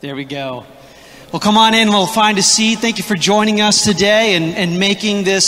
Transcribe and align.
There 0.00 0.16
we 0.16 0.24
go. 0.24 0.64
Well, 1.30 1.40
come 1.40 1.58
on 1.58 1.74
in. 1.74 1.90
We'll 1.90 2.06
find 2.06 2.38
a 2.38 2.42
seat. 2.42 2.78
Thank 2.78 2.96
you 2.96 3.04
for 3.04 3.16
joining 3.16 3.60
us 3.60 3.84
today 3.84 4.34
and, 4.34 4.54
and 4.54 4.80
making 4.80 5.24
this 5.24 5.46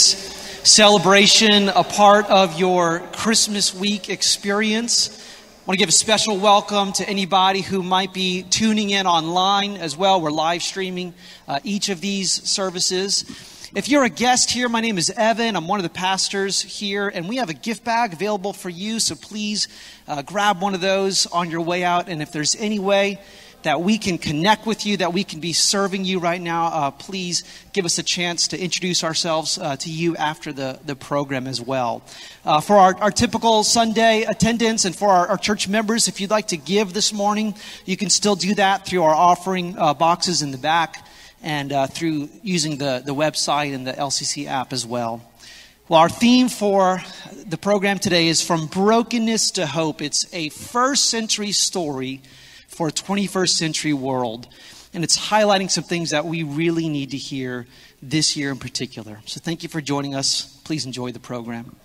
celebration 0.63 1.69
a 1.69 1.83
part 1.83 2.29
of 2.29 2.59
your 2.59 2.99
Christmas 3.13 3.73
week 3.73 4.09
experience. 4.09 5.09
I 5.09 5.65
want 5.65 5.79
to 5.79 5.81
give 5.81 5.89
a 5.89 5.91
special 5.91 6.37
welcome 6.37 6.93
to 6.93 7.09
anybody 7.09 7.61
who 7.61 7.81
might 7.81 8.13
be 8.13 8.43
tuning 8.43 8.91
in 8.91 9.07
online 9.07 9.77
as 9.77 9.97
well. 9.97 10.21
We're 10.21 10.29
live 10.29 10.61
streaming 10.61 11.15
uh, 11.47 11.59
each 11.63 11.89
of 11.89 11.99
these 11.99 12.31
services. 12.47 13.25
If 13.73 13.89
you're 13.89 14.03
a 14.03 14.09
guest 14.09 14.51
here, 14.51 14.69
my 14.69 14.81
name 14.81 14.99
is 14.99 15.09
Evan. 15.09 15.55
I'm 15.55 15.67
one 15.67 15.79
of 15.79 15.83
the 15.83 15.89
pastors 15.89 16.61
here, 16.61 17.07
and 17.07 17.27
we 17.27 17.37
have 17.37 17.49
a 17.49 17.55
gift 17.55 17.83
bag 17.83 18.13
available 18.13 18.53
for 18.53 18.69
you. 18.69 18.99
So 18.99 19.15
please 19.15 19.67
uh, 20.07 20.21
grab 20.21 20.61
one 20.61 20.75
of 20.75 20.81
those 20.81 21.25
on 21.25 21.49
your 21.49 21.61
way 21.61 21.83
out. 21.83 22.07
And 22.07 22.21
if 22.21 22.31
there's 22.31 22.55
any 22.55 22.77
way 22.77 23.19
that 23.63 23.81
we 23.81 23.97
can 23.97 24.17
connect 24.17 24.65
with 24.65 24.85
you, 24.85 24.97
that 24.97 25.13
we 25.13 25.23
can 25.23 25.39
be 25.39 25.53
serving 25.53 26.05
you 26.05 26.19
right 26.19 26.41
now, 26.41 26.65
uh, 26.67 26.91
please 26.91 27.43
give 27.73 27.85
us 27.85 27.97
a 27.97 28.03
chance 28.03 28.49
to 28.49 28.59
introduce 28.59 29.03
ourselves 29.03 29.57
uh, 29.57 29.75
to 29.77 29.89
you 29.89 30.15
after 30.17 30.53
the, 30.53 30.79
the 30.85 30.95
program 30.95 31.47
as 31.47 31.59
well. 31.59 32.03
Uh, 32.45 32.61
for 32.61 32.75
our, 32.75 32.95
our, 33.01 33.11
typical 33.11 33.63
Sunday 33.63 34.23
attendance 34.23 34.85
and 34.85 34.95
for 34.95 35.09
our, 35.09 35.27
our, 35.27 35.37
church 35.37 35.67
members, 35.67 36.07
if 36.07 36.19
you'd 36.19 36.29
like 36.29 36.49
to 36.49 36.57
give 36.57 36.93
this 36.93 37.13
morning, 37.13 37.55
you 37.85 37.97
can 37.97 38.09
still 38.09 38.35
do 38.35 38.53
that 38.55 38.85
through 38.85 39.03
our 39.03 39.15
offering 39.15 39.77
uh, 39.77 39.93
boxes 39.93 40.41
in 40.41 40.51
the 40.51 40.57
back 40.57 41.07
and 41.41 41.71
uh, 41.71 41.87
through 41.87 42.29
using 42.41 42.77
the, 42.77 43.01
the 43.05 43.15
website 43.15 43.73
and 43.73 43.87
the 43.87 43.93
LCC 43.93 44.47
app 44.47 44.73
as 44.73 44.85
well. 44.85 45.21
Well, 45.89 45.99
our 45.99 46.09
theme 46.09 46.47
for 46.47 47.01
the 47.45 47.57
program 47.57 47.99
today 47.99 48.27
is 48.27 48.41
From 48.41 48.67
Brokenness 48.67 49.51
to 49.51 49.65
Hope. 49.65 50.01
It's 50.01 50.33
a 50.33 50.49
first 50.49 51.09
century 51.09 51.51
story 51.51 52.21
for 52.73 52.87
a 52.87 52.91
21st 52.91 53.49
century 53.49 53.93
world. 53.93 54.47
And 54.93 55.03
it's 55.03 55.17
highlighting 55.17 55.71
some 55.71 55.83
things 55.83 56.11
that 56.11 56.25
we 56.25 56.43
really 56.43 56.89
need 56.89 57.11
to 57.11 57.17
hear 57.17 57.65
this 58.01 58.35
year 58.35 58.51
in 58.51 58.59
particular. 58.59 59.21
So 59.25 59.39
thank 59.39 59.63
you 59.63 59.69
for 59.69 59.81
joining 59.81 60.13
us. 60.13 60.61
Please 60.63 60.85
enjoy 60.85 61.11
the 61.11 61.19
program. 61.19 61.75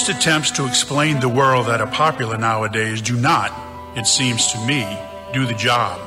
Most 0.00 0.08
attempts 0.08 0.50
to 0.52 0.66
explain 0.66 1.20
the 1.20 1.28
world 1.28 1.66
that 1.66 1.82
are 1.82 1.86
popular 1.86 2.38
nowadays 2.38 3.02
do 3.02 3.20
not, 3.20 3.52
it 3.98 4.06
seems 4.06 4.50
to 4.52 4.66
me, 4.66 4.98
do 5.34 5.44
the 5.44 5.52
job. 5.52 6.00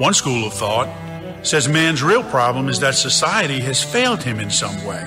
One 0.00 0.14
school 0.14 0.46
of 0.46 0.52
thought 0.52 0.88
says 1.44 1.66
man's 1.66 2.00
real 2.00 2.22
problem 2.22 2.68
is 2.68 2.78
that 2.78 2.94
society 2.94 3.58
has 3.58 3.82
failed 3.82 4.22
him 4.22 4.38
in 4.38 4.50
some 4.50 4.84
way. 4.84 5.04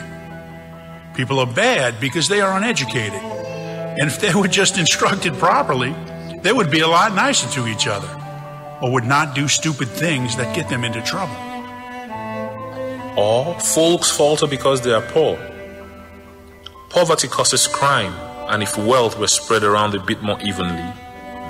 People 1.16 1.39
are 1.39 1.47
bad 1.47 2.01
because 2.01 2.28
they 2.28 2.41
are 2.41 2.57
uneducated. 2.57 3.13
And 3.13 4.09
if 4.09 4.19
they 4.19 4.35
were 4.35 4.50
just 4.50 4.77
instructed 4.85 5.35
properly, 5.35 5.95
they 6.41 6.51
would 6.51 6.69
be 6.69 6.81
a 6.81 6.89
lot 6.89 7.16
nicer 7.16 7.50
to 7.51 7.66
each 7.66 7.88
other 7.88 8.09
or 8.81 8.91
would 8.91 9.06
not 9.06 9.33
do 9.33 9.47
stupid 9.47 9.88
things 9.88 10.35
that 10.35 10.53
get 10.53 10.67
them 10.67 10.83
into 10.83 11.01
trouble. 11.01 11.38
Or 13.17 13.57
folks 13.57 14.12
falter 14.12 14.47
because 14.47 14.81
they 14.81 14.91
are 14.91 15.01
poor 15.01 15.39
Poverty 16.95 17.28
causes 17.28 17.67
crime, 17.67 18.13
and 18.50 18.63
if 18.63 18.78
wealth 18.78 19.19
were 19.19 19.28
spread 19.28 19.63
around 19.63 19.94
a 19.94 20.00
bit 20.00 20.22
more 20.22 20.39
evenly, 20.39 20.94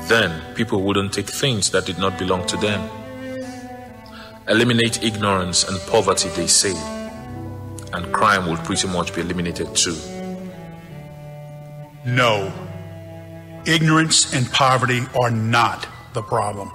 then 0.07 0.41
people 0.55 0.81
wouldn't 0.81 1.13
take 1.13 1.29
things 1.29 1.69
that 1.69 1.85
did 1.85 1.99
not 1.99 2.17
belong 2.17 2.47
to 2.47 2.57
them. 2.57 2.89
Eliminate 4.47 5.03
ignorance 5.03 5.63
and 5.63 5.79
poverty, 5.81 6.29
they 6.29 6.47
say, 6.47 6.73
and 7.93 8.11
crime 8.11 8.47
will 8.47 8.57
pretty 8.57 8.87
much 8.87 9.13
be 9.13 9.21
eliminated 9.21 9.75
too. 9.75 9.95
No. 12.07 12.51
Ignorance 13.67 14.33
and 14.33 14.51
poverty 14.51 15.01
are 15.13 15.29
not 15.29 15.87
the 16.13 16.23
problem. 16.23 16.71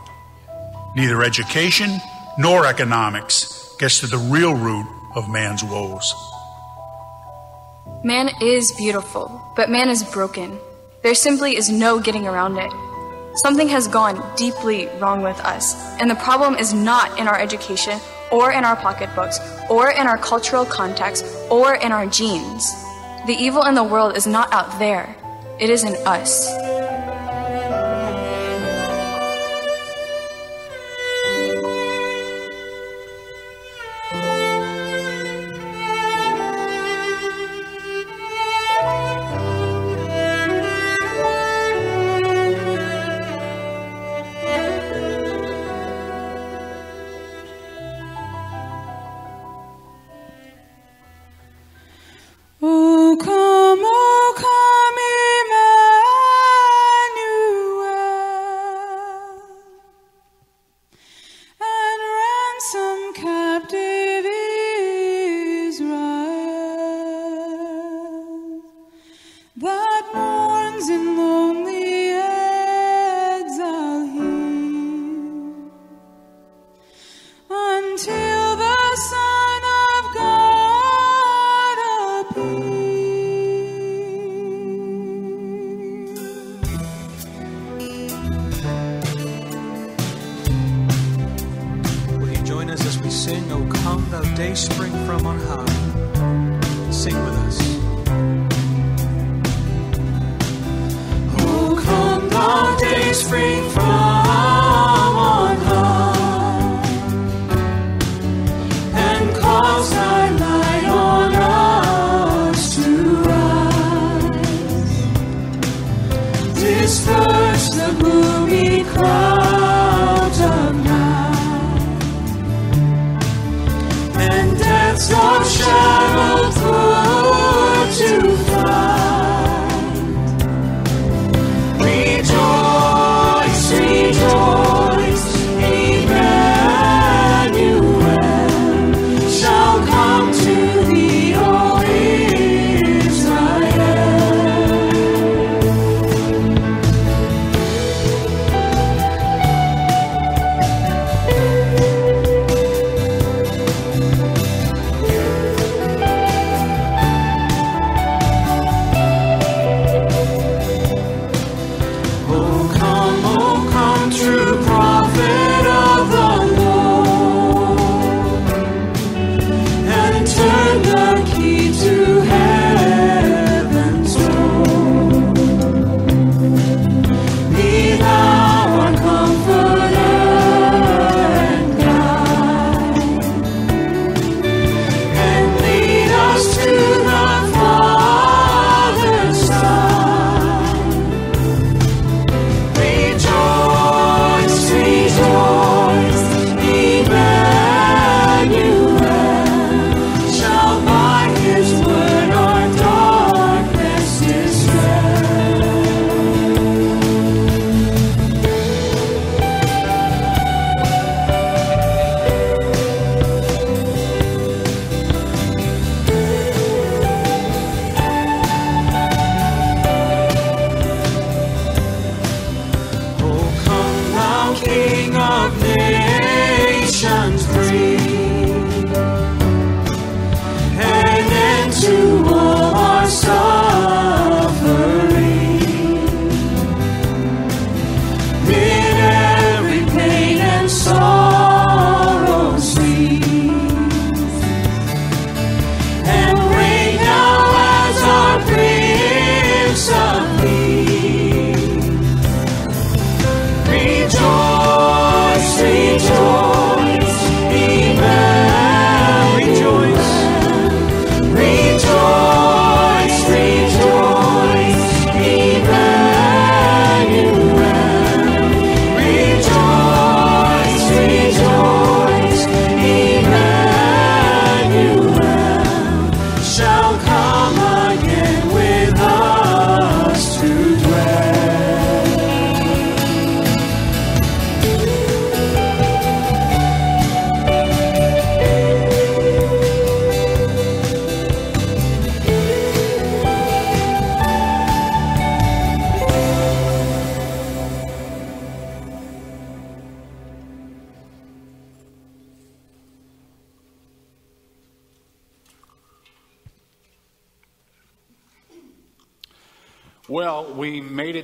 Neither 0.95 1.25
education 1.25 1.99
nor 2.39 2.67
economics 2.67 3.75
gets 3.81 3.99
to 3.99 4.07
the 4.07 4.19
real 4.19 4.55
root 4.55 4.87
of 5.17 5.29
man's 5.29 5.65
woes. 5.65 6.15
Man 8.03 8.31
is 8.41 8.73
beautiful, 8.73 9.43
but 9.57 9.69
man 9.69 9.91
is 9.91 10.03
broken. 10.03 10.59
There 11.03 11.15
simply 11.15 11.55
is 11.57 11.69
no 11.69 12.01
getting 12.01 12.27
around 12.27 12.57
it. 12.57 12.73
Something 13.35 13.69
has 13.69 13.89
gone 13.89 14.17
deeply 14.37 14.89
wrong 14.99 15.21
with 15.21 15.39
us, 15.41 15.75
and 16.01 16.11
the 16.11 16.15
problem 16.15 16.55
is 16.55 16.73
not 16.73 17.19
in 17.19 17.29
our 17.29 17.39
education, 17.39 18.01
or 18.33 18.53
in 18.53 18.65
our 18.65 18.75
pocketbooks, 18.75 19.39
or 19.69 19.91
in 19.91 20.07
our 20.07 20.17
cultural 20.17 20.65
context, 20.65 21.27
or 21.51 21.75
in 21.75 21.93
our 21.93 22.07
genes. 22.07 22.73
The 23.27 23.37
evil 23.39 23.65
in 23.65 23.75
the 23.75 23.85
world 23.85 24.17
is 24.17 24.27
not 24.27 24.51
out 24.51 24.79
there, 24.79 25.15
it 25.59 25.69
is 25.69 25.85
in 25.85 25.95
us. 26.07 26.49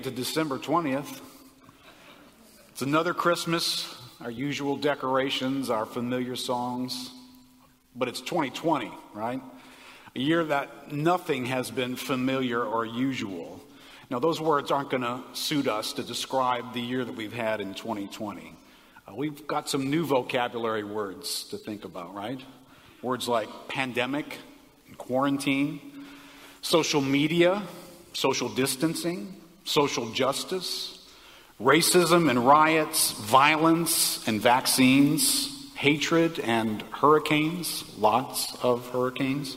To 0.07 0.13
December 0.13 0.57
20th. 0.57 1.21
It's 2.69 2.83
another 2.83 3.13
Christmas, 3.13 3.93
our 4.21 4.31
usual 4.31 4.77
decorations, 4.77 5.69
our 5.69 5.85
familiar 5.85 6.37
songs, 6.37 7.11
but 7.97 8.07
it's 8.07 8.21
2020, 8.21 8.93
right? 9.15 9.43
A 10.15 10.21
year 10.21 10.45
that 10.45 10.93
nothing 10.93 11.47
has 11.47 11.73
been 11.73 11.97
familiar 11.97 12.63
or 12.63 12.87
usual. 12.87 13.61
Now, 14.09 14.21
those 14.21 14.41
words 14.41 14.71
aren't 14.71 14.91
going 14.91 15.03
to 15.03 15.23
suit 15.33 15.67
us 15.67 15.95
to 15.95 16.05
describe 16.05 16.73
the 16.73 16.81
year 16.81 17.05
that 17.05 17.17
we've 17.17 17.33
had 17.33 17.61
in 17.61 17.75
2020. 17.75 18.55
Uh, 19.09 19.13
we've 19.13 19.45
got 19.49 19.69
some 19.69 19.91
new 19.91 20.07
vocabulary 20.07 20.85
words 20.85 21.43
to 21.49 21.59
think 21.59 21.85
about, 21.85 22.15
right? 22.15 22.41
Words 23.03 23.27
like 23.27 23.49
pandemic 23.67 24.39
and 24.87 24.97
quarantine, 24.97 25.81
social 26.63 27.01
media, 27.01 27.65
social 28.13 28.49
distancing, 28.49 29.35
social 29.67 30.11
justice, 30.13 30.99
racism 31.61 32.31
and 32.31 32.47
riots, 32.47 33.13
violence 33.13 34.27
and 34.27 34.41
vaccines, 34.41 35.53
hatred 35.75 36.39
and 36.41 36.83
hurricanes, 36.83 37.85
lots 37.99 38.57
of 38.63 38.89
hurricanes, 38.91 39.57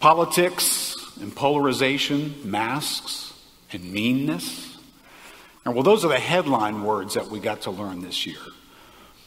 politics 0.00 0.94
and 1.20 1.34
polarization, 1.34 2.34
masks 2.44 3.32
and 3.72 3.92
meanness. 3.92 4.76
And 5.64 5.74
well, 5.74 5.84
those 5.84 6.04
are 6.04 6.08
the 6.08 6.18
headline 6.18 6.82
words 6.82 7.14
that 7.14 7.28
we 7.28 7.38
got 7.38 7.62
to 7.62 7.70
learn 7.70 8.02
this 8.02 8.26
year. 8.26 8.40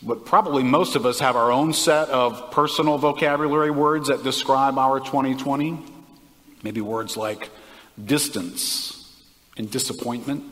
But 0.02 0.26
probably 0.26 0.64
most 0.64 0.96
of 0.98 1.06
us 1.06 1.20
have 1.20 1.38
our 1.38 1.52
own 1.52 1.72
set 1.72 2.10
of 2.10 2.52
personal 2.52 2.98
vocabulary 2.98 3.72
words 3.72 4.10
that 4.10 4.22
describe 4.24 4.78
our 4.78 5.00
2020. 5.00 5.80
Maybe 6.62 6.82
words 6.82 7.16
like 7.16 7.50
distance 8.04 9.03
and 9.58 9.70
disappointment, 9.70 10.44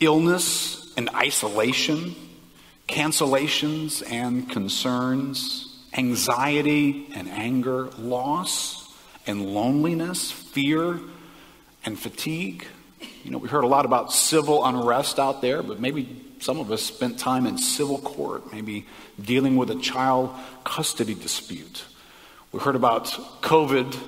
illness 0.00 0.92
and 0.96 1.10
isolation, 1.10 2.14
cancellations 2.88 4.02
and 4.10 4.48
concerns, 4.50 5.76
anxiety 5.92 7.08
and 7.14 7.28
anger, 7.28 7.88
loss 7.98 8.92
and 9.26 9.44
loneliness, 9.46 10.30
fear 10.30 10.98
and 11.84 11.98
fatigue. 11.98 12.66
You 13.24 13.30
know, 13.30 13.38
we 13.38 13.48
heard 13.48 13.64
a 13.64 13.68
lot 13.68 13.84
about 13.84 14.12
civil 14.12 14.64
unrest 14.64 15.18
out 15.18 15.42
there, 15.42 15.62
but 15.62 15.80
maybe 15.80 16.24
some 16.40 16.58
of 16.58 16.70
us 16.72 16.82
spent 16.82 17.18
time 17.18 17.46
in 17.46 17.58
civil 17.58 17.98
court, 17.98 18.52
maybe 18.52 18.86
dealing 19.20 19.56
with 19.56 19.70
a 19.70 19.76
child 19.76 20.34
custody 20.64 21.14
dispute. 21.14 21.84
We 22.52 22.60
heard 22.60 22.76
about 22.76 23.06
COVID 23.42 23.98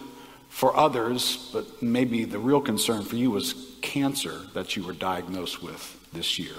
for 0.49 0.76
others, 0.76 1.50
but 1.52 1.83
maybe 1.83 2.25
the 2.25 2.38
real 2.38 2.61
concern 2.61 3.02
for 3.02 3.16
you 3.16 3.30
was 3.30 3.54
cancer 3.82 4.40
that 4.54 4.76
you 4.76 4.84
were 4.84 4.92
diagnosed 4.92 5.62
with 5.62 5.99
this 6.12 6.38
year. 6.38 6.54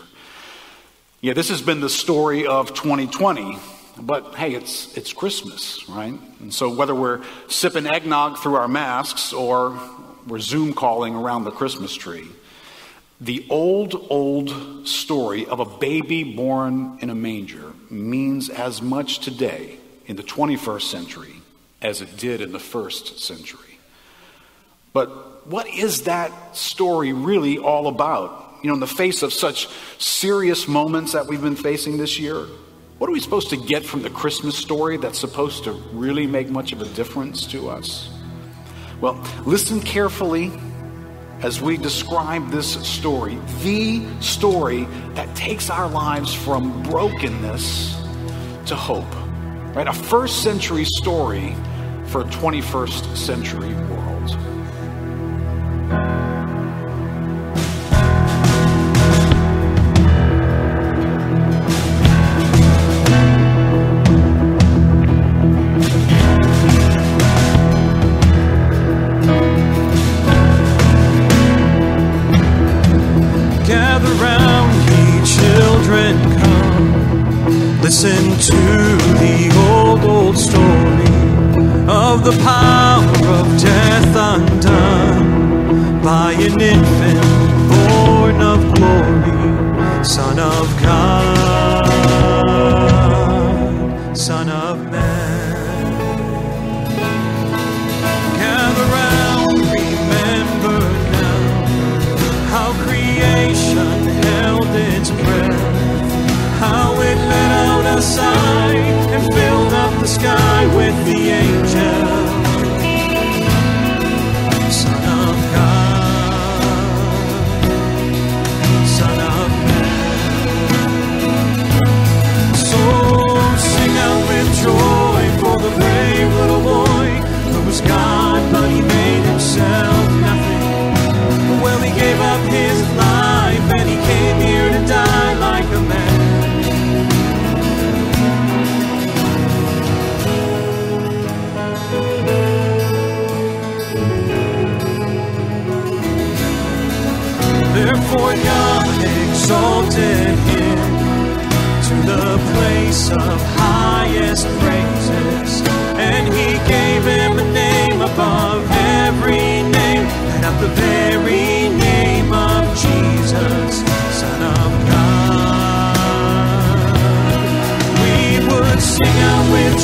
Yeah, 1.21 1.33
this 1.33 1.49
has 1.49 1.61
been 1.61 1.81
the 1.81 1.89
story 1.89 2.47
of 2.47 2.73
2020. 2.73 3.57
But 3.99 4.35
hey, 4.35 4.53
it's, 4.55 4.95
it's 4.97 5.13
Christmas, 5.13 5.87
right? 5.89 6.17
And 6.39 6.53
so 6.53 6.73
whether 6.73 6.95
we're 6.95 7.21
sipping 7.47 7.87
eggnog 7.87 8.39
through 8.39 8.55
our 8.55 8.67
masks 8.67 9.33
or 9.33 9.77
we're 10.25 10.39
Zoom 10.39 10.73
calling 10.73 11.13
around 11.13 11.43
the 11.43 11.51
Christmas 11.51 11.93
tree, 11.93 12.27
the 13.19 13.45
old, 13.49 14.07
old 14.09 14.87
story 14.87 15.45
of 15.45 15.59
a 15.59 15.65
baby 15.65 16.23
born 16.23 16.97
in 17.01 17.09
a 17.09 17.15
manger 17.15 17.73
means 17.89 18.49
as 18.49 18.81
much 18.81 19.19
today 19.19 19.77
in 20.07 20.15
the 20.15 20.23
21st 20.23 20.81
century 20.81 21.35
as 21.81 22.01
it 22.01 22.17
did 22.17 22.41
in 22.41 22.51
the 22.51 22.59
first 22.59 23.19
century. 23.19 23.70
But 24.93 25.47
what 25.47 25.67
is 25.67 26.03
that 26.03 26.55
story 26.55 27.13
really 27.13 27.57
all 27.57 27.87
about? 27.87 28.59
You 28.61 28.67
know, 28.67 28.75
in 28.75 28.79
the 28.79 28.87
face 28.87 29.23
of 29.23 29.33
such 29.33 29.67
serious 29.97 30.67
moments 30.67 31.13
that 31.13 31.27
we've 31.27 31.41
been 31.41 31.55
facing 31.55 31.97
this 31.97 32.19
year, 32.19 32.45
what 32.97 33.09
are 33.09 33.13
we 33.13 33.19
supposed 33.19 33.49
to 33.49 33.57
get 33.57 33.83
from 33.83 34.03
the 34.03 34.11
Christmas 34.11 34.55
story 34.55 34.97
that's 34.97 35.17
supposed 35.17 35.63
to 35.63 35.71
really 35.71 36.27
make 36.27 36.49
much 36.49 36.71
of 36.71 36.81
a 36.81 36.85
difference 36.89 37.47
to 37.47 37.69
us? 37.69 38.09
Well, 38.99 39.19
listen 39.45 39.81
carefully 39.81 40.51
as 41.41 41.59
we 41.59 41.77
describe 41.77 42.51
this 42.51 42.73
story, 42.87 43.39
the 43.63 44.05
story 44.19 44.83
that 45.15 45.35
takes 45.35 45.71
our 45.71 45.89
lives 45.89 46.35
from 46.35 46.83
brokenness 46.83 47.95
to 48.67 48.75
hope. 48.75 49.11
Right? 49.75 49.87
A 49.87 49.93
first 49.93 50.43
century 50.43 50.85
story 50.85 51.55
for 52.05 52.21
a 52.21 52.25
21st 52.25 53.15
century 53.17 53.73
world. 53.73 54.37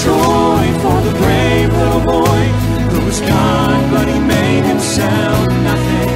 Joy 0.04 0.66
for 0.84 0.98
the 1.02 1.14
brave 1.18 1.74
little 1.74 2.06
boy 2.06 2.44
who 2.92 3.06
was 3.06 3.20
God, 3.22 3.92
but 3.92 4.08
he 4.08 4.20
made 4.20 4.64
himself 4.64 5.48
nothing. 5.70 6.14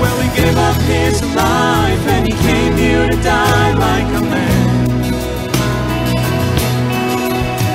Well, 0.00 0.18
he 0.20 0.28
gave 0.40 0.56
up 0.56 0.76
his 0.88 1.20
life 1.34 2.04
and 2.14 2.26
he 2.26 2.32
came 2.32 2.76
here 2.76 3.08
to 3.10 3.16
die 3.22 3.72
like 3.74 4.08
a 4.20 4.22
man. 4.32 4.66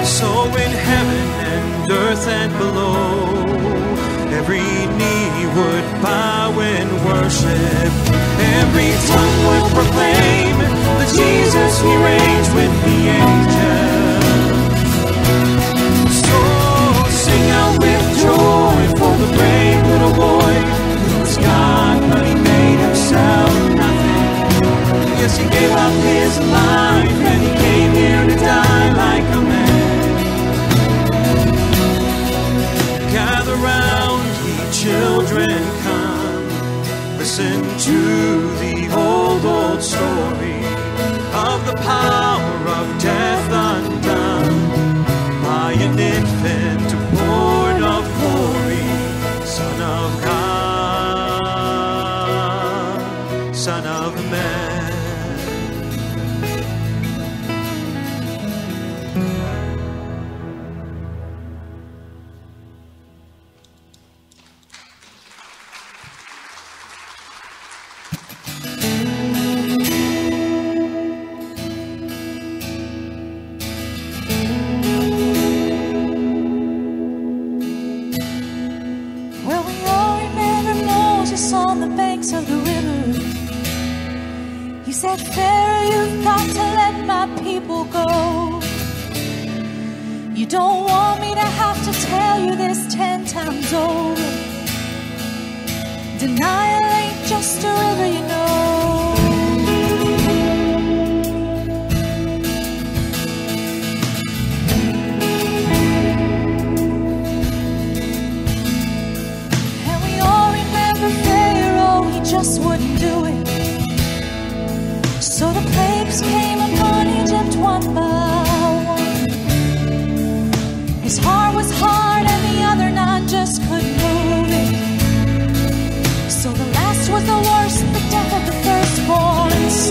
So 0.06 0.30
in 0.63 0.72
heaven 0.90 1.25
and 1.54 1.92
earth 1.92 2.28
and 2.28 2.51
below, 2.58 3.30
every 4.38 4.66
knee 4.98 5.46
would 5.58 5.86
bow 6.01 6.50
in 6.60 6.88
worship. 7.06 7.92
Every 8.62 8.92
tongue 9.12 9.40
would 9.48 9.66
proclaim 9.78 10.56
that 10.98 11.10
Jesus, 11.13 11.74
he 11.82 11.94
reigns 12.10 12.50
with 12.58 12.74
he 25.38 25.46
gave 25.50 25.72
up 25.72 25.94
his 26.14 26.38
life 26.40 27.20
and 27.32 27.40
he 27.46 27.52
came 27.66 27.92
here 27.94 28.24
to 28.28 28.36
die 28.36 28.90
like 29.04 29.28
a 29.40 29.42
man. 29.52 29.82
Gather 33.12 33.56
round, 33.56 34.24
ye 34.46 34.56
children, 34.84 35.62
come. 35.84 36.46
Listen 37.18 37.62
to 37.88 38.00
the 38.64 38.76
old, 38.96 39.44
old 39.46 39.82
story 39.82 40.60
of 41.48 41.58
the 41.66 41.76
power 41.82 42.40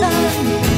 sun. 0.01 0.70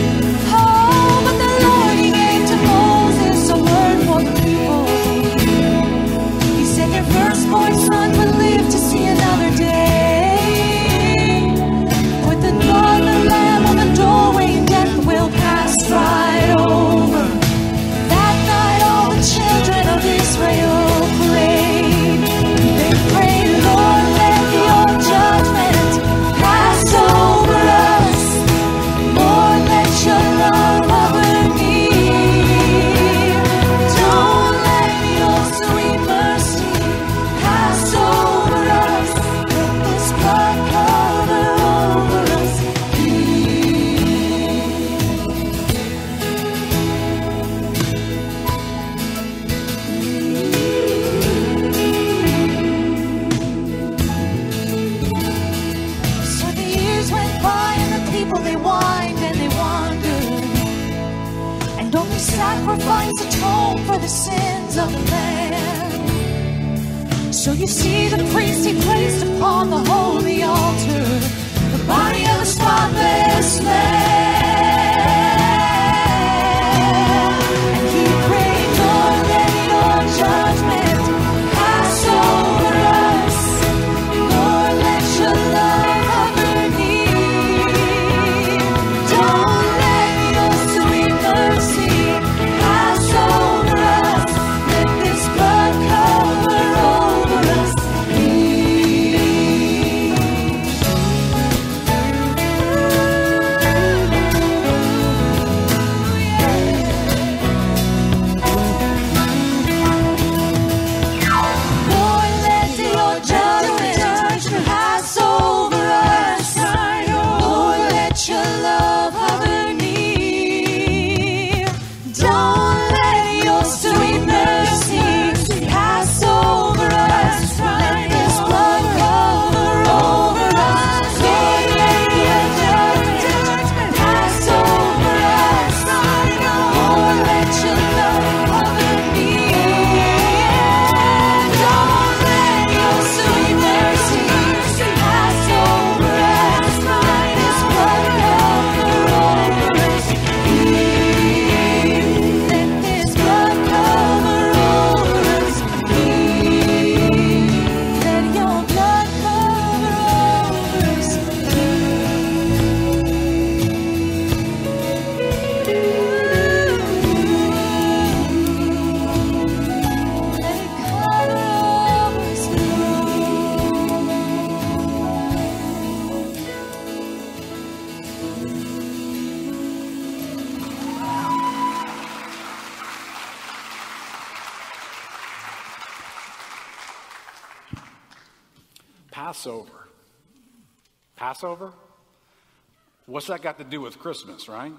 What's 193.14 193.28
that 193.28 193.44
got 193.44 193.60
to 193.60 193.64
do 193.64 193.80
with 193.80 194.00
Christmas, 194.00 194.50
right? 194.50 194.74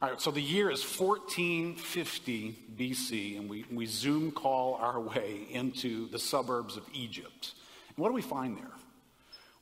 All 0.00 0.08
right, 0.08 0.18
so 0.18 0.30
the 0.30 0.40
year 0.40 0.70
is 0.70 0.82
1450 0.82 2.56
BC, 2.74 3.38
and 3.38 3.50
we, 3.50 3.66
we 3.70 3.84
zoom 3.84 4.30
call 4.30 4.76
our 4.76 4.98
way 4.98 5.46
into 5.50 6.08
the 6.08 6.18
suburbs 6.18 6.78
of 6.78 6.84
Egypt. 6.94 7.52
And 7.88 7.98
what 7.98 8.08
do 8.08 8.14
we 8.14 8.22
find 8.22 8.56
there? 8.56 8.72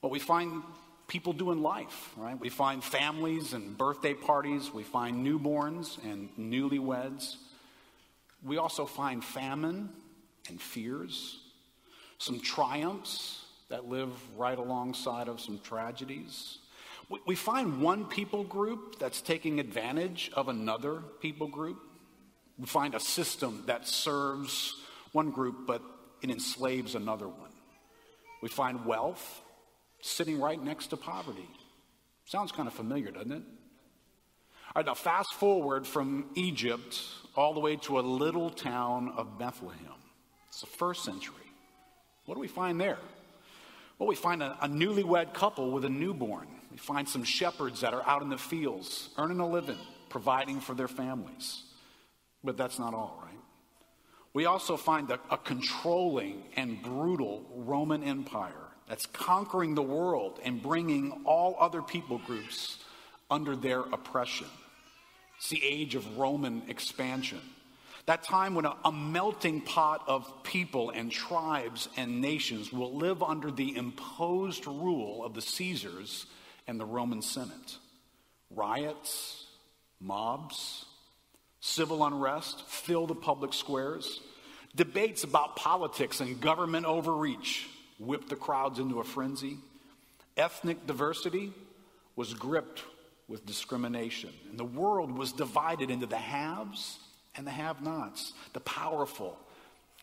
Well, 0.01 0.13
we 0.13 0.21
find 0.21 0.63
people 1.09 1.33
doing 1.33 1.61
life, 1.61 2.13
right? 2.17 2.39
We 2.39 2.51
find 2.51 2.85
families 2.85 3.53
and 3.53 3.77
birthday 3.77 4.15
parties. 4.15 4.73
We 4.73 4.85
find 4.85 5.27
newborns 5.27 5.99
and 6.05 6.29
newlyweds. 6.39 7.35
We 8.45 8.59
also 8.59 8.87
find 8.87 9.25
famine 9.25 9.89
and 10.49 10.63
fears, 10.63 11.41
some 12.19 12.39
triumphs 12.39 13.45
that 13.71 13.89
live 13.89 14.13
right 14.39 14.57
alongside 14.57 15.27
of 15.27 15.41
some 15.41 15.59
tragedies. 15.65 16.59
We 17.27 17.35
find 17.35 17.83
one 17.83 18.07
people 18.07 18.45
group 18.45 18.99
that's 18.99 19.21
taking 19.21 19.61
advantage 19.61 20.31
of 20.35 20.49
another 20.49 21.03
people 21.21 21.49
group. 21.49 21.79
We 22.59 22.67
find 22.67 22.95
a 22.95 23.01
system 23.01 23.65
that 23.67 23.87
serves 23.87 24.75
one 25.13 25.31
group 25.31 25.67
but 25.67 25.83
it 26.23 26.31
enslaves 26.31 26.95
another 26.95 27.29
one. 27.29 27.51
We 28.41 28.49
find 28.49 28.87
wealth 28.87 29.43
sitting 30.01 30.41
right 30.41 30.63
next 30.63 30.89
to 30.89 30.97
poverty. 30.97 31.49
Sounds 32.25 32.53
kind 32.53 32.69
of 32.69 32.75
familiar, 32.75 33.11
doesn't 33.11 33.33
it? 33.33 33.43
All 34.75 34.81
right, 34.81 34.87
now 34.87 34.95
fast 34.95 35.35
forward 35.35 35.87
from 35.87 36.31
Egypt 36.35 37.01
all 37.37 37.53
the 37.55 37.61
way 37.61 37.77
to 37.77 37.99
a 37.99 38.01
little 38.01 38.51
town 38.51 39.13
of 39.17 39.39
Bethlehem. 39.39 39.79
It's 40.49 40.61
the 40.61 40.67
first 40.67 41.05
century. 41.05 41.35
What 42.27 42.37
do 42.37 42.41
we 42.41 42.49
find 42.49 42.81
there? 42.81 42.99
Well, 43.99 44.09
we 44.09 44.15
find 44.15 44.43
a, 44.43 44.57
a 44.61 44.69
newlywed 44.69 45.35
couple 45.35 45.71
with 45.71 45.85
a 45.85 45.89
newborn. 45.91 46.49
We 46.73 46.79
find 46.79 47.07
some 47.07 47.23
shepherds 47.23 47.83
that 47.83 47.93
are 47.93 48.03
out 48.07 48.23
in 48.23 48.31
the 48.31 48.39
fields, 48.39 49.11
earning 49.19 49.41
a 49.41 49.49
living, 49.49 49.79
providing 50.09 50.61
for 50.61 50.75
their 50.75 50.89
families. 50.89 51.63
But 52.43 52.57
that's 52.57 52.79
not 52.79 52.95
all, 52.95 53.21
right? 53.23 53.39
We 54.33 54.47
also 54.47 54.79
find 54.79 55.11
a, 55.11 55.21
a 55.31 55.37
controlling 55.37 56.45
and 56.57 56.83
brutal 56.83 57.45
Roman 57.55 58.03
Empire 58.03 58.55
that's 58.89 59.05
conquering 59.05 59.75
the 59.75 59.83
world 59.83 60.41
and 60.43 60.63
bringing 60.63 61.23
all 61.27 61.57
other 61.61 61.83
people 61.83 62.19
groups 62.19 62.79
under 63.31 63.55
their 63.55 63.81
oppression. 63.81 64.47
It's 65.37 65.51
the 65.51 65.63
age 65.63 65.95
of 65.95 66.17
Roman 66.17 66.63
expansion. 66.69 67.41
That 68.07 68.23
time 68.23 68.55
when 68.55 68.65
a, 68.65 68.77
a, 68.85 68.91
melting 68.91 69.61
pot 69.61 70.05
of 70.07 70.43
people 70.43 70.91
and 70.91 71.13
tribes 71.13 71.89
and 71.97 72.21
nations 72.21 72.73
will 72.73 72.97
live 72.97 73.23
under 73.23 73.51
the 73.51 73.77
imposed 73.77 74.67
rule 74.67 75.25
of 75.25 75.35
the 75.35 75.43
Caesars 75.43 76.27
and 76.67 76.79
the 76.79 76.85
Roman 76.85 77.23
Senate. 77.23 77.77
Riots, 78.51 79.47
mobs, 80.01 80.85
civil 81.61 82.05
unrest 82.05 82.67
fill 82.69 83.07
the 83.07 83.15
public 83.15 83.53
squares. 83.55 84.21
Debates 84.75 85.25
about 85.25 85.57
politics 85.57 86.21
and 86.21 86.41
government 86.41 86.87
overreach 86.87 87.69
whip 87.99 88.29
the 88.29 88.37
crowds 88.37 88.79
into 88.79 89.01
a 89.01 89.05
frenzy. 89.05 89.59
Ethnic 90.37 90.87
diversity 90.87 91.53
was 92.17 92.35
gripped 92.35 92.83
with 93.29 93.47
discrimination, 93.47 94.31
and 94.51 94.59
the 94.59 94.65
world 94.65 95.17
was 95.17 95.33
divided 95.33 95.91
into 95.91 96.07
the 96.07 96.17
haves 96.17 96.99
and 97.35 97.47
the 97.47 97.51
have 97.51 97.83
nots, 97.83 98.33
the 98.53 98.61
powerful 98.61 99.39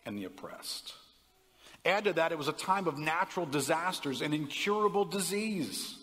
and 0.06 0.18
the 0.18 0.24
oppressed. 0.24 0.94
Add 1.84 2.04
to 2.04 2.12
that, 2.14 2.32
it 2.32 2.38
was 2.38 2.48
a 2.48 2.52
time 2.52 2.86
of 2.86 2.98
natural 2.98 3.46
disasters 3.46 4.20
and 4.20 4.34
incurable 4.34 5.04
disease. 5.04 5.96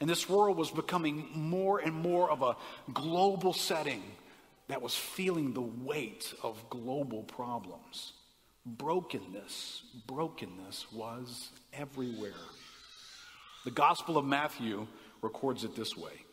And 0.00 0.10
this 0.10 0.28
world 0.28 0.56
was 0.56 0.70
becoming 0.70 1.28
more 1.34 1.78
and 1.78 1.94
more 1.94 2.30
of 2.30 2.42
a 2.42 2.56
global 2.92 3.52
setting 3.52 4.02
that 4.68 4.82
was 4.82 4.94
feeling 4.94 5.52
the 5.52 5.62
weight 5.62 6.34
of 6.42 6.68
global 6.68 7.22
problems. 7.22 8.12
Brokenness, 8.66 9.82
brokenness 10.06 10.86
was 10.92 11.50
everywhere. 11.72 12.32
The 13.64 13.70
Gospel 13.70 14.18
of 14.18 14.24
Matthew 14.24 14.86
records 15.22 15.64
it 15.64 15.74
this 15.76 15.96
way 15.96 16.24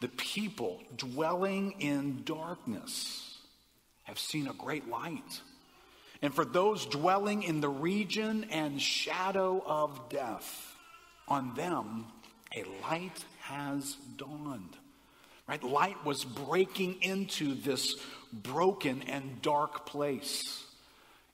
The 0.00 0.08
people 0.08 0.82
dwelling 0.96 1.80
in 1.80 2.24
darkness 2.24 3.38
have 4.02 4.18
seen 4.18 4.48
a 4.48 4.52
great 4.52 4.88
light. 4.88 5.40
And 6.20 6.32
for 6.32 6.44
those 6.44 6.86
dwelling 6.86 7.42
in 7.42 7.60
the 7.60 7.68
region 7.68 8.46
and 8.50 8.80
shadow 8.80 9.62
of 9.64 10.08
death, 10.08 10.76
on 11.26 11.54
them 11.54 12.06
a 12.54 12.64
light 12.82 13.24
has 13.42 13.96
dawned. 14.16 14.76
Right? 15.48 15.62
Light 15.62 16.04
was 16.04 16.24
breaking 16.24 17.02
into 17.02 17.54
this 17.54 17.96
broken 18.32 19.02
and 19.02 19.42
dark 19.42 19.86
place. 19.86 20.64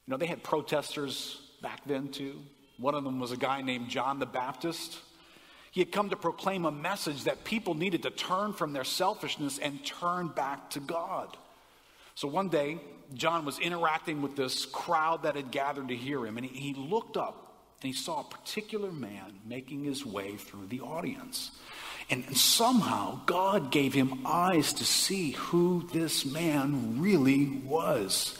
You 0.07 0.13
know, 0.13 0.17
they 0.17 0.27
had 0.27 0.43
protesters 0.43 1.41
back 1.63 1.83
then 1.87 2.09
too. 2.09 2.41
One 2.79 2.95
of 2.95 3.05
them 3.05 3.21
was 3.21 3.33
a 3.33 3.37
guy 3.37 3.63
named 3.63 3.89
John 3.89 4.19
the 4.19 4.27
Baptist. 4.27 4.99
He 5.71 5.81
had 5.81 5.93
come 5.93 6.11
to 6.11 6.17
proclaim 6.17 6.65
a 6.65 6.73
message 6.73 7.25
that 7.25 7.45
people 7.45 7.75
needed 7.75 8.03
to 8.05 8.11
turn 8.11 8.53
from 8.53 8.73
their 8.73 8.85
selfishness 8.85 9.59
and 9.59 9.85
turn 9.85 10.29
back 10.29 10.71
to 10.71 10.81
God. 10.81 11.37
So 12.15 12.27
one 12.27 12.49
day, 12.49 12.81
John 13.15 13.45
was 13.45 13.59
interacting 13.59 14.23
with 14.23 14.37
this 14.37 14.67
crowd 14.67 15.23
that 15.23 15.37
had 15.37 15.51
gathered 15.51 15.89
to 15.89 15.97
hear 15.97 16.25
him, 16.27 16.37
and 16.37 16.47
he, 16.47 16.75
looked 16.75 17.17
up 17.17 17.48
and 17.81 17.87
he 17.87 17.93
saw 17.93 18.21
a 18.21 18.25
particular 18.25 18.91
man 18.91 19.39
making 19.47 19.85
his 19.85 20.05
way 20.05 20.37
through 20.37 20.67
the 20.67 20.81
audience. 20.81 21.53
And, 22.11 22.25
and 22.27 22.37
somehow 22.37 23.21
God 23.27 23.71
gave 23.71 23.95
him 23.95 24.27
eyes 24.27 24.73
to 24.75 24.85
see 24.85 25.33
who 25.33 25.89
this 25.93 26.25
man 26.27 27.01
really 27.01 27.47
was. 27.47 28.37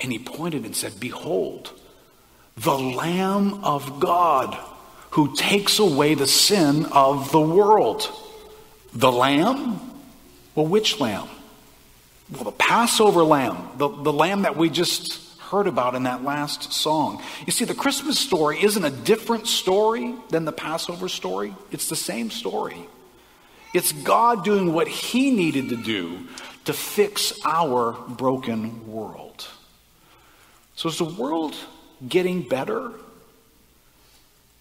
And 0.00 0.10
he 0.10 0.18
pointed 0.18 0.64
and 0.64 0.74
said, 0.74 0.98
Behold, 0.98 1.72
the 2.56 2.76
Lamb 2.76 3.62
of 3.62 4.00
God 4.00 4.58
who 5.10 5.34
takes 5.36 5.78
away 5.78 6.14
the 6.14 6.26
sin 6.26 6.86
of 6.86 7.30
the 7.30 7.40
world. 7.40 8.10
The 8.92 9.12
Lamb? 9.12 9.80
Well, 10.54 10.66
which 10.66 10.98
Lamb? 10.98 11.28
Well, 12.32 12.44
the 12.44 12.52
Passover 12.52 13.22
Lamb, 13.22 13.70
the, 13.76 13.88
the 13.88 14.12
Lamb 14.12 14.42
that 14.42 14.56
we 14.56 14.70
just 14.70 15.29
heard 15.50 15.66
about 15.66 15.94
in 15.94 16.04
that 16.04 16.22
last 16.22 16.72
song. 16.72 17.20
You 17.44 17.52
see, 17.52 17.64
the 17.64 17.74
Christmas 17.74 18.18
story 18.18 18.62
isn't 18.62 18.84
a 18.84 18.90
different 18.90 19.48
story 19.48 20.14
than 20.28 20.44
the 20.44 20.52
Passover 20.52 21.08
story, 21.08 21.54
it's 21.70 21.88
the 21.88 21.96
same 21.96 22.30
story. 22.30 22.78
It's 23.74 23.92
God 23.92 24.44
doing 24.44 24.72
what 24.72 24.88
He 24.88 25.30
needed 25.30 25.68
to 25.70 25.76
do 25.76 26.26
to 26.64 26.72
fix 26.72 27.32
our 27.44 27.92
broken 27.92 28.92
world. 28.92 29.48
So, 30.76 30.88
is 30.88 30.98
the 30.98 31.04
world 31.04 31.54
getting 32.08 32.42
better? 32.42 32.92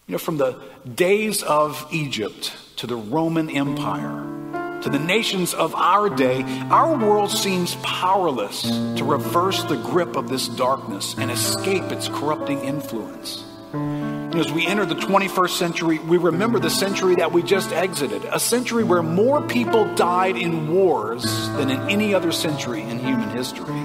You 0.08 0.14
know, 0.14 0.18
from 0.18 0.38
the 0.38 0.60
days 0.96 1.44
of 1.44 1.88
Egypt 1.92 2.56
to 2.78 2.88
the 2.88 2.96
Roman 2.96 3.50
Empire 3.50 4.59
to 4.82 4.90
the 4.90 5.00
nations 5.00 5.54
of 5.54 5.76
our 5.76 6.10
day, 6.10 6.44
our 6.70 6.98
world 6.98 7.32
seems 7.32 7.76
powerless 7.76 8.62
to 8.62 9.04
reverse 9.04 9.64
the 9.64 9.76
grip 9.76 10.16
of 10.16 10.30
this 10.30 10.48
darkness 10.48 11.16
and 11.18 11.30
escape 11.30 11.84
its 11.92 12.08
corrupting 12.08 12.60
influence. 12.64 13.44
As 13.74 14.52
we 14.52 14.66
enter 14.66 14.86
the 14.86 14.96
21st 14.96 15.50
century, 15.50 16.00
we 16.00 16.18
remember 16.18 16.60
the 16.60 16.70
century 16.70 17.16
that 17.16 17.32
we 17.32 17.44
just 17.44 17.72
exited, 17.72 18.24
a 18.26 18.40
century 18.40 18.84
where 18.84 19.04
more 19.04 19.42
people 19.42 19.94
died 19.96 20.38
in 20.38 20.74
wars 20.74 21.24
than 21.58 21.70
in 21.70 21.80
any 21.90 22.14
other 22.14 22.32
century 22.32 22.82
in 22.82 23.00
human 23.00 23.30
history. 23.32 23.80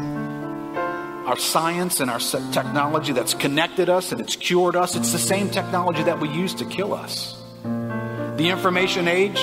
Our 1.27 1.39
science 1.39 2.01
and 2.01 2.11
our 2.11 2.21
technology 2.21 3.13
that's 3.13 3.35
connected 3.35 3.89
us 3.89 4.13
and 4.13 4.21
it's 4.21 4.37
cured 4.37 4.77
us, 4.77 4.95
it's 4.95 5.13
the 5.13 5.19
same 5.19 5.51
technology 5.51 6.03
that 6.05 6.21
we 6.21 6.29
use 6.29 6.55
to 6.55 6.65
kill 6.65 6.95
us. 6.95 7.35
The 7.63 8.51
information 8.51 9.09
age, 9.09 9.41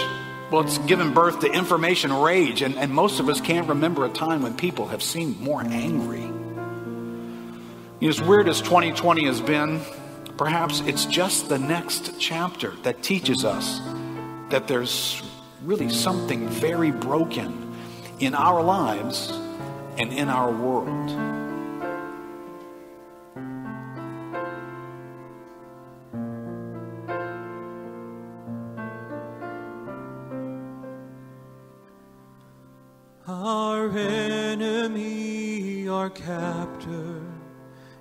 well, 0.52 0.64
it's 0.64 0.80
given 0.80 1.14
birth 1.14 1.40
to 1.40 1.48
information 1.52 2.12
rage, 2.12 2.62
and, 2.62 2.76
and 2.76 2.94
most 2.94 3.22
of 3.22 3.30
us 3.30 3.40
can't 3.40 3.70
remember 3.70 4.06
a 4.06 4.10
time 4.10 4.42
when 4.42 4.54
people 4.58 4.88
have 4.88 5.02
seemed 5.02 5.40
more 5.40 5.62
angry. 5.62 6.24
You 6.24 6.30
know, 8.02 8.10
as 8.10 8.22
weird 8.22 8.50
as 8.50 8.62
2020 8.62 9.26
has 9.28 9.40
been, 9.40 9.80
perhaps 10.38 10.82
it's 10.82 11.06
just 11.06 11.48
the 11.48 11.58
next 11.58 12.20
chapter 12.20 12.72
that 12.84 13.02
teaches 13.02 13.46
us 13.46 13.80
that 14.50 14.68
there's 14.68 15.24
really 15.64 15.88
something 15.88 16.50
very 16.50 16.92
broken 16.92 17.74
in 18.20 18.36
our 18.36 18.62
lives 18.62 19.32
and 19.98 20.12
in 20.12 20.28
our 20.28 20.52
world. 20.52 21.41
Captor 36.16 37.22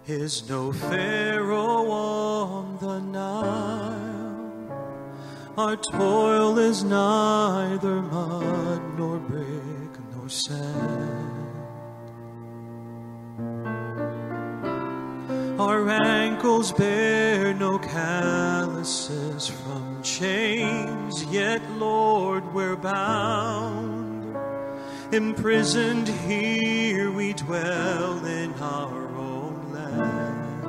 is 0.06 0.48
no 0.48 0.72
Pharaoh 0.72 1.90
on 1.90 2.78
the 2.80 2.98
Nile. 3.00 4.30
Our 5.56 5.76
toil 5.76 6.58
is 6.58 6.84
neither 6.84 8.02
mud 8.02 8.98
nor 8.98 9.18
brick 9.18 9.92
nor 10.14 10.28
sand. 10.28 11.30
Our 15.60 15.88
ankles 15.90 16.72
bear 16.72 17.52
no 17.52 17.78
calluses 17.78 19.46
from 19.46 20.02
chains, 20.02 21.24
yet, 21.26 21.60
Lord, 21.72 22.54
we're 22.54 22.76
bound. 22.76 23.89
Imprisoned 25.12 26.06
here, 26.06 27.10
we 27.10 27.32
dwell 27.32 28.24
in 28.24 28.54
our 28.60 29.08
own 29.16 29.72
land. 29.72 30.62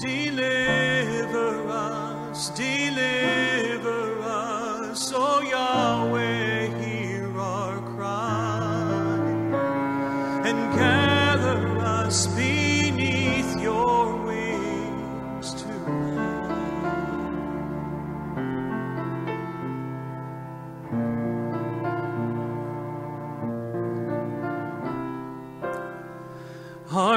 Deliver 0.00 1.66
us, 1.68 2.50
deliver 2.50 3.49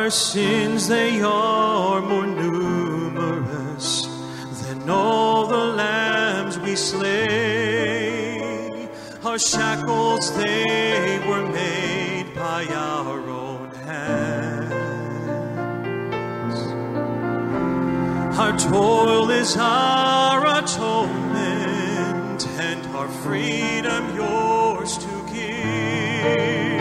Our 0.04 0.12
sins, 0.12 0.89
they 0.89 1.22
are 1.22 2.02
more 2.02 2.28
numerous 2.28 4.06
than 4.63 4.89
all 4.89 5.48
the 5.48 5.56
lambs 5.56 6.60
we 6.60 6.76
slay. 6.76 8.38
Our 9.24 9.39
shackles, 9.39 10.36
they 10.36 11.20
were 11.26 11.48
made 11.48 12.36
by 12.36 12.66
our 12.66 13.18
own 13.30 13.72
hands. 13.88 14.74
Our 18.38 18.58
toil 18.58 19.30
is 19.32 19.56
our 19.56 20.46
atonement, 20.60 22.46
and 22.60 22.86
our 22.94 23.08
freedom 23.08 24.13
yours 24.18 24.98
to 24.98 25.08
give. 25.32 26.74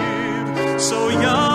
So, 0.80 1.08
Yahweh, 1.08 1.51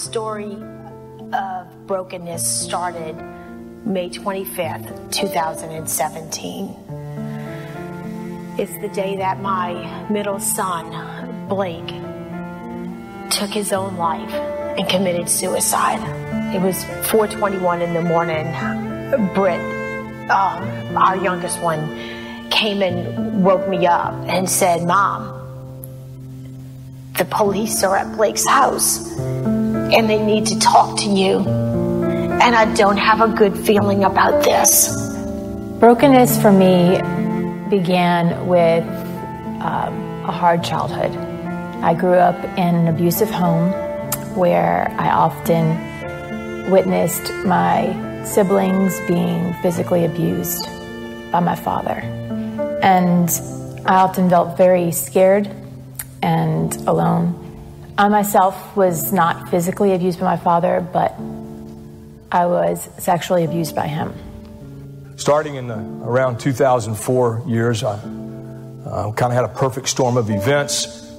story 0.00 0.56
of 1.32 1.86
brokenness 1.86 2.44
started 2.44 3.14
May 3.84 4.08
25th, 4.08 5.12
2017. 5.12 6.74
It's 8.58 8.72
the 8.80 8.88
day 8.88 9.16
that 9.16 9.40
my 9.40 10.08
middle 10.08 10.40
son, 10.40 11.48
Blake, 11.48 11.88
took 13.30 13.50
his 13.50 13.72
own 13.72 13.98
life 13.98 14.32
and 14.32 14.88
committed 14.88 15.28
suicide. 15.28 16.00
It 16.54 16.62
was 16.62 16.82
4:21 17.10 17.82
in 17.82 17.92
the 17.92 18.00
morning. 18.02 18.46
Britt, 19.34 19.60
um, 20.30 20.96
our 20.96 21.16
youngest 21.16 21.60
one, 21.60 21.86
came 22.50 22.82
and 22.82 23.44
woke 23.44 23.68
me 23.68 23.86
up 23.86 24.14
and 24.26 24.48
said, 24.48 24.82
"Mom, 24.82 25.40
the 27.18 27.26
police 27.26 27.84
are 27.84 27.96
at 27.96 28.16
Blake's 28.16 28.46
house 28.46 29.10
and 29.92 30.08
they 30.08 30.22
need 30.22 30.46
to 30.46 30.58
talk 30.58 30.98
to 30.98 31.08
you. 31.08 31.40
And 31.40 32.54
I 32.54 32.72
don't 32.74 32.96
have 32.96 33.20
a 33.20 33.28
good 33.28 33.56
feeling 33.56 34.04
about 34.04 34.44
this. 34.44 34.88
Brokenness 35.78 36.40
for 36.40 36.52
me 36.52 37.00
began 37.68 38.46
with 38.46 38.84
um, 39.62 40.24
a 40.24 40.32
hard 40.32 40.64
childhood. 40.64 41.16
I 41.82 41.94
grew 41.94 42.14
up 42.14 42.42
in 42.58 42.74
an 42.74 42.88
abusive 42.88 43.30
home 43.30 43.72
where 44.36 44.94
I 44.98 45.10
often 45.10 46.70
witnessed 46.70 47.32
my 47.44 48.24
siblings 48.24 48.98
being 49.08 49.54
physically 49.62 50.04
abused 50.04 50.66
by 51.32 51.40
my 51.40 51.54
father. 51.54 51.98
And 52.82 53.28
I 53.86 53.96
often 53.96 54.28
felt 54.28 54.56
very 54.56 54.92
scared 54.92 55.50
and 56.22 56.74
alone. 56.86 57.49
I 58.00 58.08
myself 58.08 58.74
was 58.78 59.12
not 59.12 59.50
physically 59.50 59.92
abused 59.92 60.20
by 60.20 60.24
my 60.24 60.36
father, 60.38 60.80
but 60.80 61.12
I 62.32 62.46
was 62.46 62.88
sexually 62.96 63.44
abused 63.44 63.76
by 63.76 63.88
him. 63.88 64.14
Starting 65.16 65.56
in 65.56 65.68
the 65.68 65.74
around 65.74 66.40
2004 66.40 67.44
years, 67.46 67.84
I 67.84 67.96
uh, 67.96 69.12
kind 69.12 69.30
of 69.30 69.32
had 69.32 69.44
a 69.44 69.48
perfect 69.48 69.86
storm 69.88 70.16
of 70.16 70.30
events. 70.30 71.12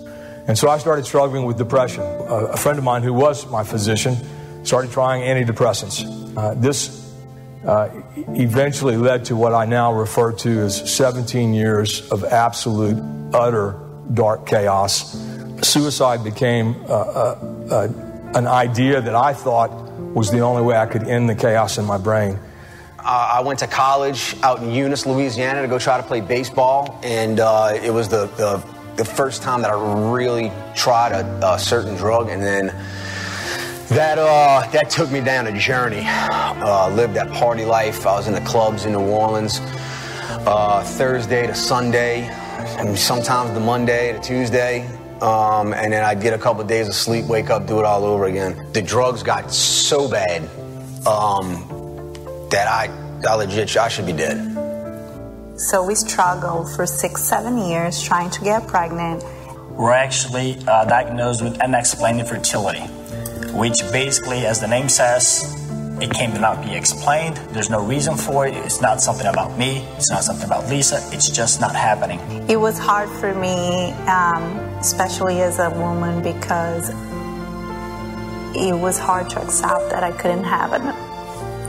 And 0.48 0.58
so 0.58 0.70
I 0.70 0.80
started 0.80 1.06
struggling 1.06 1.46
with 1.46 1.60
depression. 1.60 2.02
A, 2.02 2.46
a 2.54 2.58
friend 2.58 2.80
of 2.80 2.84
mine 2.84 3.04
who 3.04 3.14
was 3.14 3.46
my 3.46 3.64
physician 3.64 4.16
started 4.64 4.90
trying 4.92 5.22
antidepressants. 5.22 6.36
Uh, 6.36 6.56
this 6.56 7.14
uh, 7.64 7.90
eventually 8.30 8.98
led 8.98 9.26
to 9.26 9.36
what 9.36 9.54
I 9.54 9.66
now 9.66 9.94
refer 9.94 10.32
to 10.32 10.62
as 10.62 10.92
17 10.92 11.54
years 11.54 12.10
of 12.12 12.24
absolute, 12.24 12.98
utter 13.36 13.80
dark 14.16 14.48
chaos. 14.48 15.31
Suicide 15.64 16.24
became 16.24 16.76
uh, 16.88 16.94
uh, 16.94 17.68
uh, 17.72 17.88
an 18.36 18.48
idea 18.48 19.02
that 19.02 19.16
I 19.16 19.34
thought 19.34 19.72
was 20.14 20.32
the 20.32 20.40
only 20.40 20.62
way 20.62 20.76
I 20.76 20.86
could 20.86 21.04
end 21.04 21.30
the 21.30 21.36
chaos 21.36 21.78
in 21.78 21.86
my 21.86 21.98
brain. 21.98 22.40
Uh, 23.00 23.32
I 23.34 23.42
went 23.42 23.60
to 23.60 23.68
college 23.68 24.36
out 24.44 24.62
in 24.62 24.72
Eunice, 24.72 25.06
Louisiana 25.06 25.62
to 25.62 25.68
go 25.68 25.80
try 25.80 25.98
to 25.98 26.04
play 26.04 26.22
baseball, 26.22 27.00
and 27.04 27.40
uh, 27.40 27.72
it 27.74 27.92
was 27.92 28.10
the, 28.10 28.28
the, 28.38 28.64
the 28.96 29.06
first 29.06 29.42
time 29.42 29.62
that 29.64 29.72
I 29.72 30.12
really 30.12 30.52
tried 30.76 31.12
a, 31.14 31.54
a 31.54 31.60
certain 31.60 31.96
drug, 31.96 32.30
and 32.30 32.44
then 32.44 32.68
that 33.90 34.18
uh, 34.18 34.70
that 34.72 34.90
took 34.90 35.12
me 35.12 35.20
down 35.20 35.48
a 35.48 35.58
journey. 35.60 36.04
Uh, 36.06 36.90
lived 36.94 37.16
that 37.16 37.30
party 37.32 37.66
life. 37.66 38.06
I 38.06 38.16
was 38.16 38.28
in 38.28 38.34
the 38.34 38.42
clubs 38.42 38.86
in 38.86 38.94
New 38.94 39.00
Orleans, 39.00 39.60
uh, 40.46 40.84
Thursday 40.84 41.48
to 41.48 41.56
Sunday, 41.56 42.22
and 42.78 42.98
sometimes 42.98 43.54
the 43.54 43.60
Monday 43.60 44.14
to 44.14 44.20
Tuesday. 44.20 44.88
Um, 45.22 45.74
and 45.74 45.94
then 45.94 46.04
I'd 46.04 46.20
get 46.20 46.34
a 46.34 46.38
couple 46.38 46.64
days 46.64 46.88
of 46.88 46.96
sleep, 46.96 47.26
wake 47.26 47.52
up, 47.52 47.68
do 47.68 47.80
it 47.80 47.86
all 47.86 48.04
over 48.06 48.26
again. 48.26 48.72
The 48.74 48.82
drugs 48.82 49.22
got 49.22 49.52
so 49.52 50.10
bad 50.10 50.42
um, 51.06 52.48
that 52.50 52.68
I, 52.68 52.90
I 53.28 53.36
legit, 53.36 53.78
I 53.78 53.88
should 53.88 54.08
be 54.08 54.14
dead. 54.14 54.58
So 55.58 55.86
we 55.86 55.94
struggled 55.94 56.76
for 56.76 56.88
six, 56.88 57.22
seven 57.22 57.60
years 57.60 58.02
trying 58.02 58.32
to 58.32 58.42
get 58.44 58.68
pregnant. 58.68 59.24
We're 59.78 59.94
actually 59.94 60.58
uh, 60.68 60.86
diagnosed 60.86 61.44
with 61.44 61.62
unexplained 61.62 62.20
infertility, 62.20 62.82
which 63.54 63.80
basically, 63.92 64.48
as 64.48 64.60
the 64.60 64.68
name 64.68 64.90
says, 64.90 65.61
it 66.02 66.10
cannot 66.12 66.66
be 66.66 66.76
explained. 66.76 67.38
There's 67.52 67.70
no 67.70 67.86
reason 67.86 68.18
for 68.18 68.48
it. 68.48 68.56
It's 68.56 68.82
not 68.82 69.02
something 69.02 69.28
about 69.28 69.56
me. 69.58 69.86
It's 69.98 70.10
not 70.10 70.24
something 70.24 70.46
about 70.46 70.68
Lisa. 70.68 71.00
It's 71.12 71.30
just 71.30 71.62
not 71.62 71.76
happening. 71.76 72.20
It 72.50 72.60
was 72.60 72.80
hard 72.80 73.08
for 73.08 73.36
me, 73.36 73.92
um, 74.10 74.42
especially 74.80 75.42
as 75.42 75.60
a 75.60 75.70
woman, 75.70 76.24
because 76.24 76.90
it 78.56 78.74
was 78.74 78.98
hard 78.98 79.30
to 79.30 79.42
accept 79.44 79.92
that 79.92 80.04
I 80.04 80.12
couldn't 80.12 80.44
have 80.44 80.74
an, 80.74 80.88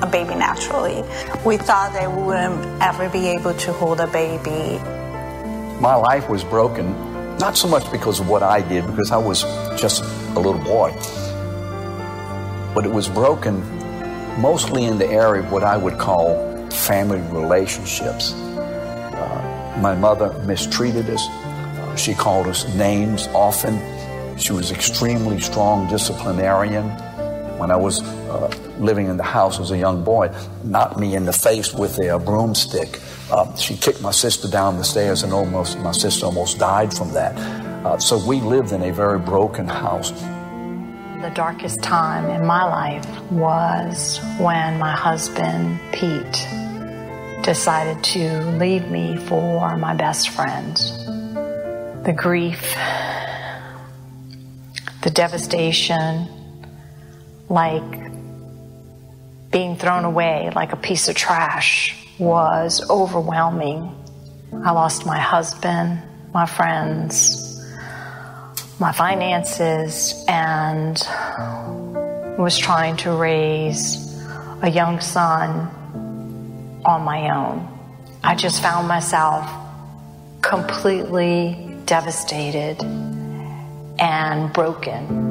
a 0.02 0.06
baby 0.10 0.34
naturally. 0.34 1.04
We 1.44 1.58
thought 1.58 1.92
that 1.92 2.10
we 2.10 2.22
wouldn't 2.22 2.82
ever 2.82 3.10
be 3.10 3.28
able 3.28 3.52
to 3.52 3.72
hold 3.74 4.00
a 4.00 4.06
baby. 4.06 4.78
My 5.78 5.94
life 5.94 6.30
was 6.30 6.42
broken, 6.42 7.36
not 7.36 7.58
so 7.58 7.68
much 7.68 7.90
because 7.92 8.18
of 8.18 8.30
what 8.30 8.42
I 8.42 8.62
did, 8.62 8.86
because 8.86 9.10
I 9.10 9.18
was 9.18 9.42
just 9.78 10.02
a 10.36 10.40
little 10.40 10.62
boy, 10.64 10.92
but 12.74 12.86
it 12.86 12.90
was 12.90 13.10
broken 13.10 13.81
mostly 14.38 14.84
in 14.84 14.98
the 14.98 15.06
area 15.06 15.42
of 15.42 15.52
what 15.52 15.62
I 15.62 15.76
would 15.76 15.98
call 15.98 16.52
family 16.70 17.20
relationships. 17.30 18.32
Uh, 18.32 19.78
my 19.80 19.94
mother 19.94 20.32
mistreated 20.44 21.08
us. 21.10 21.26
She 22.00 22.14
called 22.14 22.46
us 22.46 22.66
names 22.74 23.28
often. 23.28 23.78
She 24.38 24.52
was 24.52 24.72
extremely 24.72 25.40
strong 25.40 25.88
disciplinarian. 25.88 26.88
When 27.58 27.70
I 27.70 27.76
was 27.76 28.02
uh, 28.02 28.48
living 28.78 29.06
in 29.06 29.16
the 29.16 29.22
house 29.22 29.60
as 29.60 29.70
a 29.70 29.78
young 29.78 30.02
boy, 30.02 30.34
knocked 30.64 30.98
me 30.98 31.14
in 31.14 31.24
the 31.24 31.32
face 31.32 31.72
with 31.72 31.98
a, 32.00 32.18
broomstick. 32.18 32.98
Uh, 33.30 33.54
she 33.56 33.76
kicked 33.76 34.02
my 34.02 34.10
sister 34.10 34.48
down 34.48 34.78
the 34.78 34.84
stairs, 34.84 35.22
and 35.22 35.32
almost 35.32 35.78
my 35.78 35.92
sister 35.92 36.26
almost 36.26 36.58
died 36.58 36.92
from 36.92 37.12
that. 37.12 37.36
Uh, 37.84 37.98
so 37.98 38.18
we 38.26 38.40
lived 38.40 38.72
in 38.72 38.82
a 38.82 38.92
very 38.92 39.18
broken 39.18 39.68
house. 39.68 40.12
The 41.22 41.30
darkest 41.30 41.84
time 41.84 42.28
in 42.30 42.44
my 42.44 42.64
life 42.64 43.30
was 43.30 44.18
when 44.40 44.80
my 44.80 44.90
husband, 44.90 45.78
Pete, 45.92 46.48
decided 47.44 48.02
to 48.02 48.40
leave 48.58 48.90
me 48.90 49.16
for 49.16 49.76
my 49.76 49.94
best 49.94 50.30
friend. 50.30 50.76
The 52.04 52.12
grief, 52.12 52.74
the 55.02 55.10
devastation, 55.10 56.26
like 57.48 58.10
being 59.52 59.76
thrown 59.76 60.04
away 60.04 60.50
like 60.56 60.72
a 60.72 60.76
piece 60.76 61.06
of 61.06 61.14
trash, 61.14 61.94
was 62.18 62.84
overwhelming. 62.90 63.94
I 64.64 64.72
lost 64.72 65.06
my 65.06 65.20
husband, 65.20 66.02
my 66.34 66.46
friends, 66.46 67.51
my 68.78 68.92
finances 68.92 70.24
and 70.28 70.96
was 72.38 72.58
trying 72.58 72.96
to 72.96 73.12
raise 73.12 73.96
a 74.62 74.70
young 74.70 75.00
son 75.00 75.68
on 76.84 77.02
my 77.02 77.30
own. 77.30 77.68
I 78.24 78.34
just 78.34 78.62
found 78.62 78.88
myself 78.88 79.48
completely 80.40 81.76
devastated 81.86 82.82
and 83.98 84.52
broken. 84.52 85.30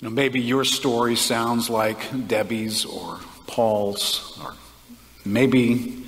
Maybe 0.00 0.40
your 0.40 0.64
story 0.64 1.16
sounds 1.16 1.70
like 1.70 2.28
Debbie's 2.28 2.84
or 2.84 3.18
Paul's, 3.52 4.38
or 4.42 4.54
maybe 5.24 6.04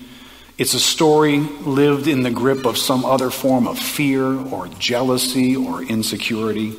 it's 0.56 0.74
a 0.74 0.80
story 0.80 1.38
lived 1.38 2.06
in 2.06 2.22
the 2.22 2.30
grip 2.30 2.64
of 2.64 2.78
some 2.78 3.04
other 3.04 3.30
form 3.30 3.66
of 3.66 3.78
fear 3.78 4.24
or 4.24 4.68
jealousy 4.78 5.54
or 5.56 5.82
insecurity. 5.82 6.74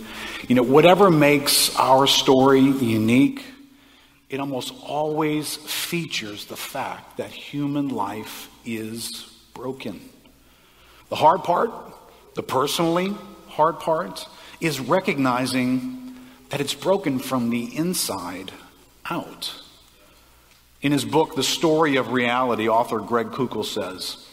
You 0.47 0.55
know, 0.55 0.63
whatever 0.63 1.11
makes 1.11 1.75
our 1.75 2.07
story 2.07 2.61
unique, 2.61 3.43
it 4.29 4.39
almost 4.39 4.73
always 4.81 5.55
features 5.55 6.45
the 6.45 6.55
fact 6.55 7.17
that 7.17 7.29
human 7.29 7.89
life 7.89 8.49
is 8.65 9.31
broken. 9.53 10.01
The 11.09 11.15
hard 11.15 11.43
part, 11.43 11.71
the 12.33 12.43
personally 12.43 13.13
hard 13.47 13.79
part, 13.79 14.27
is 14.59 14.79
recognizing 14.79 16.15
that 16.49 16.59
it's 16.59 16.73
broken 16.73 17.19
from 17.19 17.49
the 17.49 17.75
inside 17.75 18.51
out. 19.09 19.61
In 20.85 20.91
his 20.91 21.03
book, 21.03 21.33
The 21.33 21.41
Story 21.41 21.95
of 21.95 22.11
Reality, 22.11 22.69
author 22.69 22.99
Greg 22.99 23.31
Koukl 23.31 23.65
says, 23.65 24.23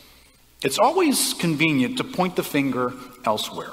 It's 0.63 0.79
always 0.79 1.33
convenient 1.33 1.97
to 1.97 2.05
point 2.05 2.37
the 2.37 2.43
finger 2.43 2.93
elsewhere 3.25 3.73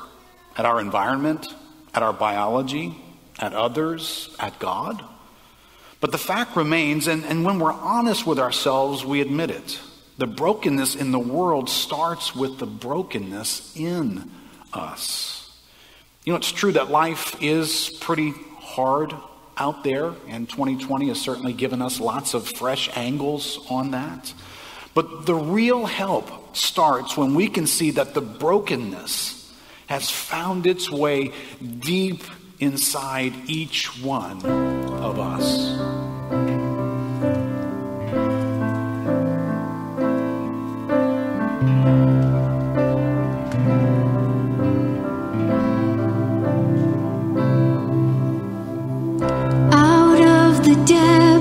at 0.55 0.65
our 0.65 0.79
environment, 0.79 1.45
at 1.93 2.03
our 2.03 2.13
biology, 2.13 2.95
at 3.37 3.51
others, 3.51 4.33
at 4.39 4.59
God. 4.59 5.03
But 5.99 6.13
the 6.13 6.17
fact 6.17 6.55
remains, 6.55 7.07
and, 7.07 7.25
and 7.25 7.43
when 7.43 7.59
we're 7.59 7.73
honest 7.73 8.25
with 8.25 8.39
ourselves, 8.39 9.03
we 9.03 9.19
admit 9.19 9.51
it. 9.51 9.77
The 10.17 10.27
brokenness 10.27 10.95
in 10.95 11.11
the 11.11 11.19
world 11.19 11.69
starts 11.69 12.33
with 12.33 12.59
the 12.59 12.65
brokenness 12.65 13.75
in 13.75 14.31
us. 14.71 15.53
You 16.23 16.31
know, 16.31 16.37
it's 16.37 16.53
true 16.53 16.71
that 16.71 16.89
life 16.89 17.35
is 17.41 17.89
pretty 17.99 18.31
hard 18.59 19.13
out 19.59 19.83
there, 19.83 20.13
and 20.27 20.49
2020 20.49 21.09
has 21.09 21.19
certainly 21.19 21.53
given 21.53 21.81
us 21.81 21.99
lots 21.99 22.33
of 22.33 22.47
fresh 22.47 22.89
angles 22.95 23.59
on 23.69 23.91
that. 23.91 24.33
But 24.93 25.25
the 25.25 25.35
real 25.35 25.85
help 25.85 26.55
starts 26.55 27.15
when 27.15 27.35
we 27.35 27.47
can 27.47 27.67
see 27.67 27.91
that 27.91 28.13
the 28.13 28.21
brokenness 28.21 29.53
has 29.87 30.09
found 30.09 30.65
its 30.65 30.89
way 30.89 31.31
deep 31.79 32.23
inside 32.59 33.33
each 33.47 34.01
one 34.01 34.45
of 34.45 35.19
us. 35.19 36.08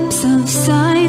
Bear 0.09 0.97
a 0.97 1.08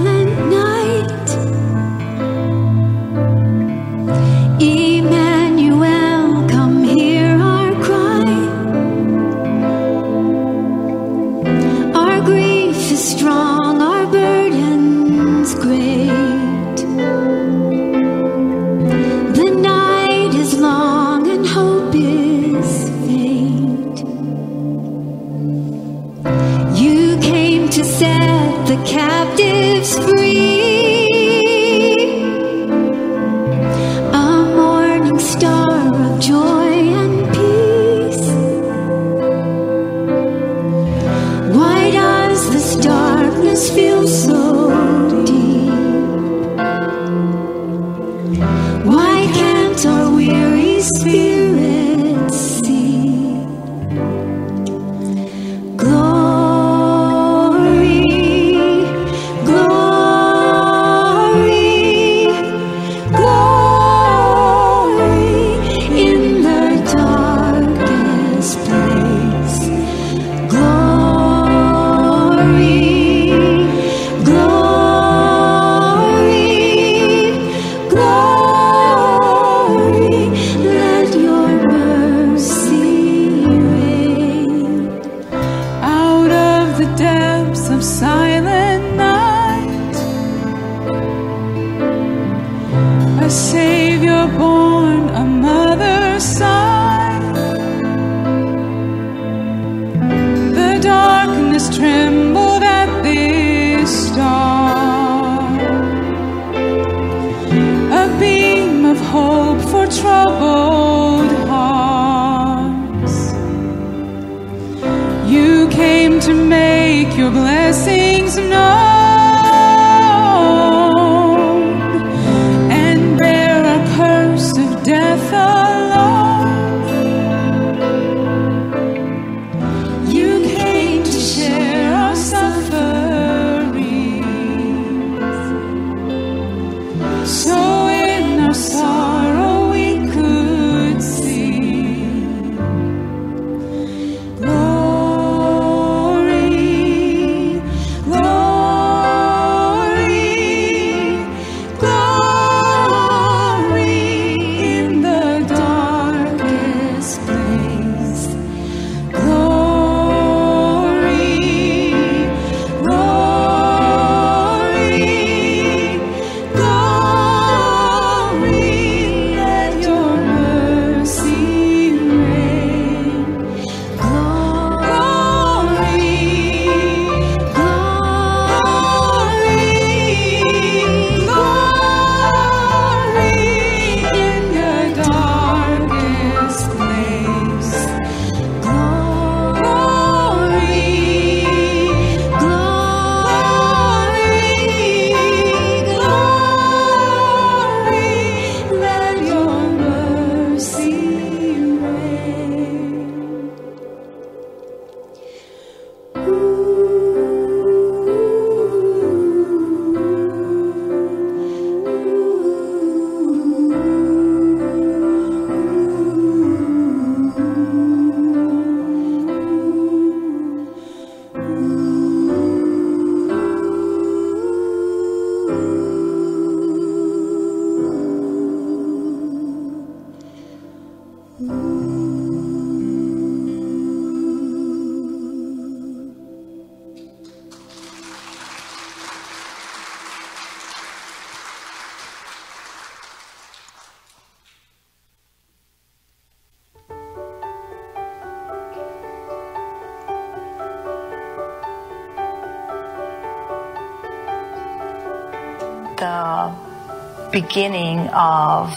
beginning 257.42 258.08
of 258.08 258.76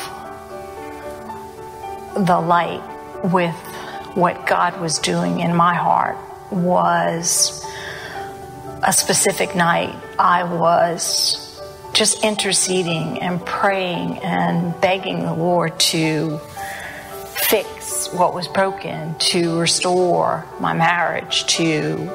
the 2.16 2.39
light 2.39 2.82
with 3.26 3.55
what 4.16 4.47
God 4.47 4.80
was 4.80 4.99
doing 4.99 5.39
in 5.39 5.55
my 5.55 5.74
heart 5.74 6.18
was 6.51 7.66
a 8.84 8.93
specific 8.93 9.55
night. 9.55 9.93
I 10.18 10.43
was 10.43 11.61
just 11.93 12.24
interceding 12.24 13.20
and 13.20 13.45
praying 13.45 14.20
and 14.20 14.80
begging 14.80 15.24
the 15.24 15.34
Lord 15.34 15.78
to 15.91 16.39
fix 17.49 18.14
what 18.14 18.34
was 18.34 18.47
broken, 18.47 19.16
to 19.16 19.59
restore 19.59 20.45
my 20.59 20.74
marriage, 20.74 21.45
to 21.57 22.09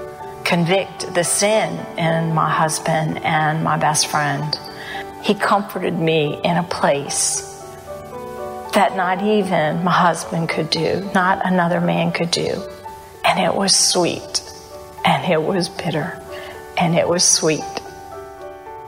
convict 0.45 1.13
the 1.15 1.25
sin 1.25 1.79
in 1.99 2.35
my 2.35 2.51
husband 2.51 3.19
and 3.19 3.63
my 3.63 3.77
best 3.77 4.07
friend. 4.07 4.59
He 5.29 5.35
comforted 5.35 5.93
me 5.93 6.41
in 6.43 6.57
a 6.57 6.63
place 6.63 7.43
that 8.73 8.97
not 8.97 9.23
even 9.23 9.85
my 9.85 9.91
husband 9.91 10.49
could 10.49 10.71
do, 10.71 11.07
not 11.15 11.45
another 11.45 11.83
man 11.83 12.13
could 12.13 12.31
do. 12.31 12.67
And 13.27 13.39
it 13.39 13.55
was 13.55 13.77
sweet, 13.77 14.43
and 15.05 15.31
it 15.31 15.43
was 15.43 15.69
bitter, 15.69 16.19
and 16.79 16.95
it 16.95 17.07
was 17.07 17.25
sweet. 17.25 17.61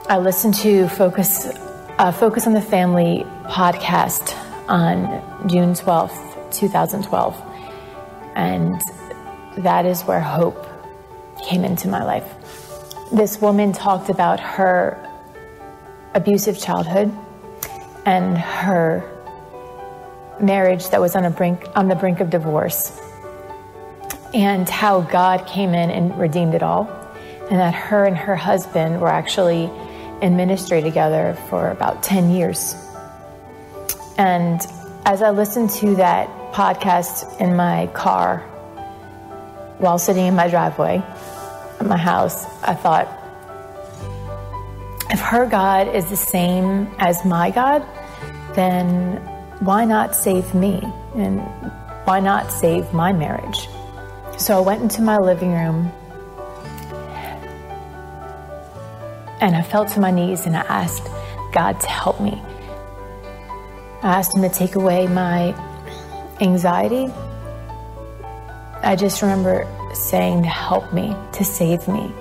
I 0.09 0.17
listened 0.17 0.55
to 0.65 0.87
Focus 0.87 1.45
uh, 1.99 2.11
Focus 2.11 2.47
on 2.47 2.53
the 2.53 2.61
Family 2.63 3.23
podcast 3.43 4.35
on 4.67 5.47
June 5.47 5.73
12th, 5.73 6.51
2012. 6.51 7.39
And 8.33 8.81
that 9.57 9.85
is 9.85 10.01
where 10.05 10.19
hope 10.19 10.65
came 11.47 11.63
into 11.63 11.87
my 11.87 12.03
life. 12.03 12.25
This 13.11 13.39
woman 13.39 13.73
talked 13.73 14.09
about 14.09 14.39
her 14.39 15.07
abusive 16.13 16.59
childhood 16.59 17.11
and 18.05 18.37
her 18.37 19.07
marriage 20.39 20.89
that 20.89 20.99
was 20.99 21.15
on 21.15 21.25
a 21.25 21.29
brink 21.29 21.63
on 21.75 21.87
the 21.87 21.95
brink 21.95 22.19
of 22.19 22.29
divorce 22.29 22.99
and 24.33 24.67
how 24.67 25.01
God 25.01 25.45
came 25.45 25.73
in 25.73 25.89
and 25.89 26.17
redeemed 26.17 26.53
it 26.55 26.63
all 26.63 26.89
and 27.49 27.59
that 27.59 27.73
her 27.73 28.05
and 28.05 28.17
her 28.17 28.35
husband 28.35 29.01
were 29.01 29.09
actually 29.09 29.69
in 30.21 30.37
ministry 30.37 30.81
together 30.81 31.37
for 31.49 31.69
about 31.69 32.01
10 32.01 32.31
years. 32.31 32.75
And 34.17 34.61
as 35.05 35.21
I 35.21 35.31
listened 35.31 35.71
to 35.71 35.95
that 35.95 36.29
podcast 36.53 37.41
in 37.41 37.55
my 37.55 37.87
car 37.87 38.39
while 39.79 39.97
sitting 39.97 40.27
in 40.27 40.35
my 40.35 40.47
driveway 40.47 41.03
at 41.79 41.85
my 41.85 41.97
house, 41.97 42.45
I 42.63 42.73
thought, 42.73 43.07
if 45.11 45.19
her 45.19 45.45
God 45.45 45.93
is 45.93 46.09
the 46.09 46.15
same 46.15 46.87
as 46.97 47.25
my 47.25 47.51
God, 47.51 47.85
then 48.55 49.17
why 49.59 49.83
not 49.83 50.15
save 50.15 50.55
me? 50.55 50.81
And 51.15 51.41
why 52.05 52.21
not 52.21 52.49
save 52.51 52.93
my 52.93 53.11
marriage? 53.11 53.67
So 54.37 54.57
I 54.57 54.61
went 54.61 54.81
into 54.81 55.01
my 55.01 55.17
living 55.17 55.51
room 55.51 55.91
and 59.41 59.53
I 59.53 59.61
fell 59.61 59.85
to 59.85 59.99
my 59.99 60.11
knees 60.11 60.45
and 60.45 60.55
I 60.55 60.61
asked 60.61 61.09
God 61.51 61.81
to 61.81 61.87
help 61.87 62.21
me. 62.21 62.41
I 64.03 64.17
asked 64.17 64.35
Him 64.35 64.43
to 64.43 64.49
take 64.49 64.75
away 64.75 65.07
my 65.07 65.53
anxiety. 66.39 67.11
I 68.81 68.95
just 68.95 69.21
remember 69.21 69.67
saying 69.93 70.45
help 70.45 70.93
me, 70.93 71.13
to 71.33 71.43
save 71.43 71.87
me. 71.89 72.13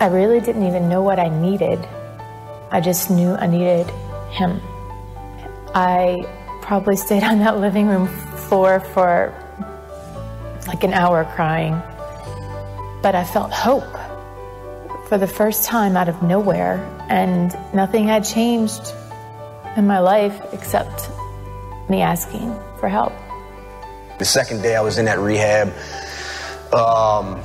I 0.00 0.06
really 0.06 0.40
didn't 0.40 0.64
even 0.66 0.88
know 0.88 1.02
what 1.02 1.18
I 1.18 1.28
needed. 1.28 1.78
I 2.70 2.80
just 2.80 3.10
knew 3.10 3.34
I 3.34 3.46
needed 3.46 3.90
Him. 4.30 4.60
I 5.74 6.24
probably 6.62 6.96
stayed 6.96 7.24
on 7.24 7.40
that 7.40 7.58
living 7.58 7.88
room 7.88 8.06
floor 8.48 8.78
for 8.78 9.34
like 10.68 10.84
an 10.84 10.92
hour 10.92 11.24
crying, 11.24 11.72
but 13.02 13.14
I 13.14 13.24
felt 13.24 13.52
hope 13.52 13.84
for 15.08 15.18
the 15.18 15.26
first 15.26 15.64
time 15.64 15.96
out 15.96 16.08
of 16.08 16.22
nowhere, 16.22 16.76
and 17.08 17.56
nothing 17.74 18.06
had 18.06 18.24
changed 18.24 18.92
in 19.76 19.86
my 19.86 19.98
life 19.98 20.40
except 20.52 21.10
me 21.88 22.02
asking 22.02 22.54
for 22.78 22.88
help. 22.88 23.12
The 24.18 24.24
second 24.24 24.62
day 24.62 24.76
I 24.76 24.80
was 24.82 24.98
in 24.98 25.06
that 25.06 25.18
rehab, 25.18 25.68
um, 26.72 27.42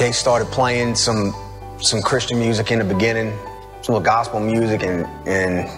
they 0.00 0.12
started 0.12 0.48
playing 0.48 0.94
some 0.94 1.34
some 1.78 2.00
Christian 2.00 2.38
music 2.38 2.70
in 2.72 2.78
the 2.78 2.84
beginning, 2.86 3.38
some 3.82 4.02
gospel 4.02 4.40
music, 4.40 4.82
and 4.82 5.04
and 5.28 5.68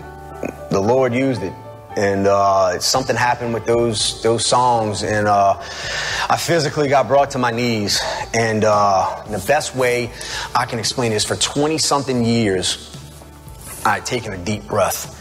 the 0.70 0.80
Lord 0.80 1.12
used 1.12 1.42
it. 1.42 1.52
And 1.96 2.26
uh, 2.26 2.78
something 2.78 3.16
happened 3.16 3.52
with 3.52 3.66
those 3.66 4.22
those 4.22 4.46
songs, 4.46 5.02
and 5.02 5.26
uh, 5.26 5.58
I 6.30 6.36
physically 6.38 6.88
got 6.88 7.08
brought 7.08 7.32
to 7.32 7.38
my 7.38 7.50
knees. 7.50 8.00
And 8.32 8.64
uh, 8.64 9.24
the 9.28 9.44
best 9.44 9.74
way 9.74 10.12
I 10.54 10.66
can 10.66 10.78
explain 10.78 11.10
is 11.10 11.24
for 11.24 11.34
20 11.34 11.76
something 11.78 12.24
years, 12.24 12.96
I 13.84 13.94
had 13.94 14.06
taken 14.06 14.32
a 14.32 14.38
deep 14.38 14.68
breath. 14.68 15.18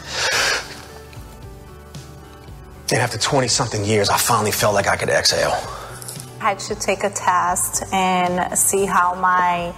And 2.92 3.00
after 3.00 3.18
20 3.18 3.48
something 3.48 3.84
years, 3.84 4.10
I 4.10 4.18
finally 4.18 4.52
felt 4.52 4.74
like 4.74 4.86
I 4.86 4.96
could 4.96 5.08
exhale. 5.08 5.81
I 6.42 6.46
had 6.46 6.58
to 6.58 6.74
take 6.74 7.04
a 7.04 7.10
test 7.10 7.84
and 7.92 8.58
see 8.58 8.84
how 8.84 9.14
my 9.14 9.72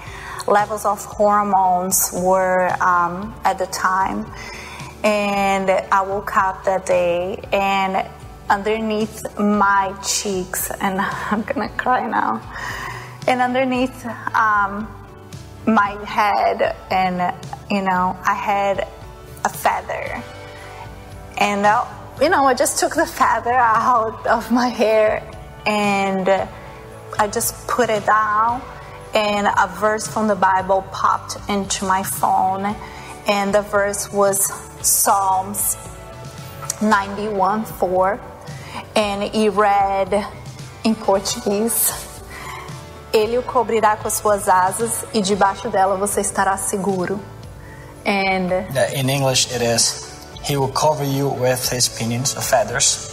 levels 0.47 0.87
of 0.87 1.05
hormones 1.05 2.11
were 2.15 2.71
um, 2.83 3.39
at 3.45 3.59
the 3.59 3.67
time. 3.67 4.25
And 5.03 5.69
I 5.69 6.01
woke 6.01 6.35
up 6.39 6.65
that 6.65 6.87
day, 6.87 7.39
and 7.53 8.09
underneath 8.49 9.39
my 9.39 9.95
cheeks, 10.03 10.71
and 10.81 10.99
I'm 11.31 11.43
gonna 11.43 11.69
cry 11.69 12.09
now, 12.09 12.41
and 13.29 13.43
underneath 13.43 14.07
um, 14.35 14.89
my 15.67 16.03
head, 16.07 16.75
and 16.91 17.35
you 17.71 17.83
know, 17.83 18.17
I 18.25 18.33
had 18.33 18.89
a 19.45 19.51
feather. 19.51 20.23
And, 21.37 21.67
uh, 21.67 21.85
you 22.23 22.31
know, 22.31 22.47
I 22.47 22.55
just 22.55 22.79
took 22.79 22.95
the 22.95 23.05
feather 23.05 23.53
out 23.53 24.27
of 24.27 24.51
my 24.51 24.69
hair 24.69 25.31
and 25.67 26.29
I 27.19 27.29
just 27.29 27.67
put 27.67 27.91
it 27.91 28.05
down, 28.07 28.63
and 29.15 29.47
a 29.47 29.69
verse 29.69 30.07
from 30.07 30.29
the 30.29 30.35
Bible 30.35 30.83
popped 30.91 31.37
into 31.49 31.85
my 31.85 32.03
phone, 32.03 32.75
and 33.27 33.55
the 33.55 33.63
verse 33.63 34.13
was 34.13 34.47
Psalms 34.83 35.77
91 36.83 37.65
4, 37.65 38.21
and 38.97 39.23
he 39.23 39.49
read 39.49 40.13
em 40.85 40.95
português. 40.95 41.93
Ele 43.13 43.39
o 43.39 43.43
cobrirá 43.45 43.97
com 43.97 44.09
as 44.09 44.15
suas 44.15 44.49
asas 44.49 45.05
e 45.15 45.21
debaixo 45.21 45.69
dela 45.69 45.97
você 45.97 46.21
estará 46.21 46.57
seguro. 46.57 47.21
And 48.05 48.51
In 48.93 49.09
English, 49.09 49.55
it 49.55 49.63
is 49.63 50.13
He 50.43 50.57
will 50.57 50.73
cover 50.73 51.05
you 51.05 51.29
with 51.29 51.71
His 51.71 51.89
pinions 51.89 52.37
of 52.37 52.45
feathers, 52.45 53.09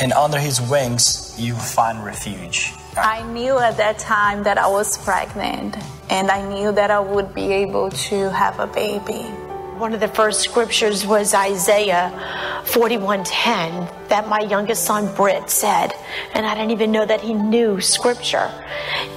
and 0.00 0.12
under 0.12 0.38
His 0.38 0.60
wings 0.60 1.31
you 1.38 1.54
find 1.54 2.04
refuge. 2.04 2.72
I 2.96 3.22
knew 3.32 3.58
at 3.58 3.76
that 3.78 3.98
time 3.98 4.42
that 4.42 4.58
I 4.58 4.68
was 4.68 4.98
pregnant, 4.98 5.76
and 6.10 6.30
I 6.30 6.46
knew 6.46 6.72
that 6.72 6.90
I 6.90 7.00
would 7.00 7.34
be 7.34 7.52
able 7.52 7.90
to 7.90 8.30
have 8.30 8.60
a 8.60 8.66
baby. 8.66 9.22
One 9.78 9.94
of 9.94 10.00
the 10.00 10.08
first 10.08 10.42
scriptures 10.42 11.06
was 11.06 11.34
Isaiah 11.34 12.12
41:10 12.66 13.88
that 14.08 14.28
my 14.28 14.40
youngest 14.40 14.84
son 14.84 15.12
Britt 15.14 15.50
said, 15.50 15.94
and 16.34 16.46
I 16.46 16.54
didn't 16.54 16.70
even 16.70 16.92
know 16.92 17.06
that 17.06 17.20
he 17.20 17.34
knew 17.34 17.80
scripture. 17.80 18.50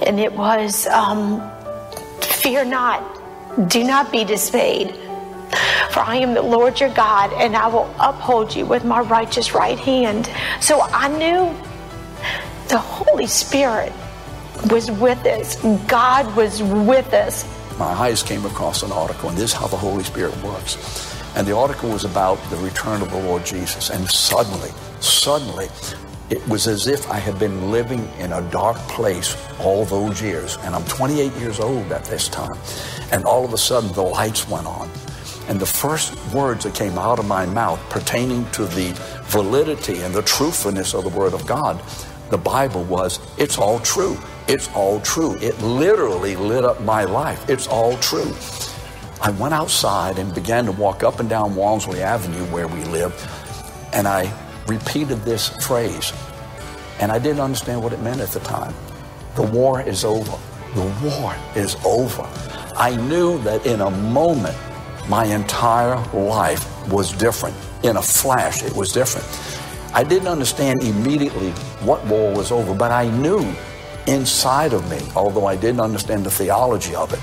And 0.04 0.18
it 0.18 0.32
was, 0.32 0.86
um, 0.88 1.42
"Fear 2.20 2.64
not, 2.64 3.02
do 3.68 3.84
not 3.84 4.10
be 4.10 4.24
dismayed, 4.24 4.94
for 5.90 6.00
I 6.00 6.16
am 6.16 6.34
the 6.34 6.42
Lord 6.42 6.80
your 6.80 6.90
God, 6.90 7.30
and 7.34 7.54
I 7.56 7.68
will 7.68 7.88
uphold 8.00 8.56
you 8.56 8.64
with 8.64 8.84
my 8.84 9.00
righteous 9.00 9.54
right 9.54 9.78
hand." 9.78 10.28
So 10.60 10.80
I 10.92 11.08
knew 11.08 11.54
the 12.68 12.78
Holy 12.78 13.26
Spirit 13.26 13.92
was 14.70 14.90
with 14.90 15.24
us. 15.26 15.56
God 15.86 16.34
was 16.36 16.62
with 16.62 17.12
us. 17.12 17.44
My 17.78 17.86
eyes 17.86 18.22
came 18.22 18.44
across 18.44 18.82
an 18.82 18.92
article, 18.92 19.28
and 19.28 19.38
this 19.38 19.52
is 19.52 19.56
how 19.56 19.66
the 19.66 19.76
Holy 19.76 20.02
Spirit 20.02 20.36
works. 20.42 20.76
And 21.36 21.46
the 21.46 21.56
article 21.56 21.90
was 21.90 22.04
about 22.04 22.36
the 22.48 22.56
return 22.56 23.02
of 23.02 23.10
the 23.10 23.20
Lord 23.20 23.44
Jesus. 23.44 23.90
And 23.90 24.08
suddenly, 24.08 24.70
suddenly, 25.00 25.68
it 26.30 26.46
was 26.48 26.66
as 26.66 26.86
if 26.86 27.08
I 27.10 27.18
had 27.18 27.38
been 27.38 27.70
living 27.70 28.08
in 28.18 28.32
a 28.32 28.40
dark 28.50 28.76
place 28.88 29.36
all 29.60 29.84
those 29.84 30.20
years. 30.22 30.56
And 30.62 30.74
I'm 30.74 30.84
28 30.86 31.32
years 31.34 31.60
old 31.60 31.92
at 31.92 32.04
this 32.06 32.28
time. 32.28 32.58
And 33.12 33.24
all 33.24 33.44
of 33.44 33.52
a 33.52 33.58
sudden, 33.58 33.92
the 33.92 34.02
lights 34.02 34.48
went 34.48 34.66
on. 34.66 34.90
And 35.48 35.60
the 35.60 35.66
first 35.66 36.16
words 36.34 36.64
that 36.64 36.74
came 36.74 36.98
out 36.98 37.18
of 37.18 37.26
my 37.26 37.46
mouth 37.46 37.78
pertaining 37.90 38.50
to 38.52 38.64
the 38.64 38.92
validity 39.26 40.00
and 40.00 40.14
the 40.14 40.22
truthfulness 40.22 40.94
of 40.94 41.04
the 41.04 41.10
Word 41.10 41.34
of 41.34 41.46
God, 41.46 41.80
the 42.30 42.38
Bible 42.38 42.84
was, 42.84 43.20
it's 43.38 43.58
all 43.58 43.78
true. 43.80 44.16
It's 44.48 44.68
all 44.74 45.00
true. 45.00 45.36
It 45.36 45.60
literally 45.60 46.36
lit 46.36 46.64
up 46.64 46.80
my 46.80 47.04
life. 47.04 47.48
It's 47.48 47.66
all 47.66 47.96
true. 47.98 48.32
I 49.20 49.30
went 49.30 49.54
outside 49.54 50.18
and 50.18 50.34
began 50.34 50.66
to 50.66 50.72
walk 50.72 51.02
up 51.02 51.20
and 51.20 51.28
down 51.28 51.54
Walmsley 51.54 52.02
Avenue 52.02 52.44
where 52.52 52.68
we 52.68 52.84
live, 52.84 53.12
and 53.92 54.06
I 54.06 54.32
repeated 54.66 55.22
this 55.22 55.48
phrase. 55.66 56.12
And 57.00 57.10
I 57.12 57.18
didn't 57.18 57.40
understand 57.40 57.82
what 57.82 57.92
it 57.92 58.00
meant 58.00 58.20
at 58.20 58.30
the 58.30 58.40
time. 58.40 58.74
The 59.34 59.42
war 59.42 59.80
is 59.80 60.04
over. 60.04 60.38
The 60.74 60.94
war 61.02 61.34
is 61.54 61.76
over. 61.84 62.22
I 62.76 62.96
knew 62.96 63.38
that 63.42 63.66
in 63.66 63.80
a 63.80 63.90
moment, 63.90 64.56
my 65.08 65.24
entire 65.24 65.96
life 66.12 66.66
was 66.88 67.12
different. 67.12 67.56
In 67.82 67.96
a 67.96 68.02
flash, 68.02 68.62
it 68.62 68.74
was 68.74 68.92
different. 68.92 69.26
I 69.96 70.04
didn't 70.04 70.28
understand 70.28 70.82
immediately 70.82 71.52
what 71.80 72.04
war 72.04 72.30
was 72.30 72.52
over, 72.52 72.74
but 72.74 72.92
I 72.92 73.08
knew 73.08 73.50
inside 74.06 74.74
of 74.74 74.86
me, 74.90 75.00
although 75.16 75.46
I 75.46 75.56
didn't 75.56 75.80
understand 75.80 76.26
the 76.26 76.30
theology 76.30 76.94
of 76.94 77.14
it, 77.14 77.20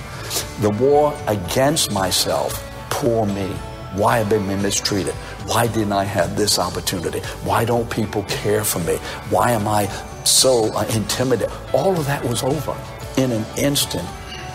the 0.59 0.71
war 0.71 1.15
against 1.27 1.91
myself, 1.91 2.51
poor 2.89 3.27
me. 3.27 3.45
Why 3.93 4.17
have 4.17 4.29
been 4.29 4.47
mistreated? 4.63 5.13
Why 5.45 5.67
didn't 5.67 5.93
I 5.93 6.03
have 6.03 6.35
this 6.35 6.57
opportunity? 6.57 7.19
Why 7.43 7.63
don't 7.63 7.87
people 7.91 8.23
care 8.23 8.63
for 8.63 8.79
me? 8.79 8.95
Why 9.29 9.51
am 9.51 9.67
I 9.67 9.85
so 10.23 10.73
uh, 10.73 10.83
intimidated? 10.95 11.53
All 11.75 11.95
of 11.95 12.07
that 12.07 12.25
was 12.25 12.41
over 12.41 12.75
in 13.17 13.31
an 13.31 13.45
instant. 13.55 14.09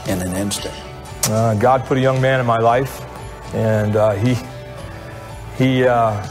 In 0.08 0.20
an 0.22 0.34
instant. 0.34 0.74
Uh, 1.30 1.54
God 1.54 1.84
put 1.84 1.96
a 1.98 2.00
young 2.00 2.20
man 2.20 2.40
in 2.40 2.46
my 2.46 2.58
life, 2.58 3.00
and 3.54 3.94
uh, 3.94 4.14
he 4.14 4.36
he 5.56 5.84
uh, 5.84 6.26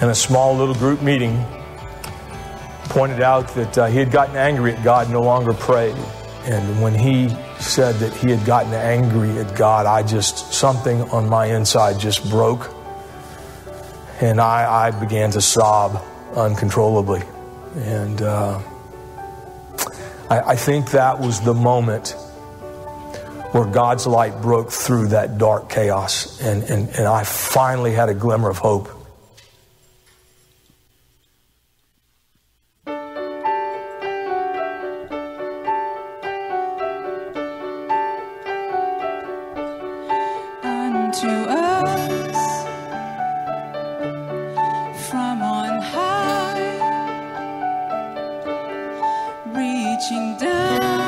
in 0.00 0.08
a 0.08 0.14
small 0.14 0.56
little 0.56 0.74
group 0.74 1.02
meeting 1.02 1.44
pointed 2.84 3.20
out 3.20 3.54
that 3.54 3.78
uh, 3.78 3.86
he 3.86 3.98
had 3.98 4.10
gotten 4.10 4.36
angry 4.36 4.72
at 4.72 4.82
God, 4.84 5.10
no 5.10 5.22
longer 5.22 5.52
prayed. 5.52 5.96
And 6.44 6.80
when 6.80 6.94
he 6.94 7.28
said 7.58 7.96
that 7.96 8.14
he 8.14 8.30
had 8.30 8.44
gotten 8.46 8.72
angry 8.72 9.38
at 9.38 9.56
God, 9.56 9.86
I 9.86 10.02
just 10.02 10.52
something 10.52 11.02
on 11.10 11.28
my 11.28 11.46
inside 11.46 11.98
just 11.98 12.28
broke, 12.30 12.72
and 14.20 14.40
I, 14.40 14.86
I 14.86 14.90
began 14.92 15.30
to 15.32 15.40
sob 15.40 16.02
uncontrollably. 16.34 17.22
And 17.74 18.22
uh, 18.22 18.60
I, 20.30 20.40
I 20.40 20.56
think 20.56 20.92
that 20.92 21.20
was 21.20 21.40
the 21.40 21.54
moment 21.54 22.14
where 23.52 23.66
God's 23.66 24.06
light 24.06 24.40
broke 24.40 24.70
through 24.70 25.08
that 25.08 25.36
dark 25.38 25.68
chaos, 25.68 26.40
and, 26.40 26.62
and, 26.64 26.88
and 26.90 27.06
I 27.06 27.24
finally 27.24 27.92
had 27.92 28.08
a 28.08 28.14
glimmer 28.14 28.48
of 28.48 28.58
hope. 28.58 28.95
Reaching 49.56 50.36
down 50.36 51.05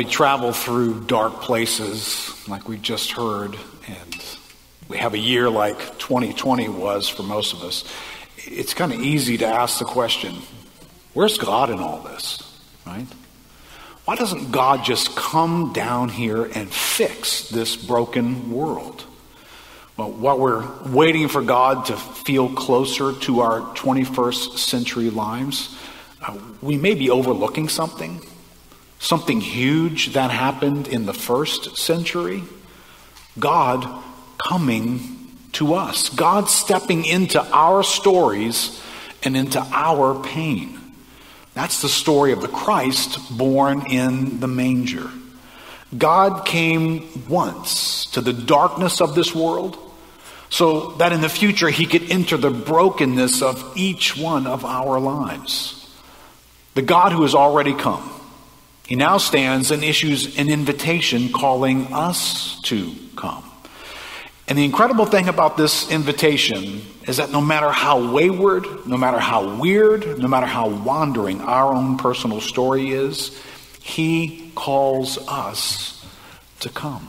we 0.00 0.06
travel 0.06 0.50
through 0.50 0.98
dark 0.98 1.42
places, 1.42 2.34
like 2.48 2.66
we 2.66 2.78
just 2.78 3.12
heard, 3.12 3.54
and 3.86 4.24
we 4.88 4.96
have 4.96 5.12
a 5.12 5.18
year 5.18 5.50
like 5.50 5.76
2020 5.98 6.70
was 6.70 7.06
for 7.06 7.22
most 7.22 7.52
of 7.52 7.62
us, 7.62 7.84
it's 8.38 8.72
kind 8.72 8.94
of 8.94 9.00
easy 9.02 9.36
to 9.36 9.44
ask 9.44 9.78
the 9.78 9.84
question 9.84 10.36
where's 11.12 11.36
God 11.36 11.68
in 11.68 11.80
all 11.80 12.00
this, 12.00 12.42
right? 12.86 13.06
Why 14.06 14.16
doesn't 14.16 14.52
God 14.52 14.86
just 14.86 15.14
come 15.16 15.74
down 15.74 16.08
here 16.08 16.46
and 16.46 16.72
fix 16.72 17.50
this 17.50 17.76
broken 17.76 18.50
world? 18.50 19.04
Well, 19.98 20.12
while 20.12 20.38
we're 20.38 20.66
waiting 20.88 21.28
for 21.28 21.42
God 21.42 21.84
to 21.84 21.96
feel 21.98 22.48
closer 22.48 23.12
to 23.12 23.40
our 23.40 23.60
21st 23.74 24.56
century 24.56 25.10
lives, 25.10 25.76
uh, 26.26 26.38
we 26.62 26.78
may 26.78 26.94
be 26.94 27.10
overlooking 27.10 27.68
something, 27.68 28.22
something 29.00 29.40
huge 29.40 30.12
that 30.12 30.30
happened 30.30 30.86
in 30.86 31.06
the 31.06 31.14
first 31.14 31.76
century. 31.76 32.44
God 33.38 33.88
coming 34.38 35.16
to 35.52 35.74
us, 35.74 36.08
God 36.10 36.48
stepping 36.48 37.04
into 37.04 37.42
our 37.52 37.82
stories 37.82 38.80
and 39.24 39.36
into 39.36 39.60
our 39.72 40.22
pain. 40.22 40.78
That's 41.54 41.82
the 41.82 41.88
story 41.88 42.32
of 42.32 42.40
the 42.40 42.48
Christ 42.48 43.36
born 43.36 43.86
in 43.90 44.38
the 44.38 44.46
manger. 44.46 45.10
God 45.96 46.46
came 46.46 47.28
once 47.28 48.06
to 48.12 48.20
the 48.20 48.32
darkness 48.32 49.00
of 49.00 49.16
this 49.16 49.34
world 49.34 49.76
so 50.48 50.92
that 50.92 51.12
in 51.12 51.20
the 51.20 51.28
future 51.28 51.68
he 51.68 51.86
could 51.86 52.10
enter 52.10 52.36
the 52.36 52.50
brokenness 52.50 53.42
of 53.42 53.72
each 53.76 54.16
one 54.16 54.46
of 54.46 54.64
our 54.64 55.00
lives. 55.00 55.76
The 56.74 56.82
God 56.82 57.12
who 57.12 57.22
has 57.22 57.34
already 57.34 57.74
come, 57.74 58.08
he 58.90 58.96
now 58.96 59.18
stands 59.18 59.70
and 59.70 59.84
issues 59.84 60.36
an 60.36 60.50
invitation 60.50 61.32
calling 61.32 61.92
us 61.92 62.60
to 62.62 62.92
come. 63.14 63.48
And 64.48 64.58
the 64.58 64.64
incredible 64.64 65.06
thing 65.06 65.28
about 65.28 65.56
this 65.56 65.88
invitation 65.92 66.82
is 67.06 67.18
that 67.18 67.30
no 67.30 67.40
matter 67.40 67.70
how 67.70 68.12
wayward, 68.12 68.66
no 68.88 68.96
matter 68.96 69.20
how 69.20 69.60
weird, 69.60 70.18
no 70.18 70.26
matter 70.26 70.46
how 70.46 70.68
wandering 70.68 71.40
our 71.40 71.72
own 71.72 71.98
personal 71.98 72.40
story 72.40 72.90
is, 72.90 73.40
he 73.80 74.50
calls 74.56 75.18
us 75.28 76.04
to 76.58 76.68
come. 76.68 77.08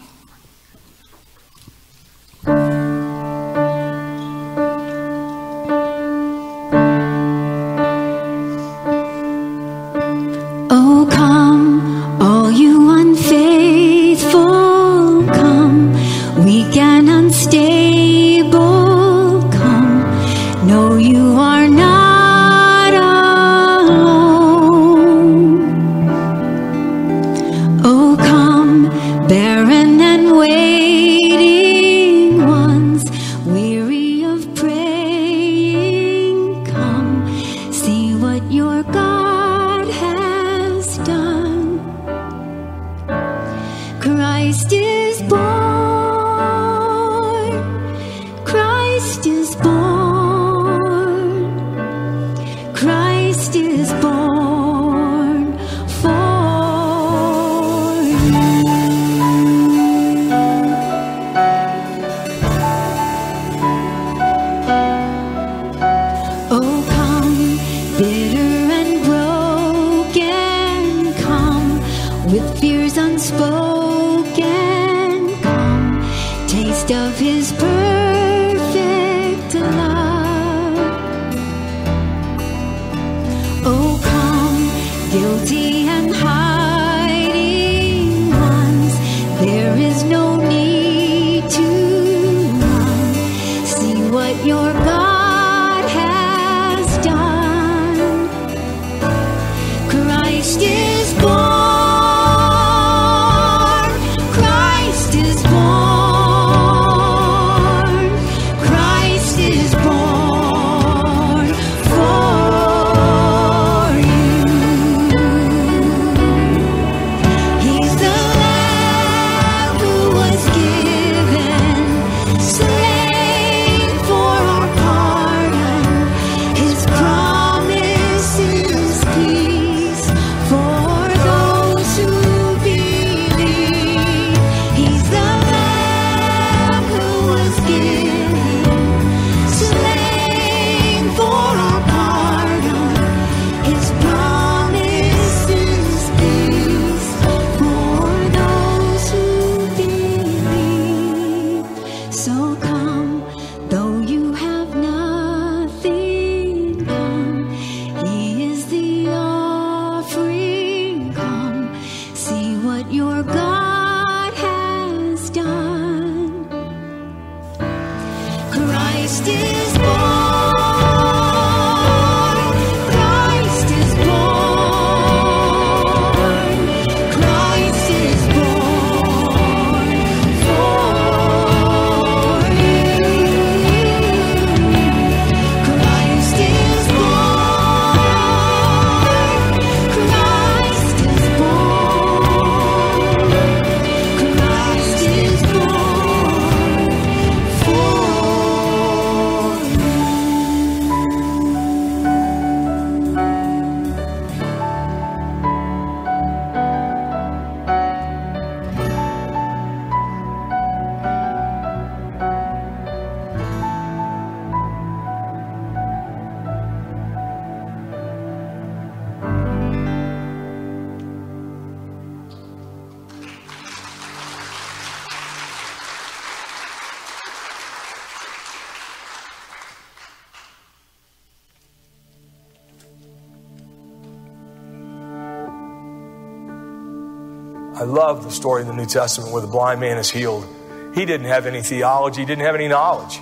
In 238.62 238.68
the 238.68 238.74
New 238.74 238.86
Testament 238.86 239.34
where 239.34 239.42
the 239.42 239.48
blind 239.48 239.80
man 239.82 239.98
is 239.98 240.10
healed. 240.10 240.48
He 240.94 241.06
didn't 241.06 241.28
have 241.28 241.46
any 241.46 241.62
theology, 241.62 242.22
he 242.22 242.26
didn't 242.26 242.46
have 242.46 242.56
any 242.56 242.68
knowledge. 242.68 243.20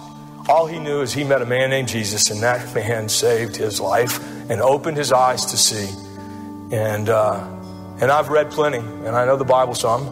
All 0.48 0.66
he 0.66 0.80
knew 0.80 1.02
is 1.02 1.14
he 1.14 1.24
met 1.24 1.42
a 1.42 1.46
man 1.46 1.70
named 1.70 1.88
Jesus, 1.88 2.32
and 2.32 2.42
that 2.42 2.74
man 2.74 3.08
saved 3.08 3.56
his 3.56 3.80
life 3.80 4.20
and 4.50 4.62
opened 4.62 4.98
his 4.98 5.12
eyes 5.12 5.46
to 5.48 5.58
see. 5.58 5.90
And, 6.72 7.08
uh, 7.08 7.46
and 8.02 8.12
I've 8.12 8.30
read 8.30 8.50
plenty, 8.50 8.80
and 8.80 9.10
I 9.10 9.26
know 9.26 9.38
the 9.38 9.46
Bible 9.46 9.76
some. 9.76 10.10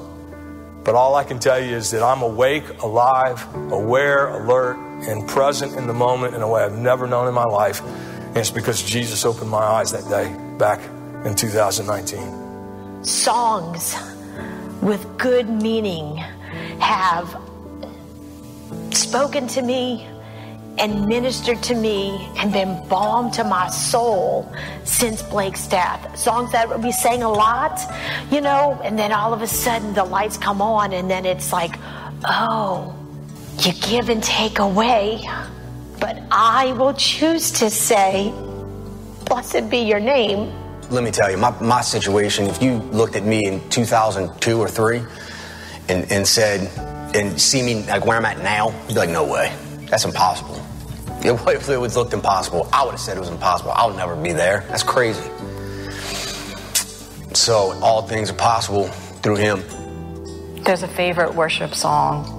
But 0.83 0.95
all 0.95 1.15
I 1.15 1.23
can 1.23 1.39
tell 1.39 1.59
you 1.59 1.75
is 1.75 1.91
that 1.91 2.03
I'm 2.03 2.21
awake, 2.21 2.81
alive, 2.81 3.45
aware, 3.71 4.27
alert, 4.27 4.77
and 5.07 5.27
present 5.27 5.75
in 5.75 5.87
the 5.87 5.93
moment 5.93 6.35
in 6.35 6.41
a 6.41 6.47
way 6.47 6.63
I've 6.63 6.77
never 6.77 7.07
known 7.07 7.27
in 7.27 7.33
my 7.33 7.43
life. 7.43 7.81
And 7.81 8.37
it's 8.37 8.51
because 8.51 8.83
Jesus 8.83 9.25
opened 9.25 9.49
my 9.49 9.57
eyes 9.57 9.91
that 9.91 10.07
day 10.07 10.33
back 10.57 10.79
in 11.25 11.35
2019. 11.35 13.03
Songs 13.03 14.16
with 14.81 15.17
good 15.17 15.49
meaning 15.49 16.17
have 16.79 17.39
spoken 18.91 19.47
to 19.47 19.61
me 19.61 20.07
and 20.79 21.07
ministered 21.07 21.61
to 21.63 21.75
me 21.75 22.29
and 22.37 22.53
been 22.53 22.87
balm 22.87 23.31
to 23.31 23.43
my 23.43 23.67
soul 23.69 24.51
since 24.83 25.23
Blake's 25.23 25.67
death. 25.67 26.17
Songs 26.17 26.51
that 26.51 26.79
we 26.81 26.91
sang 26.91 27.23
a 27.23 27.29
lot, 27.29 27.79
you 28.31 28.41
know, 28.41 28.79
and 28.83 28.97
then 28.97 29.11
all 29.11 29.33
of 29.33 29.41
a 29.41 29.47
sudden 29.47 29.93
the 29.93 30.03
lights 30.03 30.37
come 30.37 30.61
on 30.61 30.93
and 30.93 31.09
then 31.09 31.25
it's 31.25 31.51
like, 31.51 31.75
oh, 32.25 32.95
you 33.59 33.73
give 33.73 34.09
and 34.09 34.23
take 34.23 34.59
away. 34.59 35.19
But 35.99 36.21
I 36.31 36.73
will 36.73 36.93
choose 36.93 37.51
to 37.53 37.71
say, 37.71 38.31
blessed 39.25 39.69
be 39.69 39.79
your 39.79 39.99
name. 39.99 40.53
Let 40.89 41.03
me 41.03 41.11
tell 41.11 41.29
you, 41.29 41.37
my, 41.37 41.51
my 41.61 41.81
situation, 41.81 42.47
if 42.47 42.61
you 42.61 42.77
looked 42.77 43.15
at 43.15 43.25
me 43.25 43.45
in 43.45 43.69
2002 43.69 44.59
or 44.59 44.69
3 44.69 45.01
and, 45.89 46.11
and 46.11 46.27
said, 46.27 46.69
and 47.13 47.39
see 47.39 47.61
me 47.61 47.83
like 47.83 48.05
where 48.05 48.17
I'm 48.17 48.25
at 48.25 48.39
now, 48.39 48.69
you'd 48.69 48.89
be 48.89 48.93
like, 48.93 49.09
no 49.09 49.25
way. 49.25 49.53
That's 49.89 50.05
impossible. 50.05 50.63
If 51.21 51.69
it 51.69 51.77
was 51.77 51.95
looked 51.97 52.13
impossible, 52.13 52.69
I 52.71 52.85
would 52.85 52.91
have 52.91 52.99
said 52.99 53.17
it 53.17 53.19
was 53.19 53.29
impossible. 53.29 53.71
I'll 53.71 53.93
never 53.93 54.15
be 54.15 54.31
there. 54.31 54.63
That's 54.69 54.83
crazy. 54.83 55.23
So 57.33 57.77
all 57.81 58.01
things 58.03 58.29
are 58.29 58.35
possible 58.35 58.87
through 59.21 59.37
him. 59.37 59.63
There's 60.63 60.83
a 60.83 60.87
favorite 60.87 61.35
worship 61.35 61.73
song 61.73 62.33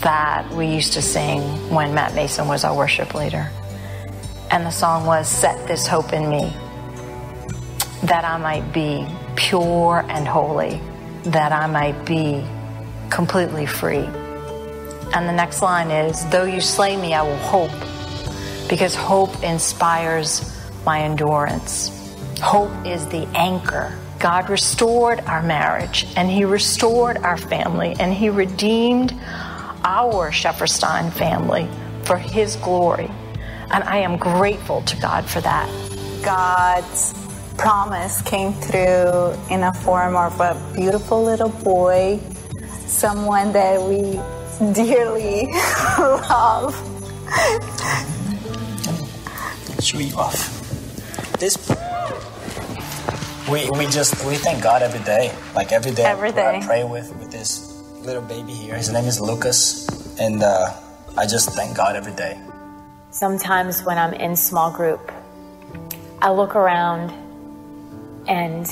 that 0.00 0.50
we 0.52 0.66
used 0.66 0.92
to 0.92 1.02
sing 1.02 1.40
when 1.70 1.94
Matt 1.94 2.14
Mason 2.14 2.48
was 2.48 2.64
our 2.64 2.76
worship 2.76 3.14
leader. 3.14 3.50
And 4.50 4.64
the 4.64 4.70
song 4.70 5.06
was 5.06 5.28
Set 5.28 5.66
This 5.66 5.86
Hope 5.86 6.12
in 6.12 6.30
Me, 6.30 6.52
that 8.04 8.24
I 8.24 8.38
might 8.38 8.72
be 8.72 9.06
pure 9.36 10.04
and 10.08 10.26
holy, 10.26 10.80
that 11.24 11.52
I 11.52 11.66
might 11.66 12.04
be 12.04 12.44
completely 13.10 13.66
free. 13.66 14.08
And 15.14 15.28
the 15.28 15.32
next 15.32 15.62
line 15.62 15.90
is, 15.90 16.24
Though 16.28 16.44
you 16.44 16.60
slay 16.60 16.96
me, 16.96 17.14
I 17.14 17.22
will 17.22 17.36
hope, 17.38 17.70
because 18.68 18.94
hope 18.94 19.42
inspires 19.42 20.54
my 20.84 21.00
endurance. 21.00 21.94
Hope 22.40 22.70
is 22.86 23.06
the 23.08 23.26
anchor. 23.34 23.96
God 24.18 24.50
restored 24.50 25.20
our 25.20 25.42
marriage, 25.42 26.06
and 26.16 26.30
He 26.30 26.44
restored 26.44 27.18
our 27.18 27.36
family, 27.36 27.96
and 27.98 28.12
He 28.12 28.30
redeemed 28.30 29.12
our 29.84 30.30
Shefferstein 30.30 31.12
family 31.12 31.68
for 32.04 32.16
His 32.16 32.56
glory. 32.56 33.10
And 33.70 33.84
I 33.84 33.98
am 33.98 34.16
grateful 34.16 34.82
to 34.82 34.96
God 34.96 35.24
for 35.28 35.40
that. 35.40 35.68
God's 36.24 37.12
promise 37.58 38.22
came 38.22 38.52
through 38.54 39.34
in 39.50 39.64
a 39.64 39.74
form 39.74 40.16
of 40.16 40.40
a 40.40 40.56
beautiful 40.74 41.22
little 41.22 41.48
boy, 41.50 42.20
someone 42.86 43.52
that 43.52 43.82
we 43.82 44.18
dearly 44.72 45.46
love. 45.98 46.72
show 49.82 49.98
you 49.98 50.16
off. 50.16 50.54
This 51.38 51.58
we 53.50 53.68
we 53.70 53.86
just 53.86 54.24
we 54.24 54.36
thank 54.36 54.62
God 54.62 54.82
every 54.82 55.00
day. 55.00 55.34
Like 55.54 55.72
every 55.72 55.92
day, 55.92 56.04
Every 56.04 56.30
I 56.30 56.62
pray 56.64 56.84
with 56.84 57.14
with 57.16 57.30
this 57.32 57.74
little 58.02 58.22
baby 58.22 58.52
here. 58.52 58.76
His 58.76 58.92
name 58.92 59.04
is 59.04 59.20
Lucas, 59.20 59.88
and 60.18 60.42
uh, 60.42 60.72
I 61.16 61.26
just 61.26 61.50
thank 61.50 61.76
God 61.76 61.96
every 61.96 62.14
day. 62.14 62.38
Sometimes 63.10 63.82
when 63.82 63.98
I'm 63.98 64.14
in 64.14 64.36
small 64.36 64.70
group, 64.70 65.10
I 66.22 66.30
look 66.30 66.54
around 66.54 67.12
and 68.28 68.66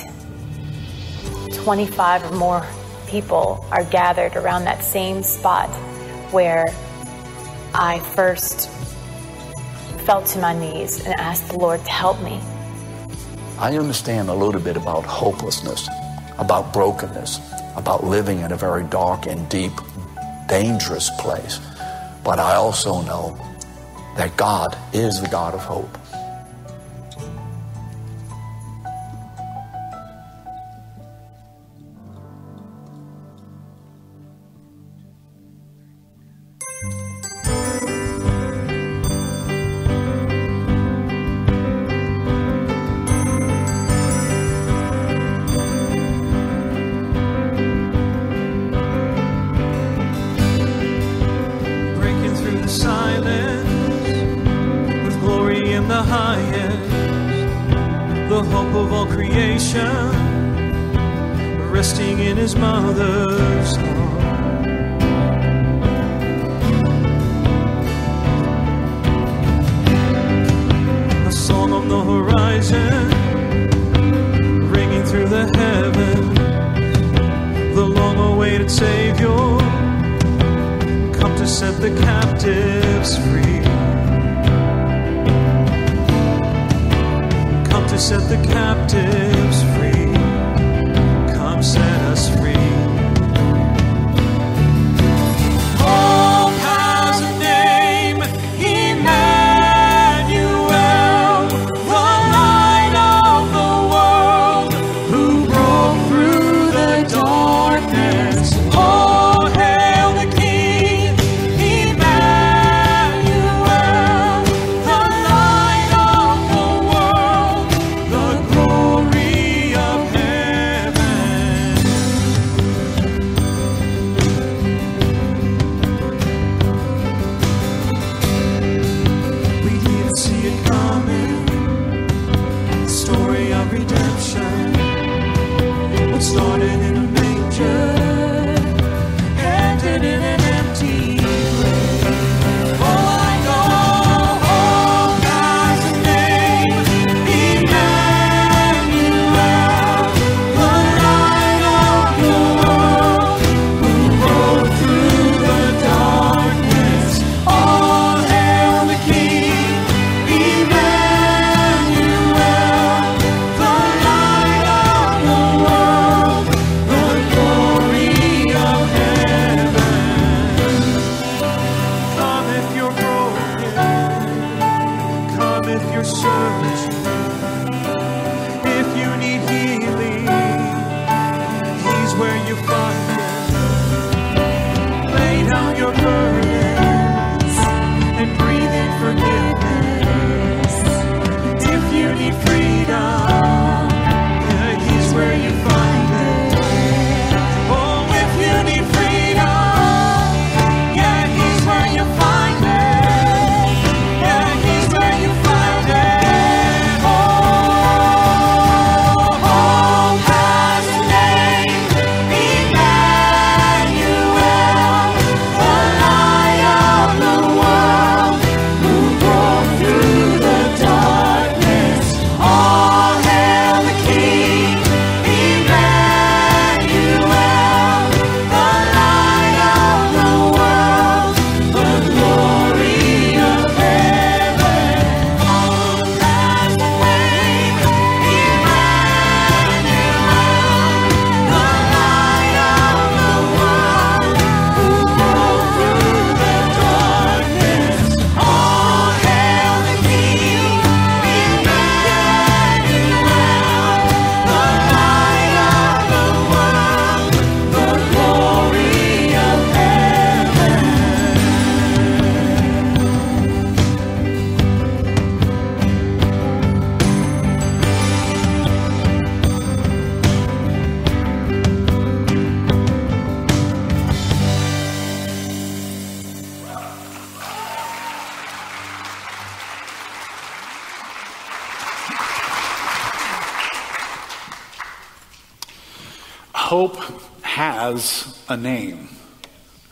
25 1.55 2.31
or 2.31 2.37
more 2.37 2.67
people 3.09 3.67
are 3.71 3.85
gathered 3.85 4.37
around 4.37 4.65
that 4.65 4.85
same 4.85 5.23
spot 5.23 5.69
where 6.33 6.67
I 7.75 7.99
first 8.15 8.71
fell 10.05 10.23
to 10.23 10.39
my 10.39 10.57
knees 10.59 11.05
and 11.05 11.15
asked 11.19 11.49
the 11.49 11.59
Lord 11.59 11.83
to 11.85 11.91
help 11.91 12.21
me. 12.23 12.41
I 13.59 13.77
understand 13.77 14.29
a 14.29 14.35
little 14.35 14.61
bit 14.61 14.77
about 14.77 15.05
hopelessness, 15.05 15.89
about 16.39 16.73
brokenness, 16.73 17.41
about 17.75 18.05
living 18.05 18.41
in 18.41 18.53
a 18.53 18.57
very 18.57 18.85
dark 18.85 19.27
and 19.27 19.49
deep, 19.49 19.73
dangerous 20.49 21.11
place. 21.19 21.59
But 22.23 22.39
I 22.39 22.57
also 22.57 23.03
know 23.03 23.37
that 24.17 24.37
God 24.37 24.77
is 24.93 25.21
the 25.21 25.29
God 25.29 25.55
of 25.55 25.61
hope. 25.61 25.99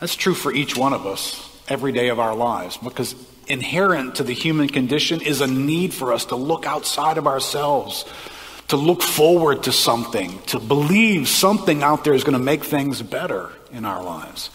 That's 0.05 0.15
true 0.15 0.35
for 0.35 0.53
each 0.53 0.77
one 0.77 0.93
of 0.93 1.07
us 1.07 1.49
every 1.67 1.91
day 1.91 2.09
of 2.09 2.19
our 2.19 2.35
lives 2.35 2.77
because 2.77 3.15
inherent 3.47 4.17
to 4.17 4.23
the 4.23 4.33
human 4.33 4.69
condition 4.69 5.19
is 5.19 5.41
a 5.41 5.47
need 5.47 5.95
for 5.95 6.13
us 6.13 6.25
to 6.25 6.35
look 6.35 6.67
outside 6.67 7.17
of 7.17 7.25
ourselves, 7.25 8.05
to 8.67 8.77
look 8.77 9.01
forward 9.01 9.63
to 9.63 9.71
something, 9.71 10.39
to 10.43 10.59
believe 10.59 11.27
something 11.27 11.81
out 11.81 12.03
there 12.03 12.13
is 12.13 12.23
going 12.23 12.37
to 12.37 12.43
make 12.43 12.63
things 12.63 13.01
better 13.01 13.49
in 13.71 13.83
our 13.83 14.03
lives. 14.03 14.51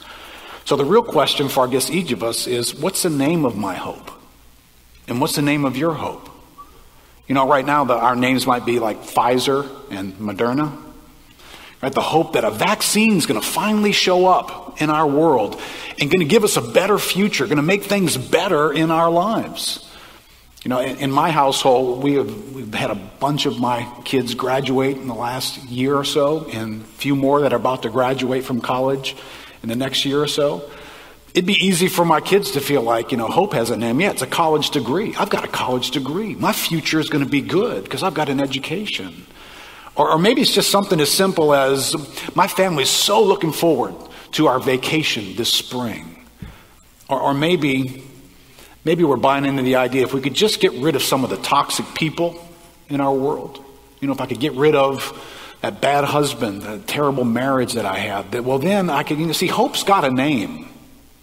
So 0.66 0.76
the 0.76 0.84
real 0.84 1.02
question 1.02 1.48
for 1.48 1.66
I 1.66 1.68
guess 1.68 1.90
each 1.90 2.12
of 2.12 2.22
us 2.22 2.46
is 2.46 2.72
what's 2.72 3.02
the 3.02 3.10
name 3.10 3.44
of 3.44 3.56
my 3.56 3.74
hope? 3.74 4.08
And 5.08 5.20
what's 5.20 5.34
the 5.34 5.42
name 5.42 5.64
of 5.64 5.76
your 5.76 5.94
hope? 5.94 6.28
You 7.26 7.34
know, 7.34 7.48
right 7.48 7.66
now 7.66 7.82
the, 7.82 7.94
our 7.94 8.14
names 8.14 8.46
might 8.46 8.64
be 8.64 8.78
like 8.78 9.02
Pfizer 9.02 9.68
and 9.90 10.12
Moderna. 10.12 10.80
Right? 11.82 11.92
The 11.92 12.00
hope 12.00 12.34
that 12.34 12.44
a 12.44 12.52
vaccine 12.52 13.16
is 13.16 13.26
going 13.26 13.40
to 13.40 13.44
finally 13.44 13.90
show 13.90 14.26
up 14.26 14.69
in 14.80 14.90
our 14.90 15.06
world 15.06 15.60
and 15.98 16.10
going 16.10 16.20
to 16.20 16.26
give 16.26 16.42
us 16.42 16.56
a 16.56 16.62
better 16.62 16.98
future, 16.98 17.44
going 17.44 17.56
to 17.56 17.62
make 17.62 17.84
things 17.84 18.16
better 18.16 18.72
in 18.72 18.90
our 18.90 19.10
lives. 19.10 19.86
You 20.64 20.68
know, 20.68 20.80
in, 20.80 20.96
in 20.98 21.10
my 21.10 21.30
household, 21.30 22.02
we 22.02 22.14
have 22.14 22.52
we've 22.52 22.74
had 22.74 22.90
a 22.90 22.94
bunch 22.94 23.46
of 23.46 23.58
my 23.58 23.90
kids 24.04 24.34
graduate 24.34 24.96
in 24.96 25.06
the 25.06 25.14
last 25.14 25.62
year 25.64 25.94
or 25.94 26.04
so, 26.04 26.46
and 26.52 26.82
a 26.82 26.84
few 26.84 27.16
more 27.16 27.42
that 27.42 27.52
are 27.52 27.56
about 27.56 27.82
to 27.82 27.90
graduate 27.90 28.44
from 28.44 28.60
college 28.60 29.16
in 29.62 29.68
the 29.68 29.76
next 29.76 30.04
year 30.04 30.22
or 30.22 30.26
so. 30.26 30.70
It'd 31.32 31.46
be 31.46 31.64
easy 31.64 31.86
for 31.86 32.04
my 32.04 32.20
kids 32.20 32.50
to 32.52 32.60
feel 32.60 32.82
like, 32.82 33.12
you 33.12 33.16
know, 33.16 33.28
hope 33.28 33.52
has 33.54 33.70
a 33.70 33.76
name. 33.76 34.00
Yeah, 34.00 34.10
it's 34.10 34.20
a 34.20 34.26
college 34.26 34.70
degree. 34.70 35.14
I've 35.14 35.30
got 35.30 35.44
a 35.44 35.48
college 35.48 35.92
degree. 35.92 36.34
My 36.34 36.52
future 36.52 36.98
is 36.98 37.08
going 37.08 37.24
to 37.24 37.30
be 37.30 37.40
good 37.40 37.84
because 37.84 38.02
I've 38.02 38.14
got 38.14 38.28
an 38.28 38.40
education. 38.40 39.26
Or, 39.94 40.10
or 40.10 40.18
maybe 40.18 40.42
it's 40.42 40.52
just 40.52 40.70
something 40.70 41.00
as 41.00 41.10
simple 41.10 41.54
as 41.54 41.94
my 42.34 42.48
family's 42.48 42.90
so 42.90 43.22
looking 43.22 43.52
forward 43.52 43.94
to 44.32 44.46
our 44.46 44.60
vacation 44.60 45.36
this 45.36 45.52
spring. 45.52 46.26
Or, 47.08 47.20
or 47.20 47.34
maybe, 47.34 48.04
maybe 48.84 49.04
we're 49.04 49.16
buying 49.16 49.44
into 49.44 49.62
the 49.62 49.76
idea 49.76 50.02
if 50.02 50.14
we 50.14 50.20
could 50.20 50.34
just 50.34 50.60
get 50.60 50.72
rid 50.72 50.96
of 50.96 51.02
some 51.02 51.24
of 51.24 51.30
the 51.30 51.36
toxic 51.38 51.86
people 51.94 52.46
in 52.88 53.00
our 53.00 53.14
world. 53.14 53.64
You 54.00 54.08
know, 54.08 54.14
if 54.14 54.20
I 54.20 54.26
could 54.26 54.40
get 54.40 54.52
rid 54.52 54.74
of 54.74 55.12
that 55.60 55.80
bad 55.80 56.04
husband, 56.04 56.62
that 56.62 56.86
terrible 56.86 57.24
marriage 57.24 57.74
that 57.74 57.84
I 57.84 57.98
had, 57.98 58.32
that 58.32 58.44
well 58.44 58.58
then 58.58 58.88
I 58.88 59.02
can 59.02 59.20
you 59.20 59.26
know, 59.26 59.32
see 59.32 59.46
hope's 59.46 59.82
got 59.82 60.04
a 60.04 60.10
name 60.10 60.68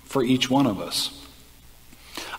for 0.05 0.23
each 0.23 0.49
one 0.49 0.67
of 0.67 0.79
us. 0.79 1.13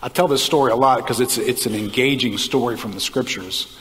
I 0.01 0.07
tell 0.07 0.29
this 0.29 0.43
story 0.43 0.71
a 0.71 0.75
lot 0.75 0.97
because 0.97 1.19
it's 1.19 1.37
it's 1.37 1.65
an 1.65 1.75
engaging 1.75 2.37
story 2.37 2.77
from 2.77 2.93
the 2.93 3.01
scriptures. 3.01 3.77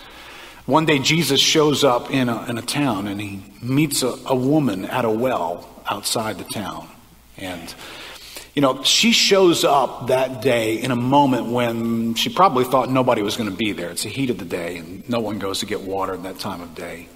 One 0.66 0.84
day, 0.84 0.99
Jesus 0.99 1.41
shows 1.41 1.82
up 1.82 2.11
in 2.11 2.28
a, 2.28 2.45
in 2.45 2.59
a 2.59 2.62
town 2.62 3.09
and 3.09 3.18
he 3.18 3.43
meets 3.62 4.03
a, 4.03 4.14
a 4.26 4.34
woman 4.34 4.84
at 4.84 5.07
a 5.07 5.11
well 5.11 5.66
outside 5.91 6.39
the 6.39 6.45
town. 6.45 6.89
And, 7.36 7.74
you 8.55 8.62
know, 8.62 8.82
she 8.82 9.12
shows 9.12 9.64
up 9.64 10.09
that 10.09 10.43
day 10.43 10.82
in 10.82 10.91
a 10.91 10.97
moment 10.97 11.47
when 11.47 12.14
she 12.14 12.28
probably 12.28 12.64
thought 12.64 12.91
nobody 12.91 13.22
was 13.22 13.36
going 13.36 13.51
to 13.51 13.57
be 13.57 13.72
there. 13.72 13.91
It's 13.91 14.03
the 14.03 14.09
heat 14.09 14.30
of 14.30 14.39
the 14.39 14.45
day, 14.45 14.76
and 14.76 15.09
no 15.09 15.20
one 15.20 15.39
goes 15.39 15.61
to 15.61 15.66
get 15.66 15.82
water 15.82 16.14
at 16.14 16.22
that 16.24 16.39
time 16.39 16.61
of 16.61 16.74
day. 16.74 17.09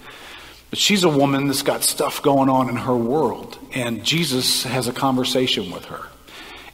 But 0.69 0.79
she's 0.79 1.03
a 1.03 1.09
woman 1.09 1.47
that's 1.47 1.61
got 1.61 1.83
stuff 1.83 2.21
going 2.23 2.49
on 2.49 2.69
in 2.69 2.77
her 2.77 2.95
world, 2.95 3.59
and 3.73 4.03
Jesus 4.03 4.63
has 4.63 4.87
a 4.87 4.93
conversation 4.93 5.69
with 5.71 5.85
her. 5.85 6.07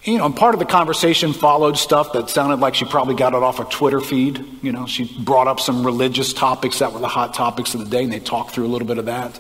You 0.04 0.18
know, 0.18 0.30
part 0.32 0.56
of 0.56 0.60
the 0.60 0.66
conversation 0.66 1.34
followed 1.34 1.78
stuff 1.78 2.14
that 2.14 2.30
sounded 2.30 2.62
like 2.62 2.74
she 2.74 2.86
probably 2.86 3.16
got 3.16 3.34
it 3.34 3.44
off 3.44 3.60
a 3.60 3.66
Twitter 3.66 4.00
feed. 4.00 4.44
You 4.62 4.72
know, 4.72 4.86
she 4.86 5.04
brought 5.20 5.48
up 5.48 5.60
some 5.60 5.86
religious 5.86 6.32
topics 6.32 6.80
that 6.80 6.94
were 6.94 7.00
the 7.00 7.08
hot 7.10 7.34
topics 7.34 7.74
of 7.74 7.82
the 7.82 7.86
day, 7.86 8.04
and 8.04 8.14
they 8.14 8.20
talked 8.20 8.52
through 8.52 8.66
a 8.66 8.70
little 8.70 8.88
bit 8.88 8.98
of 8.98 9.06
that. 9.06 9.38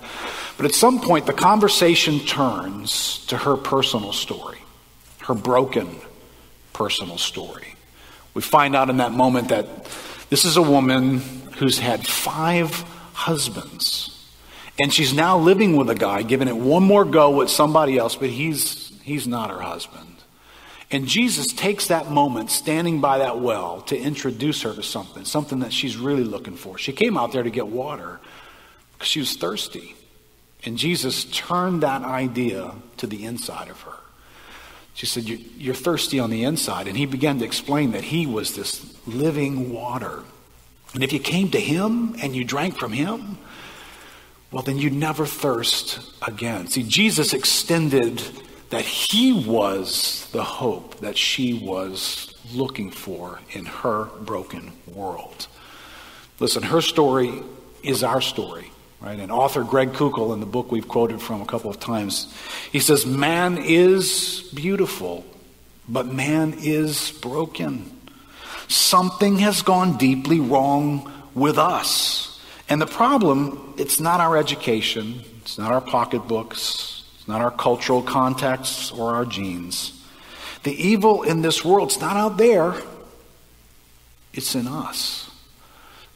But 0.57 0.66
at 0.66 0.74
some 0.74 0.99
point, 0.99 1.26
the 1.26 1.34
conversation 1.34 2.20
turns 2.20 3.26
to 3.28 3.38
her 3.38 3.55
personal 3.55 4.12
story, 4.12 4.57
her 5.20 5.34
broken 5.34 5.95
personal 6.74 7.18
story. 7.18 7.76
We 8.34 8.41
find 8.41 8.76
out 8.76 8.89
in 8.89 8.97
that 8.97 9.14
moment 9.14 9.49
that 9.49 9.66
this 10.30 10.43
is 10.43 10.57
a 10.57 10.62
woman 10.62 11.20
who's 11.57 11.80
had 11.80 12.05
five 12.05 12.72
husbands. 13.14 14.16
And 14.78 14.93
she's 14.93 15.14
now 15.14 15.38
living 15.38 15.78
with 15.78 15.89
a 15.89 15.95
guy, 15.95 16.22
giving 16.22 16.47
it 16.47 16.55
one 16.55 16.84
more 16.84 17.05
go 17.05 17.32
with 17.32 17.49
somebody 17.49 17.97
else, 17.97 18.16
but 18.16 18.30
he's, 18.30 18.91
he's 19.03 19.28
not 19.28 19.49
her 19.49 19.60
husband. 19.60 20.19
And 20.92 21.08
Jesus 21.08 21.54
takes 21.54 21.88
that 21.88 22.10
moment, 22.10 22.50
standing 22.50 23.00
by 23.00 23.20
that 23.20 23.40
well, 23.40 23.82
to 23.84 23.98
introduce 23.98 24.64
her 24.64 24.74
to 24.74 24.82
something, 24.82 25.24
something 25.24 25.60
that 25.60 25.72
she's 25.72 25.98
really 25.98 26.24
looking 26.24 26.56
for. 26.56 26.78
She 26.80 26.94
came 26.94 27.16
out 27.16 27.32
there 27.32 27.44
to 27.44 27.52
get 27.52 27.68
water 27.68 28.20
because 28.94 29.08
she 29.08 29.20
was 29.20 29.36
thirsty. 29.36 29.96
And 30.66 30.78
Jesus 30.78 31.26
turned 31.26 31.84
that 31.84 32.02
idea 32.02 32.74
to 32.98 33.08
the 33.08 33.24
inside 33.26 33.70
of 33.70 33.82
her. 33.82 33.94
She 34.96 35.06
said, 35.06 35.26
You're 35.26 35.76
thirsty 35.76 36.20
on 36.20 36.32
the 36.32 36.44
inside. 36.44 36.88
And 36.88 36.98
he 36.98 37.06
began 37.06 37.40
to 37.40 37.46
explain 37.46 37.92
that 37.92 38.04
he 38.04 38.26
was 38.26 38.56
this 38.56 38.98
living 39.08 39.72
water. 39.72 40.24
And 40.94 41.04
if 41.04 41.14
you 41.14 41.20
came 41.20 41.52
to 41.52 41.60
him 41.60 42.16
and 42.22 42.36
you 42.36 42.44
drank 42.44 42.78
from 42.78 42.92
him, 42.92 43.38
well, 44.52 44.64
then 44.64 44.80
you'd 44.80 44.94
never 44.94 45.28
thirst 45.28 46.00
again. 46.22 46.68
See, 46.68 46.82
Jesus 46.82 47.34
extended 47.34 48.22
that 48.70 48.86
he 48.86 49.34
was 49.34 50.30
the 50.32 50.44
hope 50.44 51.00
that 51.00 51.18
she 51.18 51.54
was 51.54 52.34
looking 52.54 52.92
for 52.92 53.40
in 53.52 53.66
her 53.66 54.06
broken 54.22 54.72
world. 54.88 55.48
Listen, 56.40 56.64
her 56.64 56.82
story 56.82 57.32
is 57.84 58.04
our 58.04 58.22
story, 58.22 58.72
right? 59.02 59.20
And 59.20 59.32
author 59.32 59.64
Greg 59.64 59.94
Koukl, 59.94 60.34
in 60.34 60.40
the 60.40 60.46
book 60.46 60.72
we've 60.72 60.88
quoted 60.88 61.22
from 61.22 61.42
a 61.42 61.46
couple 61.46 61.70
of 61.70 61.80
times, 61.80 62.34
he 62.72 62.80
says, 62.80 63.06
Man 63.06 63.58
is 63.58 64.50
beautiful, 64.54 65.26
but 65.88 66.08
man 66.08 66.56
is 66.60 67.12
broken. 67.12 67.92
Something 68.68 69.40
has 69.40 69.64
gone 69.64 69.98
deeply 69.98 70.40
wrong 70.40 71.12
with 71.34 71.58
us. 71.58 72.40
And 72.70 72.80
the 72.80 72.86
problem, 72.86 73.74
it's 73.78 74.00
not 74.00 74.20
our 74.20 74.38
education, 74.38 75.22
it's 75.42 75.58
not 75.58 75.72
our 75.72 75.82
pocketbooks, 75.82 76.99
not 77.30 77.42
our 77.42 77.52
cultural 77.52 78.02
contexts 78.02 78.92
or 78.92 79.14
our 79.14 79.26
genes. 79.26 79.94
The 80.64 80.74
evil 80.74 81.24
in 81.24 81.42
this 81.42 81.64
world, 81.64 81.90
it's 81.90 82.02
not 82.02 82.18
out 82.18 82.38
there, 82.38 82.76
it's 84.34 84.56
in 84.56 84.68
us. 84.68 85.30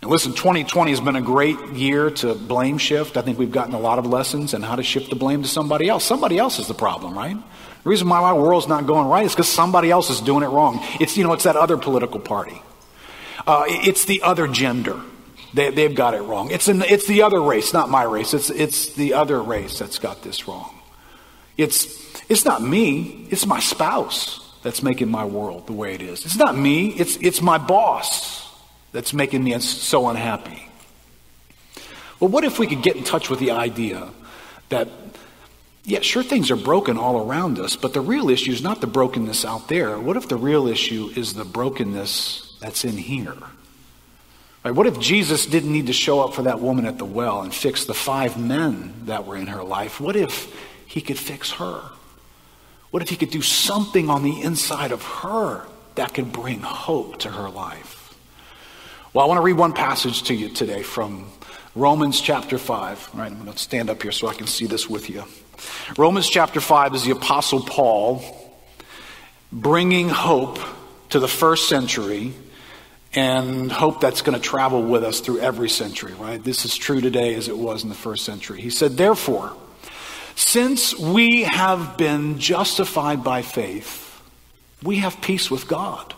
And 0.02 0.12
listen, 0.12 0.34
2020 0.34 0.92
has 0.92 1.00
been 1.00 1.16
a 1.16 1.22
great 1.22 1.58
year 1.70 2.10
to 2.10 2.36
blame 2.36 2.78
shift. 2.78 3.16
I 3.16 3.22
think 3.22 3.40
we've 3.40 3.54
gotten 3.54 3.74
a 3.74 3.80
lot 3.80 4.00
of 4.00 4.06
lessons 4.06 4.54
on 4.54 4.62
how 4.62 4.76
to 4.76 4.84
shift 4.84 5.10
the 5.10 5.16
blame 5.16 5.44
to 5.44 5.48
somebody 5.48 5.88
else. 5.88 6.04
Somebody 6.04 6.38
else 6.38 6.60
is 6.60 6.68
the 6.68 6.74
problem, 6.74 7.18
right? 7.18 7.38
The 7.38 7.90
reason 7.90 8.10
why 8.10 8.20
my 8.20 8.34
world's 8.34 8.68
not 8.68 8.86
going 8.86 9.08
right 9.08 9.26
is 9.26 9.32
because 9.32 9.48
somebody 9.48 9.92
else 9.92 10.10
is 10.10 10.20
doing 10.20 10.44
it 10.44 10.48
wrong. 10.48 10.80
It's, 11.00 11.16
you 11.16 11.24
know, 11.24 11.32
it's 11.32 11.46
that 11.46 11.56
other 11.56 11.78
political 11.78 12.20
party. 12.20 12.62
Uh, 13.48 13.64
it's 13.68 14.04
the 14.04 14.24
other 14.24 14.48
gender. 14.48 15.00
They, 15.54 15.84
have 15.84 15.96
got 15.96 16.16
it 16.16 16.22
wrong. 16.22 16.52
It's, 16.52 16.68
an, 16.68 16.82
it's 16.82 17.08
the 17.08 17.22
other 17.22 17.42
race, 17.42 17.74
not 17.74 17.90
my 17.90 18.04
race. 18.04 18.34
It's, 18.34 18.50
it's 18.50 18.94
the 18.96 19.14
other 19.14 19.42
race 19.42 19.80
that's 19.80 20.00
got 20.00 20.22
this 20.24 20.48
wrong. 20.48 20.74
It's, 21.58 21.86
it's 22.30 22.46
not 22.46 22.62
me, 22.62 23.28
it's 23.30 23.46
my 23.46 23.60
spouse 23.60 24.40
that's 24.64 24.82
making 24.82 25.10
my 25.10 25.26
world 25.26 25.68
the 25.68 25.74
way 25.74 25.94
it 25.94 26.02
is. 26.02 26.26
It's 26.26 26.38
not 26.38 26.58
me, 26.58 26.88
it's, 26.90 27.18
it's 27.18 27.42
my 27.42 27.58
boss 27.58 28.50
that's 28.92 29.14
making 29.14 29.44
me 29.44 29.58
so 29.60 30.08
unhappy. 30.08 30.70
Well, 32.20 32.30
what 32.30 32.44
if 32.44 32.60
we 32.60 32.68
could 32.68 32.82
get 32.82 32.96
in 32.96 33.04
touch 33.04 33.30
with 33.30 33.40
the 33.40 33.52
idea 33.52 34.10
that, 34.70 34.88
yeah, 35.84 36.00
sure, 36.00 36.24
things 36.24 36.50
are 36.52 36.56
broken 36.56 36.98
all 36.98 37.28
around 37.28 37.60
us, 37.60 37.76
but 37.76 37.94
the 37.94 38.02
real 38.02 38.30
issue 38.30 38.52
is 38.52 38.62
not 38.62 38.82
the 38.82 38.88
brokenness 38.88 39.44
out 39.44 39.68
there. 39.68 40.00
What 40.00 40.16
if 40.16 40.30
the 40.30 40.38
real 40.38 40.68
issue 40.68 41.12
is 41.16 41.34
the 41.34 41.44
brokenness 41.44 42.58
that's 42.62 42.86
in 42.86 42.98
here? 42.98 43.36
Right, 44.64 44.74
what 44.74 44.88
if 44.88 44.98
Jesus 44.98 45.46
didn't 45.46 45.74
need 45.74 45.88
to 45.88 45.94
show 45.94 46.22
up 46.22 46.34
for 46.34 46.44
that 46.44 46.62
woman 46.62 46.86
at 46.86 46.98
the 46.98 47.04
well 47.04 47.42
and 47.42 47.54
fix 47.54 47.84
the 47.84 47.94
five 47.94 48.40
men 48.40 48.94
that 49.06 49.28
were 49.28 49.36
in 49.36 49.48
her 49.48 49.62
life? 49.62 50.00
What 50.00 50.16
if 50.16 50.56
he 50.94 51.02
could 51.02 51.18
fix 51.18 51.54
her? 51.54 51.82
What 52.92 53.02
if 53.02 53.10
he 53.10 53.16
could 53.16 53.32
do 53.32 53.42
something 53.42 54.12
on 54.12 54.22
the 54.22 54.42
inside 54.42 54.92
of 54.92 55.02
her 55.02 55.66
that 55.96 56.14
could 56.14 56.32
bring 56.32 56.60
hope 56.62 57.18
to 57.22 57.30
her 57.30 57.50
life? 57.50 58.16
Well, 59.12 59.26
I 59.26 59.28
want 59.28 59.40
to 59.40 59.42
read 59.42 59.58
one 59.58 59.74
passage 59.74 60.22
to 60.24 60.36
you 60.36 60.50
today 60.50 60.84
from 60.84 61.32
Romans 61.74 62.22
chapter 62.22 62.60
5. 62.60 63.10
All 63.12 63.20
right, 63.20 63.32
I'm 63.32 63.40
going 63.40 63.52
to 63.52 63.58
stand 63.58 63.90
up 63.90 64.04
here 64.04 64.12
so 64.12 64.28
I 64.28 64.36
can 64.36 64.46
see 64.46 64.68
this 64.68 64.88
with 64.88 65.10
you. 65.10 65.24
Romans 65.98 66.30
chapter 66.30 66.62
5 66.62 66.94
is 66.94 67.04
the 67.04 67.12
Apostle 67.12 67.62
Paul 67.62 68.22
bringing 69.52 70.10
hope 70.10 70.60
to 71.10 71.20
the 71.20 71.28
first 71.28 71.70
century 71.70 72.34
and 73.16 73.72
hope 73.72 74.00
that's 74.00 74.22
going 74.22 74.40
to 74.40 74.48
travel 74.48 74.84
with 74.84 75.04
us 75.04 75.22
through 75.22 75.40
every 75.40 75.70
century, 75.70 76.14
right? 76.20 76.44
This 76.44 76.66
is 76.66 76.78
true 76.78 77.02
today 77.02 77.34
as 77.34 77.48
it 77.48 77.58
was 77.58 77.82
in 77.82 77.90
the 77.90 77.96
first 77.96 78.26
century. 78.26 78.62
He 78.62 78.70
said, 78.70 78.96
Therefore, 78.96 79.58
since 80.36 80.98
we 80.98 81.44
have 81.44 81.98
been 81.98 82.40
justified 82.40 83.24
by 83.24 83.42
faith, 83.42 84.22
we 84.82 84.98
have 84.98 85.22
peace 85.22 85.50
with 85.50 85.68
God 85.68 86.14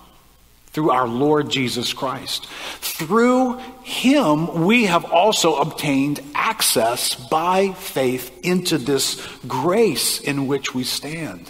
through 0.76 0.92
our 0.92 1.08
Lord 1.08 1.50
Jesus 1.50 1.94
Christ. 1.94 2.48
Through 2.48 3.60
him, 3.84 4.66
we 4.66 4.86
have 4.86 5.06
also 5.06 5.56
obtained 5.56 6.20
access 6.34 7.16
by 7.16 7.72
faith 7.72 8.46
into 8.46 8.78
this 8.78 9.26
grace 9.48 10.20
in 10.20 10.48
which 10.48 10.76
we 10.76 10.84
stand. 10.84 11.50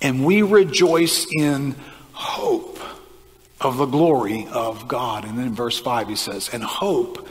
And 0.00 0.24
we 0.24 0.42
rejoice 0.42 1.26
in 1.36 1.74
hope 2.12 2.78
of 3.60 3.78
the 3.78 3.86
glory 3.86 4.46
of 4.52 4.86
God. 4.86 5.24
And 5.24 5.38
then 5.38 5.48
in 5.48 5.54
verse 5.54 5.80
5, 5.80 6.08
he 6.08 6.16
says, 6.16 6.48
And 6.52 6.62
hope 6.62 7.28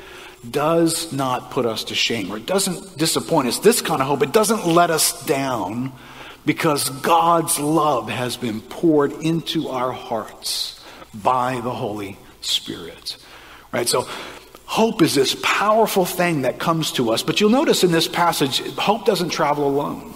does 0.52 1.12
not 1.12 1.52
put 1.52 1.66
us 1.66 1.86
to 1.86 1.96
shame, 1.96 2.32
or 2.32 2.38
it 2.38 2.46
doesn't 2.46 2.98
disappoint 2.98 3.48
us. 3.48 3.60
This 3.60 3.82
kind 3.82 4.02
of 4.02 4.08
hope, 4.08 4.24
it 4.24 4.32
doesn't 4.32 4.68
let 4.68 4.89
us 4.89 5.26
down 5.26 5.91
because 6.46 6.89
God's 6.89 7.60
love 7.60 8.10
has 8.10 8.38
been 8.38 8.62
poured 8.62 9.12
into 9.14 9.70
our 9.70 9.91
hearts 9.91 10.80
by 11.14 11.62
the 11.62 11.72
Holy 11.72 12.18
Spirit. 12.41 13.18
Right? 13.72 13.88
So, 13.88 14.08
hope 14.66 15.02
is 15.02 15.16
this 15.16 15.36
powerful 15.41 16.06
thing 16.06 16.41
that 16.41 16.60
comes 16.60 16.91
to 16.93 17.12
us. 17.12 17.24
But 17.24 17.39
you'll 17.39 17.50
notice 17.50 17.84
in 17.84 17.91
this 17.91 18.08
passage, 18.08 18.60
hope 18.76 19.06
doesn't 19.06 19.30
travel 19.30 19.68
alone. 19.68 20.14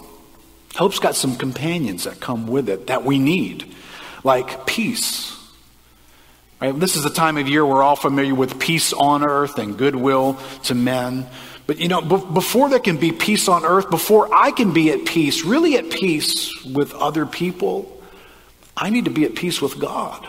Hope's 0.75 0.99
got 0.99 1.15
some 1.15 1.35
companions 1.35 2.03
that 2.03 2.19
come 2.19 2.47
with 2.47 2.69
it 2.69 2.87
that 2.87 3.03
we 3.03 3.19
need, 3.19 3.73
like 4.23 4.65
peace. 4.65 5.35
Right? 6.61 6.77
This 6.77 6.95
is 6.95 7.03
the 7.03 7.09
time 7.09 7.37
of 7.37 7.47
year 7.47 7.65
we're 7.65 7.83
all 7.83 7.95
familiar 7.95 8.35
with 8.35 8.59
peace 8.59 8.91
on 8.93 9.23
earth 9.23 9.57
and 9.57 9.77
goodwill 9.77 10.37
to 10.63 10.75
men. 10.75 11.27
But 11.67 11.79
you 11.79 11.87
know, 11.87 12.01
before 12.01 12.69
there 12.69 12.79
can 12.79 12.97
be 12.97 13.11
peace 13.11 13.47
on 13.47 13.63
earth, 13.63 13.89
before 13.89 14.33
I 14.33 14.51
can 14.51 14.73
be 14.73 14.91
at 14.91 15.05
peace, 15.05 15.45
really 15.45 15.77
at 15.77 15.89
peace 15.89 16.51
with 16.65 16.93
other 16.93 17.25
people, 17.25 18.01
I 18.75 18.89
need 18.89 19.05
to 19.05 19.11
be 19.11 19.25
at 19.25 19.35
peace 19.35 19.61
with 19.61 19.79
God. 19.79 20.27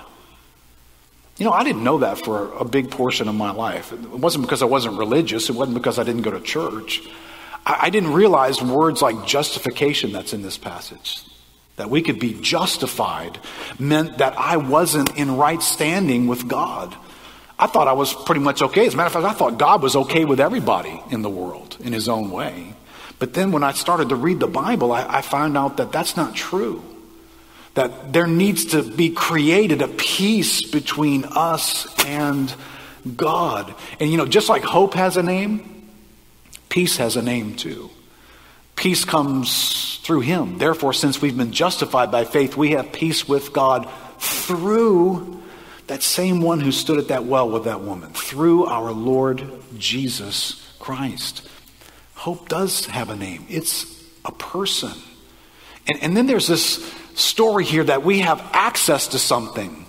You 1.39 1.47
know, 1.47 1.53
I 1.53 1.65
didn't 1.65 1.83
know 1.83 1.99
that 1.99 2.19
for 2.19 2.53
a 2.53 2.67
big 2.67 2.91
portion 2.91 3.27
of 3.27 3.35
my 3.35 3.53
life. 3.53 3.93
It 3.93 4.01
wasn't 4.11 4.45
because 4.45 4.61
I 4.61 4.67
wasn't 4.67 4.99
religious, 4.99 5.49
it 5.49 5.55
wasn't 5.55 5.79
because 5.79 5.99
I 5.99 6.05
didn't 6.05 6.23
go 6.23 6.31
to 6.31 6.41
church. 6.41 7.01
I, 7.65 7.79
I 7.83 7.91
didn't 7.91 8.13
realize 8.13 8.63
words 8.63 9.01
like 9.01 9.25
justification 9.25 10.13
that's 10.13 10.35
in 10.35 10.43
this 10.43 10.59
passage. 10.59 11.23
That 11.81 11.91
we 11.91 12.03
could 12.03 12.21
be 12.21 12.35
justified 12.41 13.39
meant 13.79 14.19
that 14.19 14.39
I 14.39 14.59
wasn't 14.59 15.17
in 15.17 15.37
right 15.37 15.63
standing 15.63 16.29
with 16.29 16.47
God. 16.47 16.95
I 17.59 17.67
thought 17.67 17.89
I 17.89 17.95
was 17.95 18.13
pretty 18.13 18.43
much 18.43 18.61
okay. 18.61 18.87
As 18.87 18.95
a 18.95 18.97
matter 18.97 19.07
of 19.07 19.13
fact, 19.15 19.25
I 19.25 19.33
thought 19.33 19.59
God 19.59 19.83
was 19.83 19.97
okay 19.97 20.25
with 20.25 20.41
everybody 20.41 21.03
in 21.11 21.23
the 21.23 21.31
world 21.31 21.77
in 21.81 21.93
his 21.95 22.07
own 22.09 22.31
way. 22.31 22.75
But 23.19 23.33
then 23.33 23.51
when 23.51 23.65
I 23.65 23.73
started 23.73 24.11
to 24.11 24.17
read 24.17 24.41
the 24.41 24.47
Bible, 24.47 24.93
I, 24.93 25.07
I 25.07 25.21
found 25.23 25.57
out 25.57 25.79
that 25.79 25.91
that's 25.91 26.17
not 26.17 26.35
true 26.35 26.85
that 27.75 28.13
there 28.13 28.27
needs 28.27 28.67
to 28.67 28.83
be 28.83 29.11
created 29.11 29.81
a 29.81 29.89
peace 29.89 30.69
between 30.71 31.25
us 31.25 31.87
and 32.05 32.55
God. 33.17 33.75
And 33.99 34.11
you 34.11 34.17
know, 34.17 34.27
just 34.27 34.49
like 34.49 34.63
hope 34.63 34.95
has 34.95 35.17
a 35.17 35.23
name, 35.23 35.89
peace 36.69 36.97
has 36.97 37.17
a 37.17 37.23
name 37.23 37.55
too. 37.57 37.91
Peace 38.81 39.05
comes 39.05 39.99
through 40.05 40.21
Him. 40.21 40.57
Therefore, 40.57 40.95
since 40.95 41.21
we've 41.21 41.37
been 41.37 41.53
justified 41.53 42.11
by 42.11 42.25
faith, 42.25 42.57
we 42.57 42.71
have 42.71 42.93
peace 42.93 43.29
with 43.29 43.53
God 43.53 43.87
through 44.19 45.43
that 45.89 46.03
same 46.03 46.41
one 46.41 46.61
who 46.61 46.73
stood 46.73 46.99
at 46.99 47.09
that 47.09 47.27
well 47.27 47.51
with 47.51 47.65
that 47.65 47.83
woman, 47.83 48.11
through 48.15 48.65
our 48.65 48.91
Lord 48.91 49.45
Jesus 49.77 50.67
Christ. 50.79 51.47
Hope 52.15 52.49
does 52.49 52.87
have 52.87 53.11
a 53.11 53.17
name, 53.17 53.45
it's 53.51 54.03
a 54.25 54.33
person. 54.33 54.93
And, 55.87 56.03
and 56.03 56.17
then 56.17 56.25
there's 56.25 56.47
this 56.47 56.83
story 57.15 57.67
here 57.67 57.85
that 57.85 58.03
we 58.03 58.21
have 58.21 58.41
access 58.55 59.09
to 59.09 59.19
something 59.19 59.80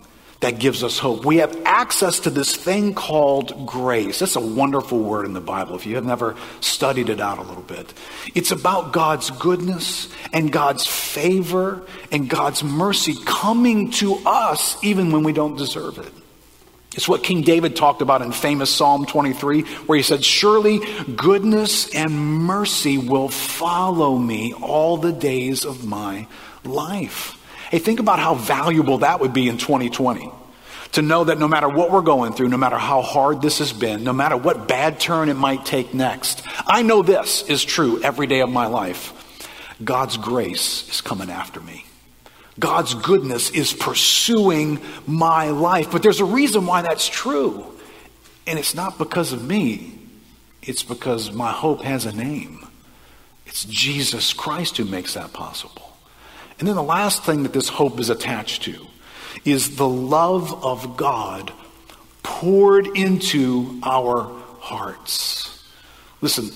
that 0.42 0.58
gives 0.58 0.84
us 0.84 0.98
hope. 1.00 1.24
We 1.24 1.38
have 1.38 1.56
access 1.66 2.20
to 2.22 2.30
this 2.30 2.56
thing 2.56 2.94
called 2.94 3.66
grace. 3.66 4.20
That's 4.20 4.36
a 4.36 4.42
wonderful 4.42 5.00
word 5.00 5.26
in 5.26 5.34
the 5.34 5.42
Bible 5.42 5.76
if 5.76 5.86
you 5.86 5.96
have 5.96 6.06
never 6.06 6.36
studied 6.60 7.10
it 7.10 7.22
out 7.22 7.38
a 7.38 7.44
little 7.44 7.64
bit. 7.64 7.94
It's 8.34 8.52
about 8.52 8.92
God's 8.92 9.30
goodness 9.30 10.10
and 10.34 10.52
God's 10.52 10.86
favor 10.86 11.84
and 12.12 12.28
God's 12.28 12.64
mercy 12.64 13.14
coming 13.24 13.92
to 13.92 14.16
us 14.26 14.84
even 14.84 15.12
when 15.12 15.24
we 15.24 15.32
don't 15.32 15.58
deserve 15.58 16.00
it. 16.00 16.12
It's 16.96 17.08
what 17.08 17.24
King 17.24 17.42
David 17.42 17.76
talked 17.76 18.02
about 18.02 18.22
in 18.22 18.34
famous 18.34 18.70
Psalm 18.70 19.06
23, 19.06 19.62
where 19.62 19.96
he 19.96 20.04
said, 20.04 20.26
Surely 20.26 20.82
goodness 21.16 21.94
and 21.96 22.12
mercy 22.12 22.98
will 22.98 23.30
follow 23.30 24.18
me 24.18 24.54
all 24.54 24.98
the 24.98 25.14
days 25.14 25.64
of 25.64 25.86
my 25.86 26.28
life. 26.66 27.38
Hey, 27.72 27.80
think 27.80 28.01
about 28.01 28.19
how 28.19 28.36
valuable 28.36 28.97
that 28.97 29.22
would 29.22 29.32
be 29.32 29.47
in 29.47 29.57
2020. 29.57 30.30
To 30.91 31.01
know 31.01 31.24
that 31.24 31.39
no 31.39 31.47
matter 31.47 31.69
what 31.69 31.89
we're 31.89 32.01
going 32.01 32.34
through, 32.34 32.49
no 32.49 32.57
matter 32.57 32.78
how 32.78 33.01
hard 33.01 33.41
this 33.41 33.59
has 33.59 33.72
been, 33.72 34.03
no 34.03 34.11
matter 34.11 34.36
what 34.36 34.67
bad 34.67 34.99
turn 34.99 35.30
it 35.30 35.36
might 35.36 35.65
take 35.65 35.93
next, 35.93 36.43
I 36.67 36.82
know 36.82 37.01
this 37.01 37.43
is 37.43 37.63
true 37.63 38.03
every 38.03 38.28
day 38.28 38.41
of 38.41 38.49
my 38.49 38.65
life. 38.67 39.13
God's 39.82 40.17
grace 40.17 40.89
is 40.89 40.99
coming 40.99 41.30
after 41.30 41.61
me. 41.61 41.86
God's 42.59 42.93
goodness 42.93 43.51
is 43.51 43.72
pursuing 43.72 44.82
my 45.07 45.51
life. 45.51 45.91
But 45.93 46.03
there's 46.03 46.19
a 46.19 46.26
reason 46.26 46.65
why 46.65 46.82
that's 46.82 47.07
true. 47.07 47.65
And 48.45 48.59
it's 48.59 48.76
not 48.76 48.97
because 48.97 49.32
of 49.32 49.47
me, 49.47 49.97
it's 50.61 50.84
because 50.84 51.32
my 51.32 51.53
hope 51.53 51.84
has 51.84 52.05
a 52.05 52.11
name. 52.11 52.67
It's 53.45 53.63
Jesus 53.63 54.34
Christ 54.34 54.76
who 54.76 54.84
makes 54.84 55.13
that 55.13 55.32
possible. 55.32 55.91
And 56.62 56.68
then 56.68 56.76
the 56.76 56.84
last 56.84 57.24
thing 57.24 57.41
that 57.41 57.53
this 57.53 57.70
hope 57.70 57.99
is 57.99 58.12
attached 58.12 58.62
to 58.64 58.86
is 59.43 59.78
the 59.78 59.89
love 59.89 60.64
of 60.64 60.95
God 60.95 61.51
poured 62.22 62.86
into 62.95 63.80
our 63.82 64.32
hearts. 64.59 65.59
Listen, 66.22 66.51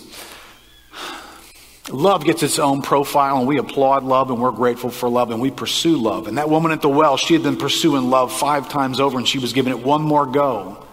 love 1.89 2.24
gets 2.24 2.43
its 2.43 2.60
own 2.60 2.84
profile, 2.84 3.39
and 3.39 3.47
we 3.47 3.58
applaud 3.58 4.03
love, 4.03 4.30
and 4.30 4.39
we're 4.39 4.51
grateful 4.51 4.91
for 4.91 5.10
love, 5.10 5.32
and 5.32 5.41
we 5.41 5.49
pursue 5.49 5.97
love. 5.97 6.28
And 6.28 6.38
that 6.38 6.51
woman 6.51 6.72
at 6.72 6.84
the 6.84 6.89
well, 6.89 7.18
she 7.18 7.34
had 7.34 7.41
been 7.41 7.58
pursuing 7.58 8.12
love 8.12 8.32
five 8.32 8.70
times 8.70 8.99
over, 8.99 9.18
and 9.18 9.28
she 9.28 9.39
was 9.39 9.53
giving 9.53 9.74
it 9.74 9.84
one 9.84 10.03
more 10.03 10.28
go, 10.28 10.86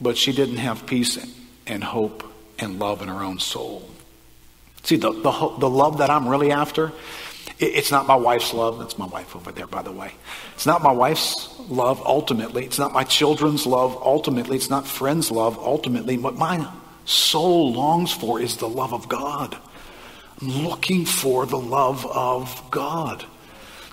but 0.00 0.16
she 0.16 0.30
didn't 0.30 0.58
have 0.58 0.86
peace 0.86 1.18
and 1.66 1.82
hope 1.82 2.22
and 2.60 2.78
love 2.78 3.02
in 3.02 3.08
her 3.08 3.24
own 3.24 3.40
soul. 3.40 3.90
See, 4.84 4.94
the, 4.94 5.10
the, 5.10 5.56
the 5.58 5.68
love 5.68 5.98
that 5.98 6.10
I'm 6.10 6.28
really 6.28 6.52
after 6.52 6.92
it's 7.58 7.90
not 7.90 8.06
my 8.06 8.16
wife's 8.16 8.52
love. 8.52 8.78
That's 8.78 8.98
my 8.98 9.06
wife 9.06 9.34
over 9.34 9.50
there, 9.50 9.66
by 9.66 9.82
the 9.82 9.92
way. 9.92 10.12
It's 10.54 10.66
not 10.66 10.82
my 10.82 10.92
wife's 10.92 11.58
love 11.68 12.02
ultimately. 12.04 12.66
It's 12.66 12.78
not 12.78 12.92
my 12.92 13.04
children's 13.04 13.66
love 13.66 13.98
ultimately. 14.02 14.56
It's 14.56 14.68
not 14.68 14.86
friends' 14.86 15.30
love 15.30 15.58
ultimately. 15.58 16.18
What 16.18 16.36
my 16.36 16.68
soul 17.06 17.72
longs 17.72 18.12
for 18.12 18.40
is 18.40 18.58
the 18.58 18.68
love 18.68 18.92
of 18.92 19.08
God. 19.08 19.56
I'm 20.40 20.66
looking 20.66 21.06
for 21.06 21.46
the 21.46 21.58
love 21.58 22.04
of 22.04 22.62
God. 22.70 23.24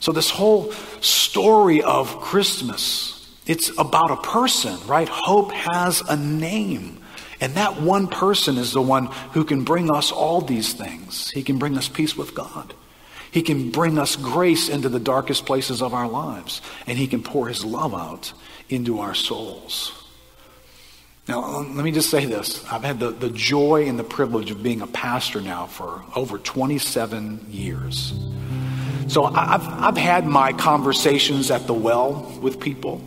So, 0.02 0.12
this 0.12 0.30
whole 0.30 0.74
story 1.00 1.82
of 1.82 2.20
Christmas, 2.20 3.34
it's 3.46 3.70
about 3.78 4.12
a 4.12 4.18
person, 4.18 4.78
right? 4.88 5.08
Hope 5.08 5.54
has 5.54 6.02
a 6.02 6.18
name. 6.18 7.00
And 7.40 7.56
that 7.56 7.82
one 7.82 8.08
person 8.08 8.58
is 8.58 8.74
the 8.74 8.82
one 8.82 9.06
who 9.32 9.46
can 9.46 9.64
bring 9.64 9.90
us 9.90 10.12
all 10.12 10.42
these 10.42 10.74
things. 10.74 11.30
He 11.32 11.44
can 11.44 11.58
bring 11.58 11.78
us 11.78 11.88
peace 11.88 12.18
with 12.18 12.36
God. 12.36 12.74
He 13.34 13.42
can 13.42 13.72
bring 13.72 13.98
us 13.98 14.16
grace 14.16 14.70
into 14.70 14.90
the 14.90 15.00
darkest 15.00 15.48
places 15.48 15.82
of 15.82 15.96
our 15.96 16.08
lives, 16.08 16.62
and 16.86 17.00
He 17.00 17.08
can 17.08 17.24
pour 17.24 17.48
His 17.48 17.66
love 17.66 17.96
out 17.96 18.32
into 18.70 19.00
our 19.00 19.16
souls. 19.16 19.92
Now, 21.28 21.62
let 21.62 21.84
me 21.84 21.92
just 21.92 22.12
say 22.12 22.26
this. 22.26 22.64
I've 22.72 22.84
had 22.84 23.00
the, 23.00 23.10
the 23.10 23.32
joy 23.32 23.88
and 23.88 23.98
the 23.98 24.04
privilege 24.04 24.52
of 24.52 24.62
being 24.62 24.82
a 24.82 24.88
pastor 24.88 25.42
now 25.42 25.66
for 25.66 26.04
over 26.16 26.38
27 26.38 27.48
years. 27.50 28.14
So 29.08 29.24
I've, 29.24 29.68
I've 29.68 29.98
had 29.98 30.28
my 30.28 30.54
conversations 30.54 31.50
at 31.50 31.66
the 31.66 31.74
well 31.74 32.38
with 32.40 32.60
people 32.60 33.02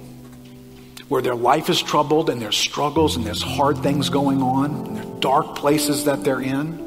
where 1.09 1.23
their 1.23 1.37
life 1.37 1.69
is 1.69 1.81
troubled 1.81 2.31
and 2.31 2.43
there's 2.43 2.57
struggles 2.57 3.17
and 3.17 3.25
there's 3.25 3.43
hard 3.43 3.79
things 3.79 4.09
going 4.09 4.43
on 4.43 4.75
and 4.87 4.97
there's 4.97 5.21
dark 5.21 5.55
places 5.55 6.07
that 6.07 6.25
they're 6.25 6.41
in. 6.41 6.86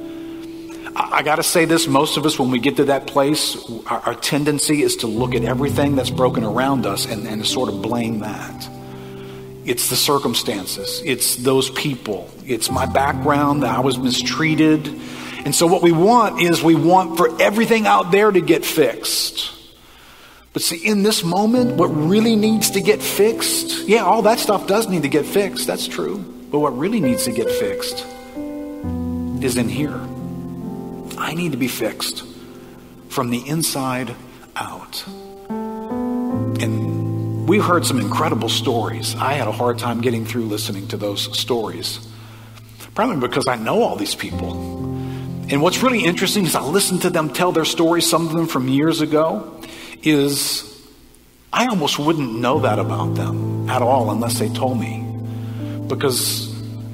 I 1.01 1.23
got 1.23 1.37
to 1.37 1.43
say 1.43 1.63
this 1.63 1.87
most 1.87 2.17
of 2.17 2.25
us, 2.25 2.37
when 2.37 2.51
we 2.51 2.59
get 2.59 2.75
to 2.75 2.85
that 2.85 3.07
place, 3.07 3.57
our, 3.85 3.99
our, 4.01 4.15
tendency 4.15 4.83
is 4.83 4.97
to 4.97 5.07
look 5.07 5.33
at 5.33 5.45
everything 5.45 5.95
that's 5.95 6.09
broken 6.09 6.43
around 6.43 6.85
us 6.85 7.05
and, 7.05 7.25
and 7.25 7.47
sort 7.47 7.69
of 7.69 7.81
blame 7.81 8.19
that. 8.19 8.69
It's 9.63 9.89
the 9.89 9.95
circumstances, 9.95 11.01
it's 11.05 11.37
those 11.37 11.69
people, 11.69 12.29
it's 12.45 12.69
my 12.69 12.85
background 12.85 13.63
that 13.63 13.77
I 13.77 13.79
was 13.79 13.97
mistreated. 13.97 14.87
And 15.45 15.55
so, 15.55 15.67
what 15.67 15.81
we 15.81 15.93
want 15.93 16.41
is 16.41 16.61
we 16.61 16.75
want 16.75 17.15
for 17.15 17.41
everything 17.41 17.87
out 17.87 18.11
there 18.11 18.29
to 18.29 18.41
get 18.41 18.65
fixed. 18.65 19.55
But 20.51 20.63
see, 20.63 20.85
in 20.85 21.03
this 21.03 21.23
moment, 21.23 21.77
what 21.77 21.87
really 21.87 22.35
needs 22.35 22.71
to 22.71 22.81
get 22.81 23.01
fixed, 23.01 23.87
yeah, 23.87 24.03
all 24.03 24.23
that 24.23 24.39
stuff 24.39 24.67
does 24.67 24.89
need 24.89 25.03
to 25.03 25.09
get 25.09 25.25
fixed. 25.25 25.65
That's 25.65 25.87
true. 25.87 26.17
But 26.51 26.59
what 26.59 26.77
really 26.77 26.99
needs 26.99 27.23
to 27.23 27.31
get 27.31 27.49
fixed 27.49 28.05
is 29.41 29.55
in 29.55 29.69
here. 29.69 30.08
I 31.19 31.33
need 31.35 31.51
to 31.51 31.57
be 31.57 31.67
fixed 31.67 32.23
from 33.09 33.29
the 33.29 33.45
inside 33.47 34.15
out. 34.55 35.05
And 36.61 37.47
we 37.47 37.59
heard 37.59 37.85
some 37.85 37.99
incredible 37.99 38.49
stories. 38.49 39.15
I 39.15 39.33
had 39.33 39.47
a 39.47 39.51
hard 39.51 39.79
time 39.79 40.01
getting 40.01 40.25
through 40.25 40.45
listening 40.45 40.87
to 40.89 40.97
those 40.97 41.37
stories, 41.37 41.99
probably 42.95 43.17
because 43.17 43.47
I 43.47 43.55
know 43.55 43.83
all 43.83 43.95
these 43.95 44.15
people. 44.15 44.53
And 45.49 45.61
what's 45.61 45.81
really 45.81 46.05
interesting 46.05 46.45
is 46.45 46.55
I 46.55 46.61
listened 46.61 47.01
to 47.01 47.09
them 47.09 47.33
tell 47.33 47.51
their 47.51 47.65
stories, 47.65 48.07
some 48.09 48.27
of 48.27 48.33
them 48.33 48.47
from 48.47 48.67
years 48.67 49.01
ago, 49.01 49.61
is 50.03 50.63
I 51.51 51.67
almost 51.67 51.97
wouldn't 51.99 52.35
know 52.35 52.59
that 52.59 52.79
about 52.79 53.15
them 53.15 53.69
at 53.69 53.81
all 53.81 54.11
unless 54.11 54.37
they 54.39 54.49
told 54.49 54.79
me. 54.79 55.05
Because 55.87 56.48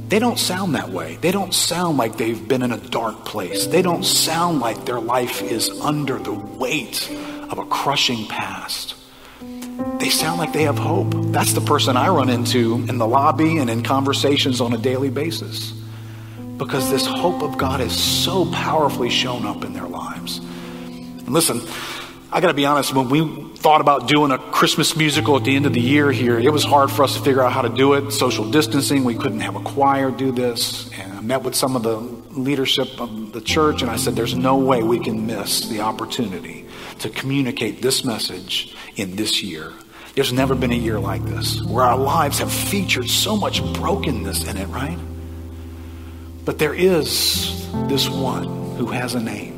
they 0.07 0.19
don't 0.19 0.37
sound 0.37 0.75
that 0.75 0.89
way. 0.89 1.17
They 1.21 1.31
don't 1.31 1.53
sound 1.53 1.97
like 1.97 2.17
they've 2.17 2.47
been 2.47 2.61
in 2.61 2.71
a 2.71 2.77
dark 2.77 3.25
place. 3.25 3.65
They 3.65 3.81
don't 3.81 4.03
sound 4.03 4.59
like 4.59 4.85
their 4.85 4.99
life 4.99 5.41
is 5.41 5.69
under 5.81 6.19
the 6.19 6.33
weight 6.33 7.09
of 7.49 7.57
a 7.57 7.65
crushing 7.65 8.27
past. 8.27 8.95
They 9.99 10.09
sound 10.09 10.39
like 10.39 10.53
they 10.53 10.63
have 10.63 10.77
hope. 10.77 11.07
That's 11.31 11.53
the 11.53 11.61
person 11.61 11.97
I 11.97 12.09
run 12.09 12.29
into 12.29 12.75
in 12.87 12.97
the 12.97 13.07
lobby 13.07 13.57
and 13.57 13.69
in 13.69 13.83
conversations 13.83 14.61
on 14.61 14.73
a 14.73 14.77
daily 14.77 15.09
basis. 15.09 15.71
Because 16.57 16.89
this 16.89 17.05
hope 17.05 17.41
of 17.41 17.57
God 17.57 17.81
is 17.81 17.91
so 17.91 18.49
powerfully 18.51 19.09
shown 19.09 19.45
up 19.45 19.63
in 19.63 19.73
their 19.73 19.87
lives. 19.87 20.37
And 20.37 21.29
listen, 21.29 21.61
I 22.35 22.41
got 22.41 22.47
to 22.47 22.53
be 22.53 22.65
honest, 22.65 22.93
when 22.93 23.07
we 23.07 23.49
thought 23.55 23.79
about 23.79 24.09
doing 24.09 24.31
a 24.31 24.37
Christmas 24.37 24.97
musical 24.97 25.37
at 25.37 25.45
the 25.45 25.55
end 25.55 25.65
of 25.65 25.71
the 25.71 25.79
year 25.79 26.11
here, 26.11 26.37
it 26.37 26.51
was 26.51 26.65
hard 26.65 26.91
for 26.91 27.03
us 27.05 27.15
to 27.15 27.21
figure 27.21 27.41
out 27.41 27.53
how 27.53 27.61
to 27.61 27.69
do 27.69 27.93
it. 27.93 28.11
Social 28.11 28.51
distancing, 28.51 29.05
we 29.05 29.15
couldn't 29.15 29.39
have 29.39 29.55
a 29.55 29.61
choir 29.61 30.11
do 30.11 30.33
this. 30.33 30.91
And 30.99 31.13
I 31.13 31.21
met 31.21 31.43
with 31.43 31.55
some 31.55 31.77
of 31.77 31.83
the 31.83 31.95
leadership 31.95 32.99
of 32.99 33.31
the 33.31 33.39
church, 33.39 33.83
and 33.83 33.89
I 33.89 33.95
said, 33.95 34.17
There's 34.17 34.35
no 34.35 34.57
way 34.57 34.83
we 34.83 34.99
can 34.99 35.25
miss 35.25 35.69
the 35.69 35.79
opportunity 35.79 36.65
to 36.99 37.09
communicate 37.09 37.81
this 37.81 38.03
message 38.03 38.75
in 38.97 39.15
this 39.15 39.41
year. 39.41 39.71
There's 40.15 40.33
never 40.33 40.55
been 40.55 40.73
a 40.73 40.75
year 40.75 40.99
like 40.99 41.23
this 41.23 41.63
where 41.63 41.85
our 41.85 41.97
lives 41.97 42.39
have 42.39 42.51
featured 42.51 43.07
so 43.07 43.37
much 43.37 43.63
brokenness 43.75 44.45
in 44.45 44.57
it, 44.57 44.67
right? 44.67 44.99
But 46.43 46.59
there 46.59 46.73
is 46.73 47.65
this 47.87 48.09
one 48.09 48.75
who 48.75 48.87
has 48.87 49.15
a 49.15 49.21
name. 49.21 49.54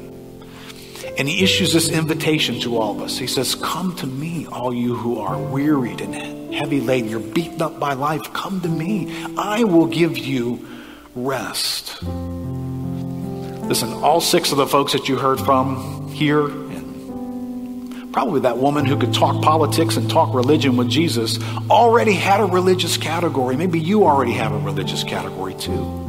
And 1.17 1.27
he 1.27 1.43
issues 1.43 1.73
this 1.73 1.89
invitation 1.89 2.59
to 2.61 2.77
all 2.77 2.91
of 2.95 3.01
us. 3.01 3.17
He 3.17 3.25
says, 3.25 3.55
Come 3.55 3.95
to 3.97 4.07
me, 4.07 4.45
all 4.47 4.71
you 4.73 4.95
who 4.95 5.19
are 5.19 5.37
wearied 5.37 5.99
and 5.99 6.53
heavy 6.53 6.79
laden. 6.79 7.09
You're 7.09 7.19
beaten 7.19 7.61
up 7.61 7.79
by 7.79 7.93
life. 7.93 8.21
Come 8.33 8.61
to 8.61 8.67
me. 8.67 9.25
I 9.37 9.63
will 9.63 9.87
give 9.87 10.17
you 10.17 10.67
rest. 11.15 12.01
Listen, 12.03 13.91
all 13.93 14.21
six 14.21 14.51
of 14.51 14.57
the 14.57 14.67
folks 14.67 14.93
that 14.93 15.09
you 15.09 15.17
heard 15.17 15.39
from 15.39 16.07
here, 16.09 16.45
and 16.45 18.13
probably 18.13 18.41
that 18.41 18.57
woman 18.57 18.85
who 18.85 18.97
could 18.97 19.13
talk 19.13 19.43
politics 19.43 19.97
and 19.97 20.09
talk 20.09 20.33
religion 20.33 20.77
with 20.77 20.89
Jesus, 20.89 21.37
already 21.69 22.13
had 22.13 22.39
a 22.39 22.45
religious 22.45 22.95
category. 22.95 23.55
Maybe 23.57 23.79
you 23.79 24.05
already 24.05 24.33
have 24.33 24.51
a 24.51 24.59
religious 24.59 25.03
category 25.03 25.53
too. 25.55 26.06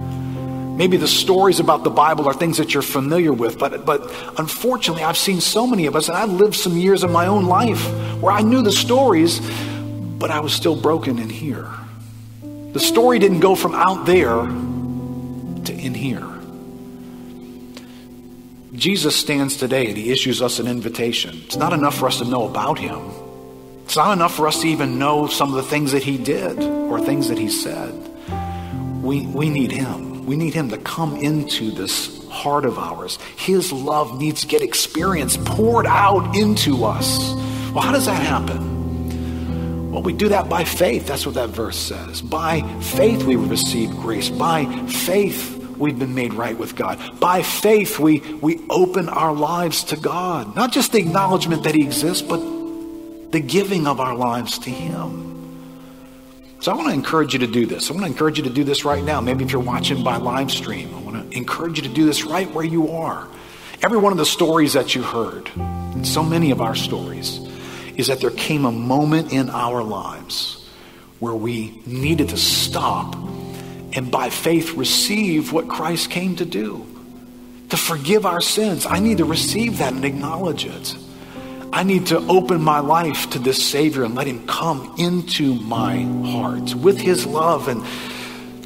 Maybe 0.79 0.97
the 0.97 1.09
stories 1.09 1.59
about 1.59 1.83
the 1.83 1.91
Bible 1.91 2.29
are 2.29 2.33
things 2.33 2.59
that 2.59 2.73
you're 2.73 2.85
familiar 2.85 3.33
with, 3.33 3.59
but, 3.59 3.85
but 3.85 4.01
unfortunately, 4.39 5.03
I've 5.03 5.17
seen 5.17 5.41
so 5.41 5.67
many 5.67 5.87
of 5.87 5.97
us, 5.97 6.07
and 6.09 6.17
I've 6.17 6.31
lived 6.31 6.55
some 6.55 6.77
years 6.77 7.03
of 7.03 7.11
my 7.11 7.27
own 7.27 7.47
life 7.47 7.85
where 8.23 8.33
I 8.33 8.43
knew 8.43 8.63
the 8.63 8.71
stories, 8.71 9.41
but 10.21 10.31
I 10.31 10.39
was 10.39 10.53
still 10.53 10.81
broken 10.81 11.19
in 11.19 11.31
here. 11.31 11.69
The 12.75 12.79
story 12.79 13.19
didn't 13.19 13.41
go 13.41 13.57
from 13.57 13.75
out 13.75 14.07
there 14.07 14.37
to 14.37 15.73
in 15.73 15.95
here. 15.95 16.25
Jesus 18.73 19.17
stands 19.17 19.57
today 19.57 19.89
and 19.89 19.97
he 19.97 20.13
issues 20.13 20.41
us 20.41 20.61
an 20.61 20.69
invitation. 20.69 21.41
It's 21.47 21.57
not 21.57 21.73
enough 21.73 21.99
for 21.99 22.07
us 22.07 22.19
to 22.19 22.25
know 22.25 22.47
about 22.47 22.79
him. 22.79 23.01
It's 23.85 23.97
not 23.97 24.13
enough 24.13 24.37
for 24.37 24.47
us 24.47 24.61
to 24.61 24.69
even 24.69 25.01
know 25.01 25.27
some 25.27 25.49
of 25.49 25.57
the 25.57 25.69
things 25.69 25.91
that 25.91 26.05
he 26.05 26.19
did 26.19 26.61
or 26.61 27.01
things 27.01 27.31
that 27.31 27.39
he 27.39 27.51
said. 27.51 27.93
We, 29.03 29.27
we 29.27 29.51
need 29.51 29.73
him. 29.73 30.08
We 30.29 30.37
need 30.37 30.53
Him 30.53 30.69
to 30.69 30.77
come 30.77 31.17
into 31.17 31.71
this 31.71 32.23
heart 32.29 32.67
of 32.67 32.79
ours. 32.79 33.19
His 33.39 33.73
love 33.73 34.21
needs 34.21 34.43
to 34.43 34.47
get 34.47 34.61
experienced, 34.61 35.43
poured 35.47 35.87
out 35.87 36.37
into 36.37 36.85
us. 36.85 37.33
Well, 37.73 37.81
how 37.81 37.93
does 37.93 38.05
that 38.05 38.23
happen? 38.23 39.91
Well, 39.91 40.03
we 40.03 40.13
do 40.13 40.29
that 40.29 40.51
by 40.51 40.65
faith. 40.65 41.07
That's 41.07 41.25
what 41.25 41.37
that 41.37 41.49
verse 41.49 41.79
says. 41.79 42.21
By 42.21 42.61
faith, 42.83 43.23
we 43.23 43.37
receive 43.37 43.89
grace. 43.93 44.29
By 44.29 44.67
faith, 44.87 45.67
we've 45.79 45.99
been 45.99 46.15
made 46.15 46.35
right 46.35 46.59
with 46.59 46.77
God. 46.77 47.19
By 47.19 47.43
faith, 47.43 47.99
we, 47.99 48.19
we 48.43 48.61
open 48.69 49.09
our 49.09 49.33
lives 49.33 49.83
to 49.85 49.97
God. 49.97 50.55
Not 50.55 50.73
just 50.73 50.93
the 50.93 50.99
acknowledgement 50.99 51.63
that 51.63 51.75
He 51.75 51.85
exists, 51.85 52.21
but 52.21 52.41
the 53.33 53.41
giving 53.41 53.87
of 53.87 53.99
our 53.99 54.15
lives 54.15 54.59
to 54.59 54.71
Him. 54.71 55.38
So 56.61 56.73
I 56.73 56.75
want 56.75 56.89
to 56.89 56.95
encourage 56.95 57.33
you 57.33 57.39
to 57.41 57.47
do 57.47 57.67
this. 57.67 57.89
I 57.89 57.93
want 57.93 58.05
to 58.05 58.11
encourage 58.11 58.39
you 58.39 58.45
to 58.45 58.51
do 58.51 58.65
this 58.65 58.85
right 58.85 59.03
now. 59.03 59.21
Maybe 59.21 59.45
if 59.45 59.53
you're 59.53 59.61
watching 59.61 60.03
by 60.03 60.17
live 60.17 60.51
stream, 60.51 60.93
I 60.93 61.01
want 61.01 61.31
to 61.31 61.37
encourage 61.37 61.77
you 61.79 61.89
to 61.89 61.95
do 61.95 62.05
this 62.05 62.25
right 62.25 62.53
where 62.53 62.65
you 62.65 62.91
are. 62.91 63.29
Every 63.81 63.99
one 63.99 64.11
of 64.11 64.19
the 64.19 64.27
stories 64.27 64.73
that 64.73 64.93
you 64.95 65.03
heard, 65.03 65.49
and 65.55 66.05
so 66.05 66.25
many 66.25 66.51
of 66.51 66.61
our 66.61 66.75
stories, 66.75 67.39
is 67.97 68.09
that 68.09 68.21
there 68.21 68.31
came 68.31 68.65
a 68.65 68.73
moment 68.73 69.33
in 69.33 69.51
our 69.51 69.85
lives 69.85 70.69
where 71.21 71.35
we 71.35 71.81
needed 71.87 72.31
to 72.31 72.37
stop 72.37 73.15
and 73.93 74.11
by 74.11 74.29
faith 74.29 74.75
receive 74.75 75.53
what 75.53 75.69
Christ 75.69 76.11
came 76.11 76.35
to 76.37 76.45
do 76.45 76.85
to 77.69 77.77
forgive 77.77 78.27
our 78.27 78.41
sins. 78.41 78.85
I 78.85 78.99
need 78.99 79.19
to 79.19 79.25
receive 79.25 79.79
that 79.79 79.93
and 79.93 80.05
acknowledge 80.05 80.65
it. 80.65 80.97
I 81.79 81.85
need 81.85 82.07
to 82.07 82.19
open 82.27 82.61
my 82.61 82.81
life 82.81 83.31
to 83.31 83.39
this 83.39 83.65
Savior 83.65 84.03
and 84.03 84.17
let 84.17 84.27
Him 84.27 84.49
come 84.49 84.97
into 84.99 85.55
my 85.55 85.99
heart 86.29 86.75
with 86.75 86.99
His 86.99 87.25
love 87.25 87.69
and 87.69 87.85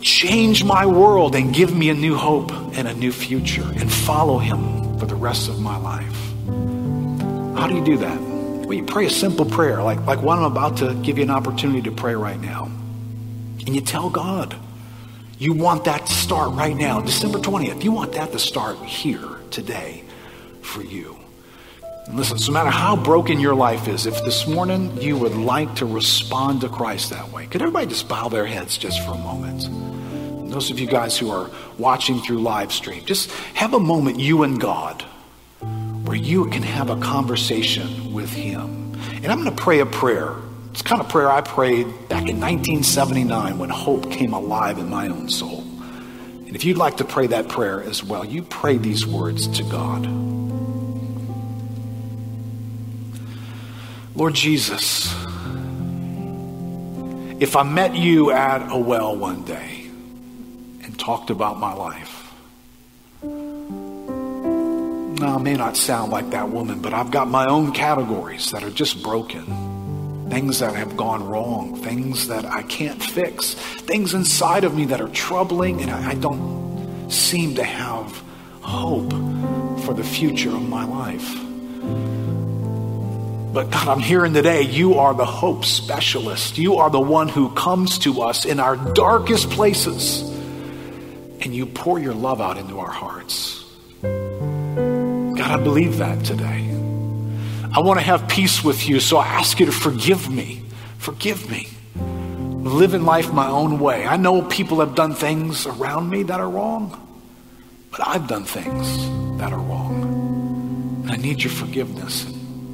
change 0.03 0.65
my 0.65 0.87
world 0.87 1.35
and 1.35 1.53
give 1.53 1.77
me 1.77 1.91
a 1.91 1.95
new 1.95 2.17
hope 2.17 2.51
and 2.75 2.89
a 2.89 2.95
new 2.95 3.13
future 3.13 3.71
and 3.77 3.93
follow 3.93 4.39
Him 4.39 4.99
for 4.99 5.05
the 5.05 5.15
rest 5.15 5.51
of 5.51 5.61
my 5.61 5.77
life. 5.77 6.17
How 7.55 7.67
do 7.67 7.75
you 7.75 7.85
do 7.85 7.99
that? 7.99 8.19
Well, 8.19 8.73
you 8.73 8.85
pray 8.87 9.05
a 9.05 9.11
simple 9.11 9.45
prayer 9.45 9.83
like, 9.83 10.07
like 10.07 10.23
what 10.23 10.39
I'm 10.39 10.45
about 10.45 10.79
to 10.79 10.95
give 10.95 11.19
you 11.19 11.25
an 11.25 11.31
opportunity 11.31 11.83
to 11.83 11.93
pray 11.93 12.15
right 12.15 12.41
now. 12.41 12.65
And 12.65 13.75
you 13.75 13.83
tell 13.83 14.09
God, 14.09 14.57
you 15.39 15.53
want 15.53 15.85
that 15.85 16.07
to 16.07 16.13
start 16.15 16.55
right 16.55 16.75
now, 16.75 17.03
December 17.03 17.41
20th. 17.41 17.85
You 17.85 17.93
want 17.93 18.13
that 18.13 18.33
to 18.33 18.39
start 18.39 18.79
here 18.79 19.39
today 19.51 20.03
for 20.63 20.83
you. 20.83 21.22
Listen, 22.11 22.37
no 22.49 22.53
matter 22.53 22.71
how 22.71 22.97
broken 22.97 23.39
your 23.39 23.55
life 23.55 23.87
is, 23.87 24.07
if 24.07 24.25
this 24.25 24.47
morning 24.47 25.01
you 25.01 25.17
would 25.17 25.35
like 25.35 25.73
to 25.77 25.87
respond 25.87 26.61
to 26.63 26.69
Christ 26.69 27.11
that 27.11 27.31
way, 27.31 27.47
could 27.47 27.63
everybody 27.63 27.87
just 27.87 28.09
bow 28.09 28.29
their 28.29 28.45
heads 28.45 28.77
just 28.77 29.01
for 29.05 29.13
a 29.13 29.19
moment? 29.19 30.51
Those 30.51 30.71
of 30.71 30.81
you 30.81 30.89
guys 30.89 31.17
who 31.17 31.31
are 31.31 31.49
watching 31.79 32.21
through 32.21 32.41
live 32.43 32.73
stream, 32.73 33.05
just 33.05 33.31
have 33.55 33.73
a 33.73 33.79
moment, 33.79 34.19
you 34.19 34.43
and 34.43 34.61
God, 34.61 35.03
where 36.05 36.17
you 36.17 36.47
can 36.51 36.63
have 36.63 36.91
a 36.91 36.97
conversation 36.97 38.13
with 38.13 38.31
Him. 38.31 38.95
And 39.23 39.27
I'm 39.29 39.43
going 39.43 39.57
to 39.57 39.63
pray 39.63 39.79
a 39.79 39.87
prayer. 39.87 40.35
It's 40.73 40.83
kind 40.83 41.01
of 41.01 41.09
prayer 41.09 41.31
I 41.31 41.41
prayed 41.41 41.87
back 42.09 42.29
in 42.29 42.41
1979 42.41 43.59
when 43.59 43.71
hope 43.71 44.11
came 44.11 44.33
alive 44.33 44.79
in 44.79 44.91
my 44.91 45.09
own 45.09 45.29
soul. 45.29 45.61
And 45.61 46.57
if 46.57 46.65
you'd 46.65 46.77
like 46.77 46.97
to 46.97 47.05
pray 47.05 47.29
that 47.29 47.49
prayer 47.49 47.81
as 47.83 48.03
well, 48.03 48.25
you 48.25 48.43
pray 48.43 48.77
these 48.77 49.07
words 49.07 49.47
to 49.57 49.63
God. 49.63 50.42
Lord 54.15 54.35
Jesus, 54.35 55.13
if 57.41 57.57
I 57.57 57.63
met 57.63 57.95
you 57.97 58.31
at 58.31 58.71
a 58.71 58.79
well 58.79 59.17
one 59.17 59.45
day 59.45 59.87
and 60.85 60.99
talked 60.99 61.31
about 61.31 61.59
my 61.59 61.73
life, 61.73 62.23
now, 65.23 65.37
I 65.37 65.39
may 65.39 65.55
not 65.55 65.77
sound 65.77 66.11
like 66.11 66.31
that 66.31 66.49
woman, 66.49 66.81
but 66.81 66.93
I've 66.93 67.13
got 67.13 67.29
my 67.29 67.47
own 67.47 67.71
categories 67.71 68.51
that 68.51 68.65
are 68.65 68.71
just 68.71 69.05
broken. 69.05 70.29
Things 70.29 70.59
that 70.59 70.75
have 70.75 70.97
gone 70.97 71.25
wrong, 71.29 71.77
things 71.77 72.27
that 72.27 72.45
I 72.45 72.63
can't 72.65 73.01
fix, 73.01 73.55
things 73.55 74.15
inside 74.15 74.65
of 74.65 74.75
me 74.75 74.85
that 74.87 75.01
are 75.01 75.11
troubling, 75.11 75.81
and 75.81 75.93
I 75.93 76.15
don't 76.15 77.09
seem 77.09 77.55
to 77.55 77.63
have 77.63 78.21
hope 78.63 79.13
for 79.85 79.95
the 79.95 80.03
future 80.03 80.51
of 80.51 80.69
my 80.69 80.85
life. 80.85 82.22
But 83.53 83.71
God, 83.71 83.89
I'm 83.89 84.01
hearing 84.01 84.33
today, 84.33 84.63
you 84.63 84.95
are 84.95 85.13
the 85.13 85.27
hope 85.27 85.67
specialist. 85.67 86.57
You 86.57 86.77
are 86.77 86.89
the 86.89 87.01
one 87.01 87.29
who 87.29 87.51
comes 87.51 87.99
to 88.01 88.23
us 88.23 88.47
in 88.47 88.59
our 88.59 88.77
darkest 88.77 89.51
places 89.51 90.23
and 91.43 91.55
you 91.55 91.67
pour 91.67 91.99
your 91.99 92.15
love 92.15 92.41
out 92.41 92.57
into 92.57 92.79
our 92.79 92.91
hearts. 92.91 93.65
God, 94.01 95.41
I 95.41 95.63
believe 95.63 95.99
that 95.99 96.25
today. 96.25 96.71
I 97.75 97.81
want 97.81 97.99
to 97.99 98.05
have 98.05 98.29
peace 98.29 98.63
with 98.63 98.89
you, 98.89 99.01
so 99.01 99.19
I 99.19 99.27
ask 99.27 99.61
you 99.61 99.67
to 99.67 99.73
forgive 99.73 100.31
me. 100.31 100.63
Forgive 100.99 101.51
me. 101.51 101.69
Living 101.97 103.05
life 103.05 103.33
my 103.33 103.49
own 103.49 103.81
way. 103.81 104.07
I 104.07 104.17
know 104.17 104.43
people 104.43 104.81
have 104.81 104.95
done 104.95 105.15
things 105.15 105.67
around 105.67 106.09
me 106.09 106.23
that 106.23 106.41
are 106.41 106.49
wrong, 106.49 106.97
but 107.91 108.07
I've 108.07 108.29
done 108.29 108.45
things 108.45 109.39
that 109.39 109.53
are 109.53 109.61
wrong. 109.61 111.07
I 111.11 111.17
need 111.17 111.43
your 111.43 111.53
forgiveness. 111.53 112.25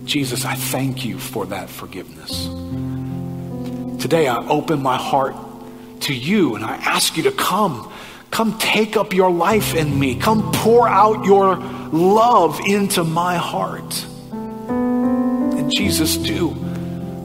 Jesus, 0.08 0.46
I 0.46 0.54
thank 0.54 1.04
you 1.04 1.18
for 1.18 1.44
that 1.46 1.68
forgiveness. 1.68 2.46
today 4.00 4.26
I 4.26 4.38
open 4.48 4.82
my 4.82 4.96
heart 4.96 5.36
to 6.02 6.14
you 6.14 6.54
and 6.54 6.64
I 6.64 6.76
ask 6.76 7.18
you 7.18 7.24
to 7.24 7.30
come. 7.30 7.92
Come 8.30 8.56
take 8.56 8.96
up 8.96 9.12
your 9.12 9.30
life 9.30 9.74
in 9.74 10.00
me. 10.00 10.14
Come 10.14 10.50
pour 10.52 10.88
out 10.88 11.26
your 11.26 11.56
love 11.56 12.58
into 12.60 13.04
my 13.04 13.36
heart. 13.36 14.06
And 14.70 15.70
Jesus, 15.70 16.16
do 16.16 16.54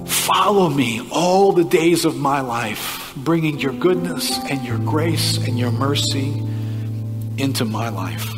follow 0.06 0.68
me 0.68 1.08
all 1.10 1.54
the 1.54 1.64
days 1.64 2.04
of 2.04 2.18
my 2.18 2.42
life, 2.42 3.14
bringing 3.16 3.60
your 3.60 3.74
goodness 3.74 4.38
and 4.50 4.66
your 4.66 4.78
grace 4.80 5.38
and 5.38 5.58
your 5.58 5.72
mercy 5.72 6.44
into 7.38 7.64
my 7.64 7.88
life. 7.88 8.30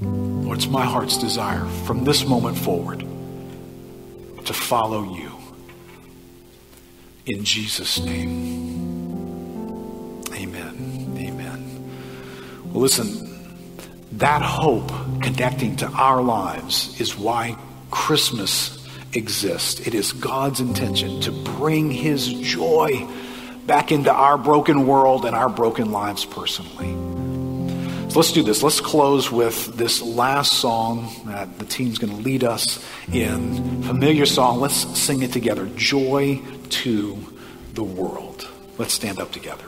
Lord, 0.00 0.56
it's 0.56 0.66
my 0.66 0.84
heart's 0.86 1.18
desire 1.18 1.66
from 1.84 2.04
this 2.04 2.26
moment 2.26 2.56
forward 2.56 3.03
to 4.46 4.52
follow 4.52 5.14
you. 5.14 5.32
In 7.26 7.44
Jesus' 7.44 8.00
name. 8.00 8.34
Amen. 10.32 11.16
Amen. 11.18 11.90
Well, 12.66 12.82
listen, 12.82 13.24
that 14.12 14.42
hope 14.42 14.88
connecting 15.22 15.76
to 15.76 15.86
our 15.86 16.22
lives 16.22 17.00
is 17.00 17.16
why 17.16 17.56
Christmas 17.90 18.86
exists. 19.14 19.80
It 19.86 19.94
is 19.94 20.12
God's 20.12 20.60
intention 20.60 21.20
to 21.22 21.32
bring 21.32 21.90
His 21.90 22.26
joy 22.26 23.06
back 23.66 23.90
into 23.92 24.12
our 24.12 24.36
broken 24.36 24.86
world 24.86 25.24
and 25.24 25.34
our 25.34 25.48
broken 25.48 25.92
lives 25.92 26.24
personally. 26.24 27.03
Let's 28.14 28.30
do 28.30 28.44
this. 28.44 28.62
Let's 28.62 28.80
close 28.80 29.32
with 29.32 29.76
this 29.76 30.00
last 30.00 30.52
song 30.52 31.10
that 31.26 31.58
the 31.58 31.64
team's 31.64 31.98
going 31.98 32.14
to 32.16 32.22
lead 32.22 32.44
us 32.44 32.78
in. 33.12 33.82
Familiar 33.82 34.24
song. 34.24 34.60
Let's 34.60 34.76
sing 34.96 35.22
it 35.22 35.32
together. 35.32 35.66
Joy 35.74 36.40
to 36.70 37.18
the 37.74 37.82
world. 37.82 38.46
Let's 38.78 38.94
stand 38.94 39.18
up 39.18 39.32
together. 39.32 39.64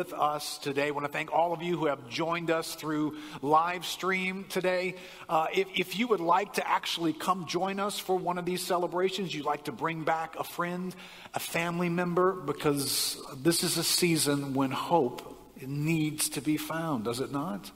With 0.00 0.14
us 0.14 0.56
today. 0.56 0.86
I 0.86 0.92
want 0.92 1.04
to 1.04 1.12
thank 1.12 1.30
all 1.30 1.52
of 1.52 1.62
you 1.62 1.76
who 1.76 1.84
have 1.84 2.08
joined 2.08 2.50
us 2.50 2.74
through 2.74 3.18
live 3.42 3.84
stream 3.84 4.46
today. 4.48 4.94
Uh, 5.28 5.48
if, 5.52 5.68
if 5.76 5.98
you 5.98 6.08
would 6.08 6.20
like 6.20 6.54
to 6.54 6.66
actually 6.66 7.12
come 7.12 7.46
join 7.46 7.78
us 7.78 7.98
for 7.98 8.16
one 8.16 8.38
of 8.38 8.46
these 8.46 8.62
celebrations, 8.62 9.34
you'd 9.34 9.44
like 9.44 9.64
to 9.64 9.72
bring 9.72 10.02
back 10.02 10.36
a 10.38 10.42
friend, 10.42 10.94
a 11.34 11.38
family 11.38 11.90
member, 11.90 12.32
because 12.32 13.22
this 13.42 13.62
is 13.62 13.76
a 13.76 13.84
season 13.84 14.54
when 14.54 14.70
hope 14.70 15.36
needs 15.60 16.30
to 16.30 16.40
be 16.40 16.56
found, 16.56 17.04
does 17.04 17.20
it 17.20 17.30
not? 17.30 17.70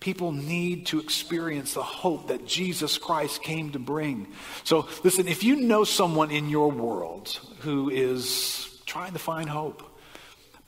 People 0.00 0.32
need 0.32 0.86
to 0.86 0.98
experience 0.98 1.74
the 1.74 1.84
hope 1.84 2.26
that 2.28 2.48
Jesus 2.48 2.98
Christ 2.98 3.44
came 3.44 3.70
to 3.74 3.78
bring. 3.78 4.26
So, 4.64 4.88
listen, 5.04 5.28
if 5.28 5.44
you 5.44 5.54
know 5.54 5.84
someone 5.84 6.32
in 6.32 6.48
your 6.48 6.72
world 6.72 7.28
who 7.60 7.90
is 7.90 8.82
trying 8.86 9.12
to 9.12 9.20
find 9.20 9.48
hope, 9.48 9.87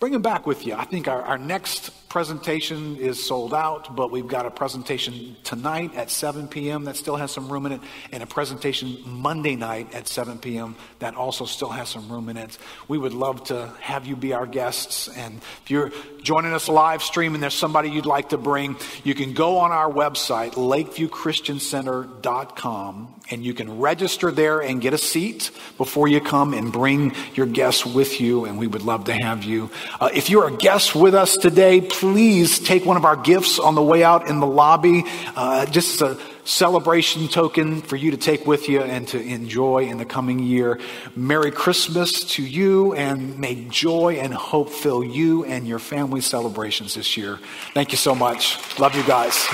bring 0.01 0.12
them 0.12 0.22
back 0.22 0.47
with 0.47 0.66
you. 0.66 0.74
I 0.74 0.85
think 0.85 1.06
our, 1.06 1.22
our 1.22 1.39
next 1.39 1.90
presentation 2.11 2.97
is 2.97 3.24
sold 3.24 3.55
out, 3.55 3.95
but 3.95 4.11
we've 4.11 4.27
got 4.27 4.45
a 4.45 4.51
presentation 4.51 5.37
tonight 5.45 5.95
at 5.95 6.11
7 6.11 6.49
p.m. 6.49 6.87
that 6.87 6.97
still 6.97 7.15
has 7.15 7.31
some 7.31 7.49
room 7.49 7.66
in 7.66 7.73
it, 7.73 7.81
and 8.11 8.20
a 8.20 8.27
presentation 8.27 8.99
Monday 9.07 9.55
night 9.55 9.95
at 9.95 10.09
7 10.09 10.39
p.m. 10.39 10.74
that 10.99 11.15
also 11.15 11.45
still 11.45 11.69
has 11.69 11.89
some 11.89 12.11
room 12.11 12.28
in 12.28 12.37
it. 12.37 12.59
We 12.89 12.99
would 12.99 13.15
love 13.15 13.45
to 13.45 13.73
have 13.81 14.07
you 14.07 14.16
be 14.16 14.32
our 14.32 14.45
guests. 14.45 15.07
And 15.07 15.41
if 15.62 15.70
you're 15.70 15.93
joining 16.20 16.53
us 16.53 16.69
live 16.69 17.05
stream 17.05 17.35
and 17.35 17.43
there's 17.43 17.55
somebody 17.55 17.91
you'd 17.91 18.07
like 18.07 18.31
to 18.31 18.39
bring, 18.39 18.77
you 19.05 19.15
can 19.15 19.32
go 19.32 19.59
on 19.59 19.70
our 19.70 19.89
website, 19.89 20.55
lakeviewchristiancenter.com, 20.55 23.15
and 23.31 23.45
you 23.45 23.55
can 23.55 23.78
register 23.78 24.32
there 24.32 24.61
and 24.61 24.81
get 24.81 24.93
a 24.93 24.99
seat 24.99 25.53
before 25.78 26.09
you 26.09 26.20
come 26.20 26.55
and 26.55 26.73
bring 26.73 27.15
your 27.35 27.47
guests 27.47 27.87
with 27.87 28.20
you, 28.20 28.47
and 28.47 28.59
we 28.59 28.66
would 28.66 28.82
love 28.82 29.05
to 29.05 29.12
have 29.12 29.45
you. 29.45 29.70
Uh, 30.01 30.11
if 30.12 30.28
you're 30.28 30.49
a 30.49 30.57
guest 30.57 30.97
with 30.97 31.15
us 31.15 31.37
today, 31.37 31.81
please 32.01 32.59
take 32.59 32.86
one 32.86 32.97
of 32.97 33.05
our 33.05 33.14
gifts 33.14 33.59
on 33.59 33.74
the 33.74 33.82
way 33.82 34.02
out 34.02 34.27
in 34.27 34.40
the 34.40 34.47
lobby. 34.47 35.05
Uh, 35.36 35.66
just 35.66 36.01
a 36.01 36.18
celebration 36.44 37.28
token 37.28 37.82
for 37.82 37.94
you 37.94 38.10
to 38.10 38.16
take 38.16 38.47
with 38.47 38.70
you 38.70 38.81
and 38.81 39.06
to 39.06 39.20
enjoy 39.20 39.85
in 39.85 39.98
the 39.98 40.06
coming 40.06 40.39
year. 40.39 40.81
Merry 41.14 41.51
Christmas 41.51 42.24
to 42.24 42.43
you, 42.43 42.94
and 42.94 43.39
may 43.39 43.66
joy 43.68 44.14
and 44.14 44.32
hope 44.32 44.70
fill 44.70 45.05
you 45.05 45.44
and 45.44 45.68
your 45.68 45.78
family 45.78 46.22
celebrations 46.22 46.94
this 46.94 47.18
year. 47.18 47.39
Thank 47.74 47.93
you 47.93 47.98
so 47.98 48.14
much. 48.14 48.56
Love 48.78 48.94
you 48.94 49.02
guys. 49.02 49.47